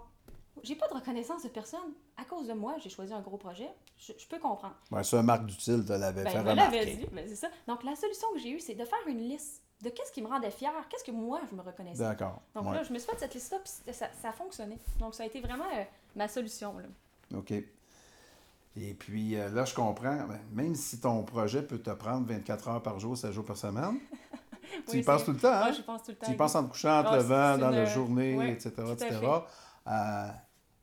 j'ai 0.61 0.75
pas 0.75 0.87
de 0.87 0.93
reconnaissance 0.93 1.43
de 1.43 1.49
personne. 1.49 1.93
À 2.17 2.25
cause 2.25 2.47
de 2.47 2.53
moi, 2.53 2.75
j'ai 2.81 2.89
choisi 2.89 3.11
un 3.13 3.21
gros 3.21 3.37
projet. 3.37 3.69
Je, 3.97 4.13
je 4.17 4.27
peux 4.27 4.39
comprendre. 4.39 4.75
Ouais, 4.91 5.03
ça, 5.03 5.21
Marc 5.23 5.45
Dutil 5.45 5.83
te 5.85 5.93
l'avait 5.93 6.23
Ben, 6.23 6.29
fait 6.31 6.37
je 6.37 6.43
me 6.43 6.53
l'avais 6.53 6.79
remarquer. 6.79 6.95
dit, 6.95 7.07
ben, 7.11 7.25
c'est 7.27 7.35
ça. 7.35 7.47
Donc, 7.67 7.83
la 7.83 7.95
solution 7.95 8.27
que 8.33 8.39
j'ai 8.39 8.51
eue, 8.51 8.59
c'est 8.59 8.75
de 8.75 8.85
faire 8.85 8.99
une 9.07 9.19
liste 9.19 9.61
de 9.81 9.89
qu'est-ce 9.89 10.11
qui 10.11 10.21
me 10.21 10.27
rendait 10.27 10.51
fière, 10.51 10.71
qu'est-ce 10.89 11.03
que 11.03 11.11
moi, 11.11 11.41
je 11.49 11.55
me 11.55 11.61
reconnaissais. 11.61 12.03
D'accord. 12.03 12.41
Donc 12.55 12.67
ouais. 12.67 12.75
là, 12.75 12.83
je 12.83 12.93
me 12.93 12.99
suis 12.99 13.09
fait 13.09 13.17
cette 13.19 13.33
liste-là, 13.33 13.57
puis 13.59 13.93
ça, 13.93 14.07
ça 14.21 14.29
a 14.29 14.31
fonctionné. 14.31 14.77
Donc, 14.99 15.13
ça 15.15 15.23
a 15.23 15.25
été 15.25 15.41
vraiment 15.41 15.65
euh, 15.75 15.83
ma 16.15 16.27
solution. 16.29 16.77
Là. 16.77 16.85
OK. 17.37 17.51
Et 18.75 18.93
puis 18.95 19.35
euh, 19.35 19.49
là, 19.49 19.65
je 19.65 19.73
comprends, 19.75 20.15
ben, 20.27 20.39
même 20.51 20.73
si 20.75 20.99
ton 20.99 21.21
projet 21.23 21.61
peut 21.61 21.77
te 21.79 21.91
prendre 21.91 22.25
24 22.27 22.67
heures 22.69 22.81
par 22.81 22.99
jour, 22.99 23.15
7 23.17 23.31
jours 23.31 23.45
par 23.45 23.57
semaine, 23.57 23.99
tu 24.89 24.97
y 24.99 25.03
penses 25.03 25.25
tout 25.25 25.31
le 25.33 25.37
temps, 25.37 25.51
hein? 25.53 25.71
Pense 25.85 26.03
tout 26.03 26.11
le 26.11 26.17
temps. 26.17 26.25
Tu 26.25 26.31
y 26.31 26.35
penses 26.35 26.55
en 26.55 26.63
te 26.63 26.69
couchant, 26.71 26.99
en 26.99 27.03
te 27.03 27.07
Ah, 27.09 27.15
levant, 27.17 27.57
dans 27.59 27.69
une- 27.69 27.75
la 27.75 27.85
journée, 27.85 28.35
ouais, 28.35 28.51
etc., 28.53 28.71
etc. 28.93 29.19
Euh, 29.87 30.27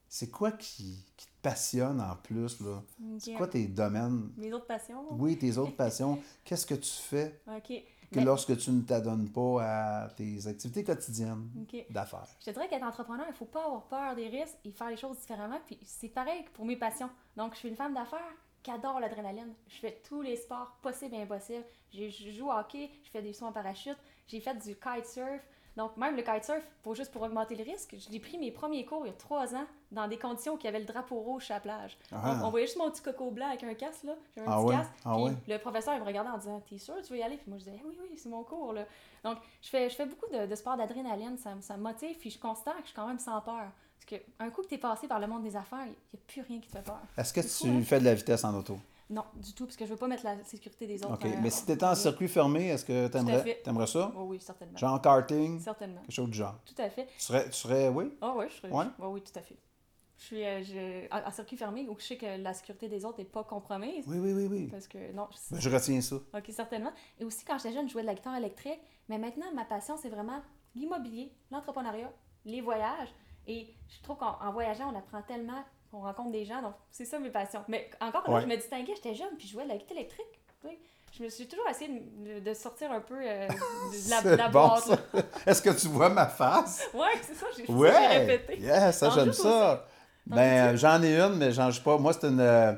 c'est 0.09 0.31
quoi 0.31 0.53
qui, 0.53 1.05
qui 1.17 1.27
te 1.27 1.33
passionne 1.43 2.01
en 2.01 2.17
plus, 2.17 2.61
là? 2.61 2.83
C'est 3.19 3.35
quoi 3.35 3.47
tes 3.47 3.67
domaines? 3.69 4.33
Mes 4.37 4.53
autres 4.53 4.67
passions? 4.67 5.05
Oui, 5.13 5.39
tes 5.39 5.57
autres 5.57 5.77
passions. 5.77 6.21
Qu'est-ce 6.45 6.67
que 6.67 6.75
tu 6.75 6.91
fais 6.91 7.41
OK. 7.47 7.69
que 8.11 8.19
Mais- 8.19 8.25
lorsque 8.25 8.57
tu 8.59 8.71
ne 8.73 8.83
t'adonnes 8.83 9.31
pas 9.31 9.63
à 10.05 10.09
tes 10.11 10.47
activités 10.49 10.83
quotidiennes 10.83 11.49
d'affaires? 11.91 12.27
Je 12.41 12.47
te 12.47 12.51
dirais 12.51 12.69
qu'être 12.69 12.83
entrepreneur, 12.85 13.27
il 13.29 13.35
faut 13.35 13.45
pas 13.45 13.65
avoir 13.65 13.85
peur 13.85 14.17
des 14.17 14.29
risques 14.29 14.59
et 14.65 14.73
faire 14.73 14.91
les 14.91 14.97
choses 14.97 15.19
différemment. 15.21 15.61
Puis 15.65 15.79
c'est 15.85 16.09
pareil 16.09 16.45
pour 16.55 16.65
mes 16.65 16.77
passions. 16.77 17.11
Donc, 17.37 17.55
je 17.55 17.59
suis 17.61 17.69
une 17.69 17.77
femme 17.77 17.95
d'affaires 17.95 18.35
qui 18.65 18.71
adore 18.73 18.99
l'adrénaline. 19.01 19.55
Je 19.69 19.77
fais 19.79 20.03
tous 20.07 20.21
les 20.23 20.37
sports 20.37 20.77
possibles 20.83 21.15
et 21.15 21.23
impossibles. 21.23 21.65
Je, 21.95 22.09
je 22.11 22.31
joue 22.33 22.49
au 22.49 22.53
hockey, 22.53 22.91
je 23.05 23.11
fais 23.11 23.23
des 23.23 23.33
sauts 23.33 23.47
en 23.47 23.53
parachute, 23.53 23.97
j'ai 24.27 24.41
fait 24.41 24.55
du 24.55 24.75
kitesurf. 24.77 25.41
Donc, 25.81 25.97
même 25.97 26.15
le 26.15 26.21
kitesurf, 26.23 26.63
pour, 26.83 26.95
juste 26.95 27.11
pour 27.11 27.23
augmenter 27.23 27.55
le 27.57 27.65
risque, 27.65 27.95
j'ai 27.99 28.21
pris 28.21 28.37
mes 28.37 28.51
premiers 28.51 28.85
cours 28.85 29.07
il 29.07 29.09
y 29.09 29.13
a 29.13 29.17
trois 29.17 29.55
ans 29.55 29.65
dans 29.91 30.07
des 30.09 30.19
conditions 30.19 30.53
où 30.55 30.59
il 30.59 30.65
y 30.65 30.69
avait 30.69 30.79
le 30.81 30.85
drapeau 30.85 31.17
rouge 31.21 31.47
sur 31.47 31.55
la 31.55 31.61
plage. 31.61 31.97
Ah. 32.13 32.35
Donc, 32.35 32.45
on 32.45 32.51
voyait 32.51 32.67
juste 32.67 32.77
mon 32.77 32.91
petit 32.91 33.01
coco 33.01 33.31
blanc 33.31 33.49
avec 33.49 33.63
un 33.63 33.73
casque, 33.73 34.05
là. 34.05 34.13
J'avais 34.37 34.47
un 34.47 34.53
Ah 34.53 34.57
petit 34.59 34.67
ouais? 34.67 34.75
casque. 34.77 34.93
Ah 35.07 35.15
puis 35.15 35.23
ouais? 35.25 35.33
le 35.49 35.59
professeur, 35.59 35.95
il 35.95 36.01
me 36.01 36.05
regardait 36.05 36.29
en 36.29 36.37
disant 36.37 36.61
T'es 36.69 36.77
sûr, 36.77 36.97
tu 37.03 37.15
veux 37.15 37.19
y 37.19 37.23
aller? 37.23 37.39
Puis 37.39 37.49
moi, 37.49 37.57
je 37.59 37.65
disais 37.65 37.81
Oui, 37.83 37.97
oui, 38.03 38.19
c'est 38.19 38.29
mon 38.29 38.43
cours, 38.45 38.75
là. 38.75 38.85
Donc, 39.25 39.39
je 39.63 39.71
fais, 39.71 39.89
je 39.89 39.95
fais 39.95 40.05
beaucoup 40.05 40.27
de, 40.31 40.45
de 40.47 40.55
sport 40.55 40.77
d'adrénaline, 40.77 41.39
ça, 41.39 41.55
me- 41.55 41.63
ça 41.63 41.79
me 41.79 41.83
motive, 41.83 42.19
puis 42.19 42.29
je 42.29 42.39
constate 42.39 42.75
que 42.77 42.83
je 42.83 42.87
suis 42.89 42.95
quand 42.97 43.07
même 43.07 43.19
sans 43.19 43.41
peur. 43.41 43.71
Parce 43.99 44.23
qu'un 44.23 44.51
coup 44.51 44.61
que 44.63 44.69
tu 44.69 44.75
es 44.75 44.79
passé 44.79 45.09
par 45.09 45.19
le 45.19 45.27
monde 45.29 45.43
des 45.45 45.57
affaires, 45.57 45.85
il 45.87 45.93
n'y 45.93 45.95
a 46.15 46.19
plus 46.27 46.43
rien 46.43 46.61
qui 46.61 46.69
te 46.69 46.77
fait 46.77 46.85
peur. 46.85 47.01
Est-ce 47.17 47.33
que 47.33 47.41
tu 47.41 47.49
fou, 47.49 47.67
hein? 47.79 47.83
fais 47.85 48.01
de 48.01 48.05
la 48.05 48.15
vitesse 48.15 48.45
en 48.45 48.55
auto? 48.55 48.79
Non, 49.11 49.25
du 49.35 49.53
tout, 49.55 49.67
parce 49.67 49.77
que 49.77 49.85
je 49.85 49.91
veux 49.91 49.97
pas 49.97 50.07
mettre 50.07 50.25
la 50.25 50.43
sécurité 50.45 50.87
des 50.87 51.03
autres. 51.03 51.15
OK. 51.15 51.25
euh, 51.27 51.37
Mais 51.43 51.51
si 51.51 51.67
tu 51.67 51.73
étais 51.73 51.85
en 51.85 51.95
circuit 51.97 52.29
fermé, 52.29 52.69
est-ce 52.69 52.85
que 52.85 53.09
tu 53.09 53.17
aimerais, 53.69 53.87
ça? 53.87 54.13
Oh, 54.17 54.23
oui, 54.29 54.41
certainement. 54.41 54.79
Genre 54.79 55.03
karting? 55.03 55.59
Certainement. 55.61 56.01
Quelque 56.03 56.13
chose 56.13 56.31
du 56.31 56.39
genre. 56.39 56.57
Tout 56.65 56.81
à 56.81 56.89
fait. 56.89 57.07
Tu 57.07 57.25
serais, 57.25 57.45
tu 57.47 57.53
serais 57.57 57.89
oui? 57.89 58.17
Ah 58.21 58.33
oui, 58.37 58.45
je 58.49 58.55
serais. 58.55 58.71
Ouais? 58.71 58.85
ouais, 58.99 59.07
oui, 59.09 59.21
tout 59.23 59.37
à 59.37 59.43
fait. 59.43 59.57
Je 60.17 60.25
suis 60.27 60.45
euh, 60.45 60.63
je- 60.63 61.07
en, 61.13 61.27
en 61.27 61.31
circuit 61.33 61.57
fermé 61.57 61.89
où 61.89 61.97
je 61.99 62.05
sais 62.05 62.17
que 62.19 62.41
la 62.41 62.53
sécurité 62.55 62.89
des 62.89 63.05
autres 63.05 63.19
n'est 63.19 63.25
pas 63.25 63.43
compromise. 63.43 64.05
Oui, 64.07 64.19
oui, 64.19 64.33
oui, 64.33 64.47
oui. 64.51 64.67
Parce 64.71 64.87
que 64.87 65.11
non, 65.13 65.27
je- 65.33 65.55
Ben, 65.55 65.61
je 65.61 65.71
retiens 65.71 66.01
ça. 66.03 66.17
OK, 66.17 66.45
certainement. 66.51 66.93
Et 67.19 67.25
aussi, 67.25 67.45
quand 67.45 67.57
j'étais 67.59 67.73
jeune, 67.73 67.89
je 67.89 67.93
jouais 67.93 68.03
de 68.03 68.07
la 68.07 68.15
guitare 68.15 68.37
électrique. 68.37 68.81
Mais 69.09 69.19
maintenant, 69.19 69.47
ma 69.55 69.65
passion, 69.65 69.97
c'est 69.97 70.11
vraiment 70.11 70.41
l'immobilier, 70.77 71.33
l'entrepreneuriat, 71.51 72.13
les 72.45 72.61
voyages. 72.61 73.09
Et 73.49 73.75
je 73.89 74.03
trouve 74.03 74.19
qu'en 74.19 74.39
en 74.41 74.53
voyageant, 74.53 74.93
on 74.93 74.97
apprend 74.99 75.23
tellement, 75.23 75.65
on 75.93 76.01
rencontre 76.01 76.31
des 76.33 76.45
gens. 76.45 76.63
Donc, 76.63 76.75
c'est 76.91 77.05
ça 77.05 77.19
mes 77.19 77.31
passions. 77.31 77.63
Mais 77.69 77.91
encore 78.01 78.29
Ouais. 78.29 78.43
je 78.43 78.47
me 78.47 78.57
distinguais, 78.57 78.93
j'étais 78.97 79.15
jeune, 79.15 79.37
puis 79.39 79.47
je 79.47 79.53
jouais 79.53 79.65
de 79.65 79.69
la 79.69 79.77
guitare 79.77 79.97
électrique. 79.97 80.27
tu. 80.63 80.69
Je 81.13 81.25
me 81.25 81.29
suis 81.29 81.49
toujours 81.49 81.67
essayé 81.69 81.91
de, 82.19 82.39
de 82.39 82.55
sortir 82.55 82.93
un 82.93 83.01
peu 83.01 83.17
euh, 83.21 83.49
de 83.49 84.11
la, 84.11 84.23
de 84.23 84.37
la 84.37 84.49
bon, 84.49 84.69
boîte. 84.69 85.01
Est-ce 85.47 85.61
que 85.61 85.71
tu 85.71 85.89
vois 85.89 86.09
ma 86.09 86.27
face? 86.27 86.89
Ouais, 86.95 87.09
c'est 87.21 87.35
ça, 87.35 87.47
j'ai 87.57 87.67
Ouais! 87.73 88.25
répété. 88.27 88.61
Yes, 88.61 88.97
ça, 88.99 89.11
j'aime 89.11 89.33
ça. 89.33 89.87
Ben, 90.27 90.77
j'en 90.77 91.03
ai 91.03 91.19
une, 91.21 91.35
mais 91.37 91.51
j'en 91.51 91.69
joue 91.73 91.83
pas. 91.83 91.99
Moi, 91.99 92.13
c'est 92.13 92.29
une, 92.29 92.39
euh, 92.39 92.73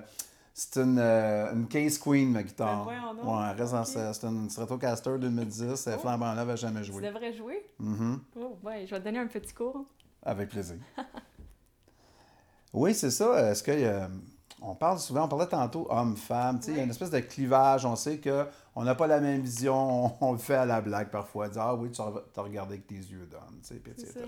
c'est 0.55 0.81
une, 0.81 0.99
euh, 0.99 1.53
une 1.53 1.69
Case 1.69 1.99
Queen, 1.99 2.31
ma 2.33 2.43
guitare. 2.43 2.87
Ben, 2.87 2.93
ouais, 3.23 3.51
elle 3.51 3.61
reste 3.61 3.75
en- 3.75 3.83
Ok. 3.83 4.15
c'est 4.15 4.25
une 4.27 4.49
Stratocaster 4.49 5.19
2010. 5.19 5.87
Elle 5.87 5.95
Oh. 5.99 6.01
flambant 6.01 6.33
neuve, 6.35 6.39
elle 6.41 6.47
n'a 6.47 6.57
jamais 6.57 6.81
Tu 6.81 6.87
joué. 6.93 7.03
devrais 7.07 7.33
jouer. 7.35 7.67
Oh, 7.81 8.57
ouais, 8.63 8.87
je 8.87 8.93
vais 8.95 9.01
te 9.01 9.05
donner 9.05 9.19
un 9.19 9.27
petit 9.27 9.53
cours. 9.53 9.85
Avec 10.25 10.49
plaisir. 10.49 10.77
oui, 12.73 12.95
c'est 12.95 13.11
ça. 13.11 13.51
Est-ce 13.51 13.63
que 13.63 13.71
euh, 13.73 14.07
on 14.61 14.75
parle 14.75 14.99
souvent, 14.99 15.25
on 15.25 15.29
parlait 15.29 15.47
tantôt 15.47 15.87
homme-femme, 15.91 16.61
tu 16.61 16.67
sais, 16.67 16.71
il 16.73 16.77
y 16.77 16.81
a 16.81 16.85
une 16.85 16.91
espèce 16.91 17.11
de 17.11 17.21
clivage. 17.21 17.85
On 17.85 17.97
sait 17.97 18.19
que 18.19 18.47
on 18.75 18.85
n'a 18.85 18.95
pas 18.95 19.07
la 19.07 19.21
même 19.21 19.41
vision, 19.43 20.07
on, 20.07 20.13
on 20.21 20.33
le 20.33 20.39
fait 20.39 20.55
à 20.55 20.65
la 20.65 20.81
blague 20.81 21.11
parfois, 21.11 21.49
dire 21.49 21.63
ah 21.63 21.75
oui, 21.75 21.91
tu 21.91 22.01
as 22.01 22.43
regardé 22.43 22.75
avec 22.75 22.87
tes 22.87 22.95
yeux 22.95 23.27
d'homme, 23.27 23.61
etc. 23.61 24.25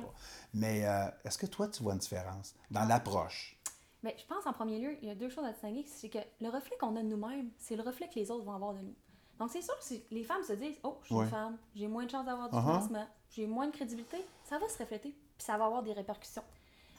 Mais 0.53 0.87
euh, 0.87 1.07
est-ce 1.25 1.39
que 1.39 1.47
toi, 1.47 1.69
tu 1.69 1.83
vois 1.83 1.93
une 1.93 1.99
différence 1.99 2.55
dans 2.71 2.85
l'approche? 2.85 3.57
Mais 4.03 4.15
je 4.19 4.27
pense 4.27 4.47
en 4.47 4.53
premier 4.53 4.79
lieu, 4.79 4.97
il 5.01 5.09
y 5.09 5.11
a 5.11 5.15
deux 5.15 5.31
choses 5.31 5.45
à 5.45 5.53
distinguer. 5.53 5.85
C'est 5.87 6.11
que 6.11 6.19
le 6.41 6.49
reflet 6.51 6.77
qu'on 6.79 6.95
a 6.97 7.03
de 7.03 7.09
nous-mêmes, 7.09 7.49
c'est 7.59 7.75
le 7.75 7.83
reflet 7.83 8.07
que 8.09 8.17
les 8.17 8.31
autres 8.31 8.45
vont 8.45 8.53
avoir 8.53 8.75
de 8.75 8.81
nous. 8.81 8.95
Donc 9.39 9.51
c'est 9.51 9.63
sûr 9.63 9.77
que 9.79 9.85
si 9.85 10.05
les 10.11 10.25
femmes 10.25 10.43
se 10.43 10.53
disent 10.53 10.77
Oh, 10.83 10.99
je 11.03 11.07
suis 11.07 11.15
une 11.15 11.29
femme, 11.29 11.57
j'ai 11.75 11.89
moins 11.89 12.05
de 12.05 12.11
chances 12.11 12.27
d'avoir 12.27 12.51
du 12.51 12.57
financement, 12.57 13.07
j'ai 13.31 13.47
moins 13.47 13.67
de 13.67 13.73
crédibilité, 13.73 14.19
ça 14.45 14.59
va 14.59 14.69
se 14.69 14.79
refléter, 14.79 15.11
puis 15.11 15.45
ça 15.45 15.57
va 15.57 15.65
avoir 15.65 15.83
des 15.83 15.93
répercussions. 15.93 16.45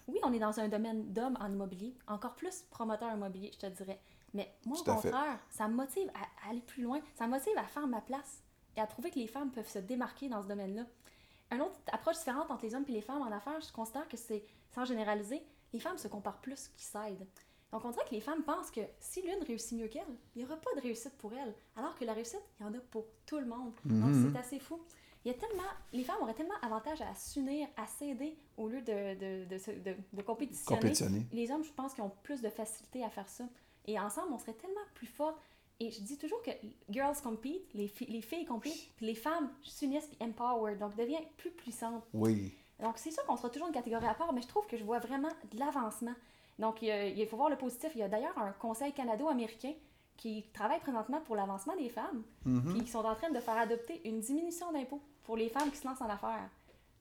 Oui, 0.08 0.20
on 0.24 0.34
est 0.34 0.40
dans 0.40 0.60
un 0.60 0.68
domaine 0.68 1.12
d'hommes 1.14 1.38
en 1.40 1.52
immobilier, 1.52 1.96
encore 2.08 2.36
plus 2.36 2.64
promoteur 2.70 3.12
immobilier, 3.12 3.52
je 3.54 3.60
te 3.60 3.66
dirais. 3.66 4.00
Mais 4.34 4.54
moi, 4.66 4.78
au 4.80 4.84
contraire, 4.84 5.40
ça 5.50 5.68
me 5.68 5.76
motive 5.76 6.12
à 6.14 6.50
aller 6.50 6.62
plus 6.62 6.84
loin, 6.84 7.00
ça 7.16 7.26
me 7.26 7.32
motive 7.32 7.58
à 7.58 7.64
faire 7.64 7.88
ma 7.88 8.02
place 8.02 8.44
et 8.76 8.82
à 8.82 8.88
trouver 8.88 9.10
que 9.10 9.20
les 9.20 9.28
femmes 9.28 9.52
peuvent 9.52 9.70
se 9.70 9.80
démarquer 9.80 10.30
dans 10.30 10.44
ce 10.44 10.48
domaine-là. 10.48 10.84
Une 11.52 11.62
autre 11.62 11.80
approche 11.92 12.18
différente 12.18 12.52
entre 12.52 12.66
les 12.66 12.76
hommes 12.76 12.86
et 12.88 12.92
les 12.92 13.02
femmes 13.02 13.22
en 13.22 13.32
affaires, 13.32 13.62
je 13.62 13.72
considère 13.72 14.08
que 14.08 14.18
c'est, 14.18 14.44
sans 14.74 14.86
généraliser, 14.86 15.42
les 15.74 15.80
femmes 15.80 15.98
se 15.98 16.08
comparent 16.08 16.42
plus 16.42 16.68
qu'ils 16.70 16.84
s'aident. 16.84 17.28
Donc 17.72 17.84
on 17.84 17.92
dirait 17.92 18.06
que 18.06 18.14
les 18.14 18.22
femmes 18.22 18.44
pensent 18.44 18.72
que 18.72 18.82
si 19.00 19.22
l'une 19.22 19.44
réussit 19.46 19.78
mieux 19.78 19.88
qu'elle, 19.88 20.04
il 20.36 20.40
n'y 20.40 20.46
aura 20.46 20.56
pas 20.58 20.74
de 20.76 20.82
réussite 20.82 21.18
pour 21.18 21.34
elle. 21.34 21.54
Alors 21.76 21.96
que 21.96 22.06
la 22.06 22.14
réussite, 22.14 22.44
il 22.60 22.64
y 22.64 22.66
en 22.70 22.74
a 22.74 22.80
pour 22.92 23.06
tout 23.26 23.38
le 23.38 23.46
monde. 23.46 23.74
Donc 23.84 24.14
c'est 24.34 24.40
assez 24.40 24.60
fou. 24.60 24.80
Il 25.26 25.32
y 25.32 25.36
a 25.36 25.38
tellement, 25.38 25.64
les 25.92 26.04
femmes 26.04 26.22
auraient 26.22 26.36
tellement 26.36 26.54
avantage 26.62 27.02
à 27.02 27.14
s'unir, 27.16 27.68
à 27.78 27.88
s'aider 27.88 28.38
au 28.58 28.68
lieu 28.68 28.82
de, 28.82 29.16
de, 29.16 29.46
de, 29.46 29.84
de, 29.84 29.96
de 30.14 30.22
compétitionner. 30.22 30.80
Compétitionner. 30.80 31.26
Les 31.34 31.50
hommes, 31.52 31.64
je 31.64 31.72
pense 31.74 31.96
qu'ils 31.96 32.04
ont 32.04 32.12
plus 32.22 32.42
de 32.44 32.50
facilité 32.50 33.04
à 33.04 33.10
faire 33.10 33.28
ça. 33.28 33.44
Et 33.86 34.00
ensemble, 34.00 34.34
on 34.34 34.38
serait 34.38 34.54
tellement 34.54 34.80
plus 34.94 35.08
forts. 35.08 35.38
Et 35.80 35.90
je 35.92 36.00
dis 36.02 36.18
toujours 36.18 36.42
que 36.44 36.52
girls 36.90 37.18
compete, 37.24 37.74
les, 37.74 37.88
fi- 37.88 38.06
les 38.06 38.22
filles 38.22 38.46
competent, 38.46 38.94
puis 38.96 39.06
les 39.08 39.16
femmes 39.16 39.52
s'unissent 39.64 40.08
puis 40.08 40.18
empowered, 40.22 40.78
donc 40.80 40.96
deviennent 40.96 41.28
plus 41.38 41.52
puissantes. 41.52 42.04
Oui. 42.14 42.54
Donc, 42.80 42.98
c'est 42.98 43.12
sûr 43.12 43.26
qu'on 43.26 43.36
sera 43.36 43.50
toujours 43.50 43.68
une 43.68 43.74
catégorie 43.74 44.06
à 44.06 44.14
part, 44.14 44.32
mais 44.32 44.42
je 44.42 44.48
trouve 44.48 44.68
que 44.68 44.78
je 44.78 44.84
vois 44.84 45.00
vraiment 45.00 45.32
de 45.52 45.60
l'avancement. 45.60 46.14
Donc, 46.60 46.82
il, 46.82 47.28
faut 47.28 47.36
voir 47.36 47.50
le 47.50 47.58
positif. 47.58 47.92
Il 47.96 48.00
y 48.00 48.04
a 48.04 48.08
d'ailleurs 48.08 48.38
un 48.38 48.52
conseil 48.52 48.94
canado-américain 48.94 49.74
qui 50.18 50.46
travaille 50.54 50.80
présentement 50.80 51.20
pour 51.22 51.36
l'avancement 51.36 51.76
des 51.76 51.90
femmes, 51.90 52.24
puis 52.44 52.84
qui 52.84 52.92
sont 52.92 53.04
en 53.04 53.16
train 53.16 53.32
de 53.32 53.40
faire 53.40 53.58
adopter 53.58 54.08
une 54.08 54.20
diminution 54.22 54.72
d'impôts 54.72 55.02
pour 55.26 55.38
les 55.38 55.50
femmes 55.50 55.70
qui 55.72 55.78
se 55.78 55.88
lancent 55.88 56.02
en 56.02 56.10
affaires. 56.10 56.50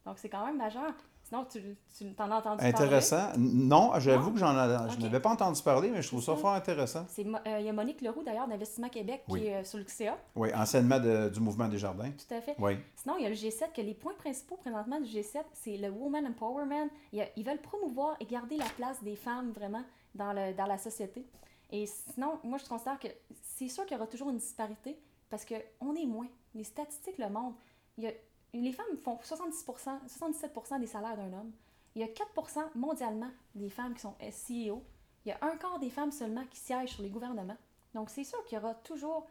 Donc, 0.07 0.19
c'est 0.19 0.29
quand 0.29 0.45
même 0.45 0.57
majeur. 0.59 0.93
Sinon, 1.23 1.47
tu, 1.51 1.59
tu 1.97 2.13
t'en 2.13 2.31
as 2.31 2.37
entendu 2.37 2.59
parler? 2.59 2.69
Intéressant. 2.69 3.29
Non, 3.39 3.93
j'avoue 3.99 4.33
que 4.33 4.39
j'en 4.39 4.53
ai- 4.53 4.91
je 4.91 4.97
Ok. 4.97 5.01
n'avais 5.01 5.21
pas 5.21 5.31
entendu 5.31 5.63
parler, 5.63 5.89
mais 5.91 6.03
je 6.03 6.09
trouve 6.09 6.23
ça 6.23 6.37
fort 6.37 6.53
intéressant. 6.53 7.07
C'est 7.09 7.25
euh, 7.27 7.61
il 7.61 7.65
y 7.65 7.69
a 7.71 7.73
Monique 7.73 8.03
Leroux, 8.03 8.23
d'ailleurs, 8.23 8.47
d'Investissement 8.47 8.91
Québec, 8.91 9.23
Oui. 9.31 9.41
qui 9.41 9.47
est 9.47 9.55
euh, 9.63 9.65
sur 9.65 9.79
le 9.79 9.87
CA. 9.89 10.19
Oui, 10.37 10.51
enseignement 10.55 11.01
de- 11.01 11.31
du 11.31 11.41
mouvement 11.41 11.67
des 11.69 11.79
jardins. 11.79 12.11
Tout 12.11 12.35
à 12.35 12.43
fait. 12.43 12.55
Oui. 12.59 12.77
Sinon, 12.97 13.15
il 13.17 13.23
y 13.23 13.27
a 13.27 13.31
le 13.31 13.35
G7, 13.35 13.73
que 13.75 13.81
les 13.81 13.95
points 13.95 14.13
principaux 14.19 14.57
présentement 14.57 15.01
du 15.01 15.09
G7, 15.09 15.43
c'est 15.55 15.79
le 15.79 15.89
Woman 15.89 16.27
Empowerment. 16.27 16.91
Il 17.13 17.21
y 17.21 17.23
a- 17.23 17.29
ils 17.37 17.45
veulent 17.45 17.63
promouvoir 17.63 18.17
et 18.21 18.27
garder 18.27 18.59
la 18.59 18.67
place 18.77 19.03
des 19.03 19.17
femmes 19.17 19.51
vraiment 19.53 19.83
dans, 20.15 20.35
le, 20.35 20.53
dans 20.53 20.67
la 20.67 20.77
société. 20.77 21.25
Et 21.71 21.87
sinon, 21.87 22.39
moi, 22.45 22.59
je 22.59 22.69
considère 22.69 22.99
que 23.01 23.09
c'est 23.43 23.69
sûr 23.69 23.87
qu'il 23.87 23.97
y 23.97 23.99
aura 23.99 24.07
toujours 24.07 24.29
une 24.29 24.37
disparité 24.37 24.99
parce 25.31 25.47
qu'on 25.47 25.95
est 25.97 26.07
moins. 26.07 26.29
Les 26.55 26.65
statistiques 26.65 27.17
le 27.17 27.31
montrent. 27.31 27.57
Il 27.99 28.05
y 28.05 28.07
a, 28.09 28.13
les 28.55 28.73
femmes 28.73 28.97
font 29.03 29.17
70%, 29.17 30.07
77% 30.09 30.81
des 30.81 30.87
salaires 30.87 31.17
d'un 31.17 31.33
homme. 31.33 31.53
Il 31.95 32.01
y 32.01 32.05
a 32.05 32.09
4% 32.09 32.61
mondialement 32.75 33.31
des 33.55 33.71
femmes 33.71 33.95
qui 33.95 34.01
sont 34.01 34.15
CEO. 34.21 34.83
Il 35.25 35.29
y 35.29 35.33
a 35.33 35.39
un 35.43 35.57
quart 35.57 35.79
des 35.79 35.91
femmes 35.91 36.11
seulement 36.13 36.45
qui 36.51 36.59
siègent 36.59 36.91
sur 36.95 37.03
les 37.03 37.09
gouvernements. 37.11 37.57
Donc, 37.95 38.11
c'est 38.11 38.25
sûr 38.25 38.43
qu'il 38.45 38.57
y 38.59 38.61
aura 38.61 38.75
toujours 38.75 39.27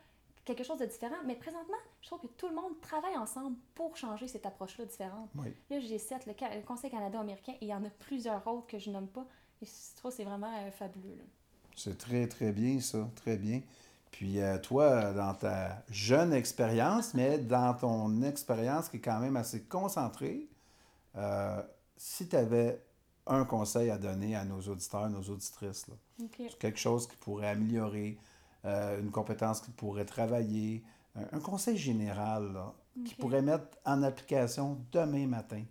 quelque 0.46 0.64
chose 0.64 0.80
de 0.80 0.86
différent. 0.86 1.18
Mais 1.26 1.36
présentement, 1.36 1.78
je 2.02 2.08
trouve 2.08 2.22
que 2.22 2.28
tout 2.28 2.48
le 2.48 2.56
monde 2.56 2.80
travaille 2.82 3.18
ensemble 3.18 3.58
pour 3.76 3.96
changer 3.98 4.28
cette 4.28 4.46
approche-là 4.46 4.86
différente. 4.86 5.30
Oui. 5.36 5.54
G7, 5.70 6.26
le, 6.28 6.34
Ca- 6.40 6.56
le 6.56 6.62
Conseil 6.62 6.90
canado-américain, 6.90 7.54
et 7.54 7.66
il 7.66 7.68
y 7.68 7.74
en 7.74 7.84
a 7.84 7.90
plusieurs 7.90 8.46
autres 8.48 8.68
que 8.68 8.80
je 8.80 8.90
nomme 8.90 9.08
pas. 9.08 9.26
Et 9.62 9.66
je 9.66 9.96
trouve 9.98 10.12
que 10.12 10.18
c'est 10.18 10.24
vraiment 10.24 10.52
euh, 10.66 10.72
fabuleux. 10.72 11.16
là. 11.18 11.24
C'est 11.76 11.98
très, 11.98 12.28
très 12.28 12.52
bien, 12.54 12.80
ça. 12.80 13.10
Très 13.16 13.36
bien. 13.38 13.62
Puis 14.14 14.40
euh, 14.40 14.60
toi, 14.60 15.12
dans 15.12 15.34
ta 15.34 15.84
jeune 15.90 16.34
expérience, 16.34 17.16
mais 17.16 17.40
dans 17.40 17.74
ton 17.74 18.22
expérience 18.22 18.88
qui 18.88 18.98
est 18.98 19.02
quand 19.02 19.20
même 19.20 19.36
assez 19.36 19.64
concentrée, 19.64 20.48
euh, 21.16 21.62
si 21.98 22.28
tu 22.30 22.36
avais 22.36 22.80
un 23.26 23.44
conseil 23.44 23.90
à 23.90 23.98
donner 23.98 24.36
à 24.36 24.46
nos 24.46 24.62
auditeurs, 24.62 25.10
nos 25.10 25.24
auditrices, 25.24 25.88
là, 25.88 25.96
quelque 26.60 26.78
chose 26.80 27.08
qui 27.08 27.16
pourrait 27.18 27.50
améliorer, 27.50 28.20
euh, 28.66 29.00
une 29.02 29.10
compétence 29.10 29.62
qui 29.62 29.72
pourrait 29.72 30.06
travailler, 30.06 30.84
un, 31.16 31.38
un 31.38 31.40
conseil 31.40 31.76
général 31.76 32.54
là, 32.54 32.72
qui 33.06 33.14
Ok. 33.16 33.20
pourrait 33.20 33.42
mettre 33.42 33.66
en 33.84 34.04
application 34.04 34.80
demain 34.92 35.26
matin. 35.26 35.64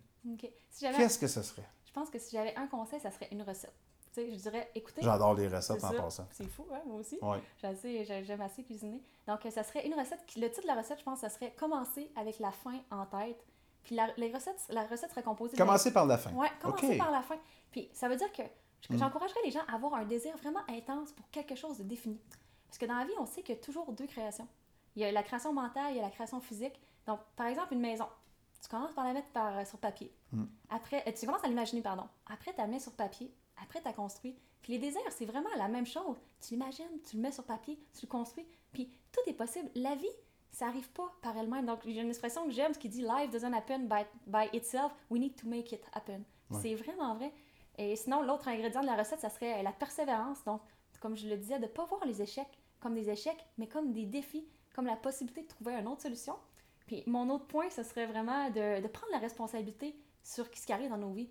Si 0.69 0.85
qu'est-ce 0.97 1.17
que 1.17 1.27
ce 1.27 1.41
serait? 1.43 1.67
Je 1.85 1.93
pense 1.93 2.09
que 2.09 2.19
si 2.19 2.35
j'avais 2.35 2.55
un 2.57 2.67
conseil, 2.67 2.99
ça 2.99 3.09
serait 3.09 3.29
une 3.31 3.43
recette. 3.43 3.73
Tu 4.13 4.21
sais, 4.21 4.31
je 4.31 4.35
dirais, 4.35 4.69
écoutez. 4.75 5.01
J'adore 5.01 5.33
les 5.33 5.47
recettes 5.47 5.83
en 5.83 5.91
ça. 5.91 6.01
passant. 6.01 6.27
C'est 6.31 6.47
fou, 6.47 6.65
hein, 6.71 6.81
moi 6.85 6.97
aussi. 6.99 7.17
Oui. 7.21 7.37
J'ai- 7.81 8.23
J'aime 8.23 8.41
assez 8.41 8.63
cuisiner. 8.63 9.01
Donc, 9.27 9.39
ça 9.49 9.63
serait 9.63 9.87
une 9.87 9.95
recette. 9.95 10.23
qui- 10.27 10.39
Le 10.39 10.49
titre 10.49 10.61
de 10.63 10.67
la 10.67 10.75
recette, 10.75 10.99
je 10.99 11.03
pense, 11.03 11.19
ça 11.19 11.29
serait 11.29 11.51
commencer 11.57 12.11
avec 12.15 12.37
la 12.39 12.51
fin 12.51 12.79
en 12.91 13.05
tête. 13.07 13.43
Puis 13.83 13.95
la, 13.95 14.07
les 14.17 14.31
recettes, 14.31 14.61
la 14.69 14.85
recette 14.85 15.09
serait 15.09 15.23
composée 15.23 15.53
de- 15.53 15.57
Commencez 15.57 15.91
par 15.91 16.05
la 16.05 16.17
fin. 16.17 16.31
Ouais, 16.33 16.47
commencer 16.61 16.97
par 16.97 17.11
la 17.11 17.21
fin. 17.21 17.37
Puis 17.71 17.89
ça 17.93 18.07
veut 18.07 18.15
dire 18.15 18.31
que 18.31 18.43
que 18.87 18.93
Mm. 18.93 18.97
j'encouragerais 18.97 19.39
les 19.45 19.51
gens 19.51 19.61
à 19.69 19.75
avoir 19.75 19.93
un 19.95 20.03
désir 20.03 20.35
vraiment 20.37 20.59
intense 20.67 21.13
pour 21.13 21.25
quelque 21.31 21.55
chose 21.55 21.77
de 21.77 21.83
défini. 21.83 22.19
Parce 22.67 22.77
que 22.77 22.85
dans 22.85 22.95
la 22.97 23.05
vie, 23.05 23.13
on 23.17 23.25
sait 23.25 23.41
qu'il 23.41 23.55
y 23.55 23.57
a 23.57 23.61
toujours 23.61 23.89
deux 23.93 24.07
créations. 24.07 24.45
Il 24.97 25.01
y 25.01 25.05
a 25.05 25.11
la 25.13 25.23
création 25.23 25.53
mentale, 25.53 25.91
il 25.91 25.95
y 25.95 25.99
a 25.99 26.03
la 26.03 26.09
création 26.09 26.41
physique. 26.41 26.77
Donc, 27.07 27.19
par 27.37 27.47
exemple, 27.47 27.73
une 27.73 27.79
maison. 27.79 28.05
Tu 28.61 28.67
commences 28.69 28.91
par 28.91 29.05
la 29.05 29.13
mettre 29.13 29.29
par, 29.29 29.57
euh, 29.57 29.63
sur 29.65 29.79
papier. 29.79 30.13
Mm. 30.33 30.43
Après, 30.69 31.01
euh, 31.07 31.11
tu 31.17 31.25
commences 31.25 31.43
à 31.45 31.47
l'imaginer, 31.47 31.81
pardon. 31.81 32.03
Après, 32.27 32.51
tu 32.51 32.57
la 32.57 32.67
mets 32.67 32.79
sur 32.79 32.91
papier. 32.91 33.33
Après, 33.73 33.81
tu 33.81 33.87
as 33.89 33.93
construit. 33.93 34.35
Puis 34.61 34.73
les 34.73 34.79
désirs, 34.79 35.01
c'est 35.09 35.25
vraiment 35.25 35.49
la 35.57 35.67
même 35.67 35.87
chose. 35.87 36.17
Tu 36.39 36.53
l'imagines, 36.53 37.01
tu 37.09 37.15
le 37.15 37.23
mets 37.23 37.31
sur 37.31 37.43
papier, 37.43 37.79
tu 37.93 38.05
le 38.05 38.07
construis. 38.07 38.45
Puis 38.71 38.87
tout 39.11 39.19
est 39.25 39.33
possible. 39.33 39.69
La 39.73 39.95
vie, 39.95 40.05
ça 40.51 40.67
arrive 40.67 40.89
pas 40.91 41.11
par 41.23 41.35
elle-même. 41.35 41.65
Donc, 41.65 41.79
j'ai 41.83 41.99
une 41.99 42.09
expression 42.09 42.45
que 42.45 42.51
j'aime, 42.51 42.73
qui 42.73 42.87
dit 42.87 43.01
Life 43.01 43.31
doesn't 43.31 43.51
happen 43.51 43.87
by, 43.87 44.03
by 44.27 44.55
itself. 44.55 44.93
We 45.09 45.19
need 45.19 45.35
to 45.37 45.47
make 45.47 45.71
it 45.71 45.83
happen. 45.91 46.23
Ouais. 46.51 46.59
C'est 46.61 46.75
vraiment 46.75 47.15
vrai. 47.15 47.33
Et 47.79 47.95
sinon, 47.95 48.21
l'autre 48.21 48.47
ingrédient 48.47 48.81
de 48.81 48.85
la 48.85 48.95
recette, 48.95 49.21
ça 49.21 49.31
serait 49.31 49.63
la 49.63 49.71
persévérance. 49.71 50.43
Donc, 50.43 50.61
comme 50.99 51.15
je 51.15 51.27
le 51.27 51.35
disais, 51.35 51.57
de 51.57 51.63
ne 51.63 51.67
pas 51.67 51.85
voir 51.85 52.05
les 52.05 52.21
échecs 52.21 52.59
comme 52.79 52.93
des 52.93 53.09
échecs, 53.09 53.43
mais 53.57 53.67
comme 53.67 53.93
des 53.93 54.05
défis, 54.05 54.45
comme 54.75 54.85
la 54.85 54.97
possibilité 54.97 55.41
de 55.41 55.47
trouver 55.47 55.73
une 55.73 55.87
autre 55.87 56.01
solution. 56.01 56.35
Puis 56.85 57.01
mon 57.07 57.29
autre 57.29 57.45
point, 57.45 57.69
ce 57.69 57.81
serait 57.81 58.05
vraiment 58.05 58.49
de, 58.49 58.81
de 58.81 58.87
prendre 58.87 59.13
la 59.13 59.19
responsabilité 59.19 59.95
sur 60.21 60.45
ce 60.45 60.65
qui 60.65 60.73
arrive 60.73 60.89
dans 60.89 60.97
nos 60.97 61.13
vies. 61.13 61.29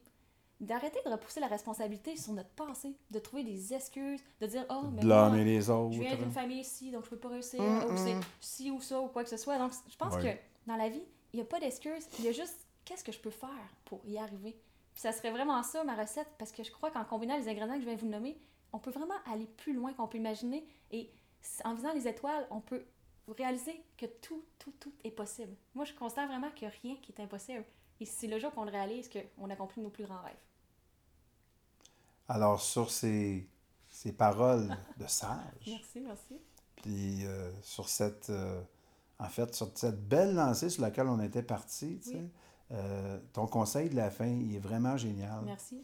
D'arrêter 0.62 1.00
de 1.04 1.10
repousser 1.10 1.40
la 1.40 1.48
responsabilité 1.48 2.16
sur 2.16 2.32
notre 2.34 2.50
passé, 2.50 2.94
de 3.10 3.18
trouver 3.18 3.42
des 3.42 3.74
excuses, 3.74 4.20
de 4.40 4.46
dire 4.46 4.64
Oh, 4.70 4.82
mais 4.92 5.02
Blâmer 5.02 5.44
les 5.44 5.68
autres. 5.68 5.92
je 5.92 6.00
viens 6.00 6.14
d'une 6.16 6.30
famille 6.30 6.60
ici, 6.60 6.90
donc 6.92 7.04
je 7.04 7.10
peux 7.10 7.16
pas 7.18 7.28
réussir, 7.30 7.60
Hum, 7.60 7.92
ou 7.92 7.96
c'est 7.96 8.14
hum. 8.14 8.20
ci 8.40 8.70
ou 8.70 8.80
ça, 8.80 9.00
ou 9.00 9.08
quoi 9.08 9.24
que 9.24 9.30
ce 9.30 9.36
soit. 9.36 9.58
Donc, 9.58 9.72
je 9.90 9.96
pense 9.96 10.14
Ouais. 10.14 10.38
que 10.66 10.70
dans 10.70 10.76
la 10.76 10.88
vie, 10.88 11.02
il 11.32 11.36
n'y 11.36 11.42
a 11.42 11.44
pas 11.46 11.58
d'excuses, 11.58 12.06
il 12.20 12.24
y 12.26 12.28
a 12.28 12.32
juste 12.32 12.56
qu'est-ce 12.84 13.02
que 13.02 13.10
je 13.10 13.18
peux 13.18 13.30
faire 13.30 13.48
pour 13.84 14.00
y 14.06 14.16
arriver? 14.18 14.56
Puis 14.92 15.00
ça 15.02 15.10
serait 15.10 15.32
vraiment 15.32 15.60
ça, 15.64 15.82
ma 15.82 15.96
recette, 15.96 16.28
parce 16.38 16.52
que 16.52 16.62
je 16.62 16.70
crois 16.70 16.90
qu'en 16.92 17.04
combinant 17.04 17.36
les 17.36 17.48
ingrédients 17.48 17.74
que 17.74 17.80
je 17.80 17.86
viens 17.86 17.96
de 17.96 18.00
vous 18.00 18.06
nommer, 18.08 18.38
on 18.72 18.78
peut 18.78 18.90
vraiment 18.92 19.14
aller 19.32 19.46
plus 19.46 19.72
loin 19.72 19.92
qu'on 19.94 20.06
peut 20.06 20.18
imaginer. 20.18 20.64
Et 20.92 21.10
en 21.64 21.74
visant 21.74 21.92
les 21.92 22.06
étoiles, 22.06 22.46
on 22.50 22.60
peut 22.60 22.84
réaliser 23.28 23.82
que 23.96 24.06
tout, 24.06 24.44
tout, 24.60 24.72
tout 24.78 24.92
est 25.02 25.10
possible. 25.10 25.56
Moi, 25.74 25.84
je 25.86 25.92
considère 25.94 26.28
vraiment 26.28 26.50
que 26.50 26.66
rien 26.82 26.94
qui 27.02 27.10
est 27.10 27.20
impossible. 27.20 27.64
Et 28.00 28.04
c'est 28.04 28.26
le 28.28 28.38
jour 28.38 28.52
qu'on 28.52 28.64
le 28.64 28.70
réalise 28.70 29.08
qu'on 29.10 29.48
accomplit 29.50 29.80
nos 29.82 29.88
plus 29.90 30.04
grands 30.04 30.20
rêves. 30.22 30.36
Alors, 32.28 32.60
sur 32.60 32.90
ces, 32.90 33.48
ces 33.88 34.12
paroles 34.12 34.76
de 34.98 35.06
sage, 35.06 35.38
Merci, 35.66 36.00
merci. 36.00 36.40
puis 36.76 37.26
euh, 37.26 37.50
sur 37.62 37.88
cette, 37.88 38.30
euh, 38.30 38.60
en 39.18 39.28
fait, 39.28 39.54
sur 39.54 39.70
cette 39.74 40.06
belle 40.08 40.34
lancée 40.34 40.70
sur 40.70 40.82
laquelle 40.82 41.08
on 41.08 41.20
était 41.20 41.42
parti, 41.42 41.98
tu 42.02 42.10
sais, 42.10 42.16
Oui. 42.16 42.30
euh, 42.72 43.18
ton 43.32 43.46
conseil 43.46 43.90
de 43.90 43.96
la 43.96 44.10
fin, 44.10 44.26
il 44.26 44.54
est 44.56 44.60
vraiment 44.60 44.96
génial. 44.96 45.42
Merci. 45.44 45.82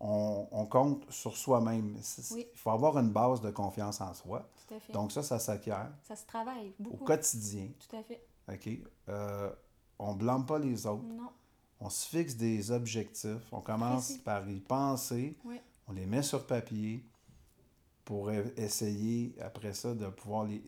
On, 0.00 0.48
on 0.50 0.64
compte 0.66 1.10
sur 1.10 1.36
soi-même. 1.36 1.96
Oui. 2.32 2.46
Il 2.52 2.58
faut 2.58 2.70
avoir 2.70 2.96
une 2.98 3.10
base 3.10 3.40
de 3.42 3.50
confiance 3.50 4.00
en 4.00 4.14
soi. 4.14 4.48
Tout 4.68 4.74
à 4.74 4.80
fait. 4.80 4.92
Donc 4.92 5.12
ça, 5.12 5.22
ça 5.22 5.38
s'acquiert 5.38 5.90
ça 6.02 6.16
se 6.16 6.24
travaille 6.26 6.68
au 6.80 6.82
beaucoup. 6.84 7.04
quotidien. 7.04 7.68
Tout 7.88 7.96
à 7.96 8.02
fait. 8.02 8.26
OK? 8.50 8.80
On 9.98 10.14
ne 10.14 10.18
blâme 10.18 10.46
pas 10.46 10.58
les 10.58 10.86
autres. 10.86 11.02
Non. 11.04 11.28
On 11.80 11.88
se 11.90 12.06
fixe 12.08 12.34
des 12.36 12.70
objectifs. 12.70 13.52
On 13.52 13.60
commence 13.60 14.12
par 14.18 14.48
y 14.48 14.60
penser. 14.60 15.36
Oui. 15.44 15.58
on 15.88 15.92
les 15.92 16.06
met 16.06 16.22
sur 16.22 16.46
papier 16.46 17.02
pour 18.04 18.30
e- 18.30 18.52
essayer, 18.56 19.34
après 19.40 19.72
ça, 19.72 19.94
de 19.94 20.06
pouvoir 20.08 20.44
les, 20.44 20.62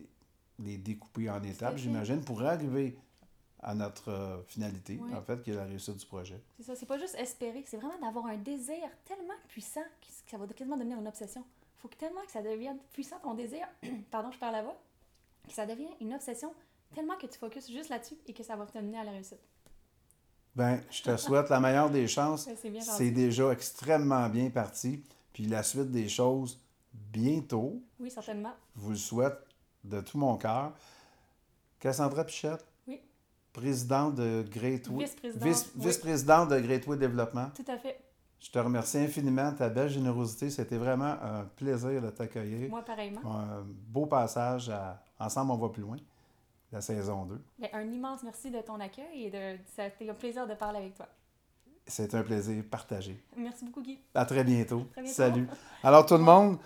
les 0.59 0.77
découper 0.77 1.29
en 1.29 1.41
étapes, 1.43 1.77
j'imagine, 1.77 2.21
pour 2.23 2.41
arriver 2.41 2.97
à 3.61 3.73
notre 3.75 4.09
euh, 4.09 4.41
finalité, 4.43 4.99
Oui. 5.01 5.13
en 5.15 5.21
fait, 5.21 5.41
qui 5.41 5.51
est 5.51 5.55
la 5.55 5.63
réussite 5.65 5.95
du 5.95 6.05
projet. 6.05 6.41
C'est 6.57 6.63
ça, 6.63 6.75
c'est 6.75 6.85
pas 6.85 6.97
juste 6.97 7.15
espérer, 7.15 7.63
c'est 7.65 7.77
vraiment 7.77 7.97
d'avoir 8.01 8.25
un 8.25 8.37
désir 8.37 8.75
tellement 9.05 9.33
puissant 9.47 9.83
que 10.01 10.07
ça 10.29 10.37
va 10.37 10.45
quasiment 10.47 10.75
devenir 10.77 10.99
une 10.99 11.07
obsession. 11.07 11.43
faut 11.77 11.87
que 11.87 11.95
tellement 11.95 12.21
que 12.25 12.31
ça 12.31 12.41
devienne 12.41 12.77
puissant 12.91 13.19
ton 13.21 13.33
désir, 13.35 13.65
pardon, 14.11 14.31
je 14.31 14.37
perds 14.39 14.51
la 14.51 14.63
voix, 14.63 14.77
que 15.47 15.53
ça 15.53 15.65
devienne 15.65 15.93
une 16.01 16.13
obsession 16.13 16.53
tellement 16.93 17.15
que 17.17 17.27
tu 17.27 17.39
focuses 17.39 17.71
juste 17.71 17.89
là-dessus 17.89 18.15
et 18.27 18.33
que 18.33 18.43
ça 18.43 18.55
va 18.57 18.65
te 18.65 18.77
mener 18.77 18.97
à 18.99 19.03
la 19.05 19.11
réussite. 19.11 19.39
Ben, 20.55 20.79
je 20.91 21.01
te 21.01 21.17
souhaite 21.17 21.49
la 21.49 21.59
meilleure 21.59 21.89
des 21.89 22.07
chances. 22.07 22.45
Ouais, 22.45 22.55
c'est 22.81 23.09
déjà 23.11 23.51
extrêmement 23.51 24.29
bien 24.29 24.49
parti. 24.49 25.03
Puis 25.33 25.45
la 25.47 25.63
suite 25.63 25.89
des 25.91 26.07
choses, 26.07 26.59
bientôt, 26.93 27.81
Oui, 27.99 28.11
certainement. 28.11 28.53
je 28.75 28.81
vous 28.81 28.91
le 28.91 28.95
souhaite 28.95 29.37
de 29.83 29.99
tout 30.01 30.17
mon 30.19 30.37
cœur. 30.37 30.73
Cassandra 31.79 32.23
Pichette, 32.23 32.63
Oui. 32.87 33.01
présidente 33.51 34.15
de 34.15 34.45
Great 34.49 34.87
Way- 34.89 35.05
vice- 35.35 35.71
oui. 35.75 35.85
vice-présidente 35.85 36.49
de 36.49 36.59
Great 36.59 36.85
Way 36.87 36.97
Développement. 36.97 37.49
Tout 37.55 37.65
à 37.71 37.77
fait. 37.77 37.99
Je 38.39 38.51
te 38.51 38.59
remercie 38.59 38.97
infiniment 38.99 39.51
de 39.53 39.57
ta 39.57 39.69
belle 39.69 39.89
générosité. 39.89 40.49
C'était 40.49 40.77
vraiment 40.77 41.15
un 41.21 41.45
plaisir 41.55 42.01
de 42.01 42.09
t'accueillir. 42.09 42.69
Moi, 42.69 42.83
pareillement. 42.83 43.21
Un 43.25 43.63
beau 43.65 44.05
passage 44.05 44.69
à 44.69 45.01
Ensemble, 45.19 45.51
on 45.51 45.57
va 45.57 45.69
plus 45.69 45.81
loin, 45.81 45.97
la 46.73 46.81
saison 46.81 47.25
2. 47.25 47.41
Ben, 47.59 47.69
un 47.73 47.91
immense 47.91 48.23
merci 48.23 48.49
de 48.51 48.59
ton 48.59 48.79
accueil 48.79 49.25
et 49.25 49.29
de, 49.29 49.57
ça 49.75 49.83
a 49.83 49.87
été 49.87 50.09
un 50.09 50.13
plaisir 50.13 50.47
de 50.47 50.55
parler 50.55 50.79
avec 50.79 50.95
toi. 50.95 51.07
C'est 51.85 52.15
un 52.15 52.23
plaisir 52.23 52.63
partagé. 52.69 53.23
Merci 53.37 53.65
beaucoup, 53.65 53.81
Guy. 53.81 53.99
À 54.15 54.25
très 54.25 54.43
bientôt. 54.43 54.85
Très 54.91 55.01
bientôt. 55.01 55.15
Salut. 55.15 55.47
Alors, 55.83 56.05
tout 56.05 56.15
le 56.15 56.23
monde, 56.23 56.57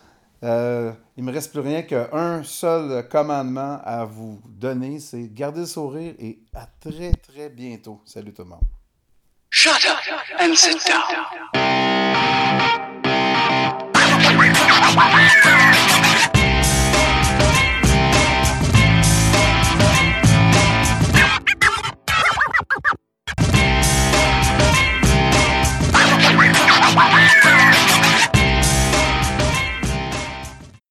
euh, 0.44 0.94
il 1.18 1.24
ne 1.24 1.30
me 1.30 1.34
reste 1.34 1.52
plus 1.52 1.62
rien 1.62 1.82
qu'un 1.82 2.44
seul 2.44 3.08
commandement 3.10 3.80
à 3.84 4.06
vous 4.06 4.40
donner 4.46 5.00
c'est 5.00 5.28
garder 5.34 5.62
le 5.62 5.66
sourire 5.66 6.14
et 6.20 6.40
à 6.54 6.68
très, 6.80 7.12
très 7.12 7.50
bientôt. 7.50 8.02
Salut, 8.06 8.34
tout 8.34 8.44
le 8.44 8.50
monde. 8.50 8.62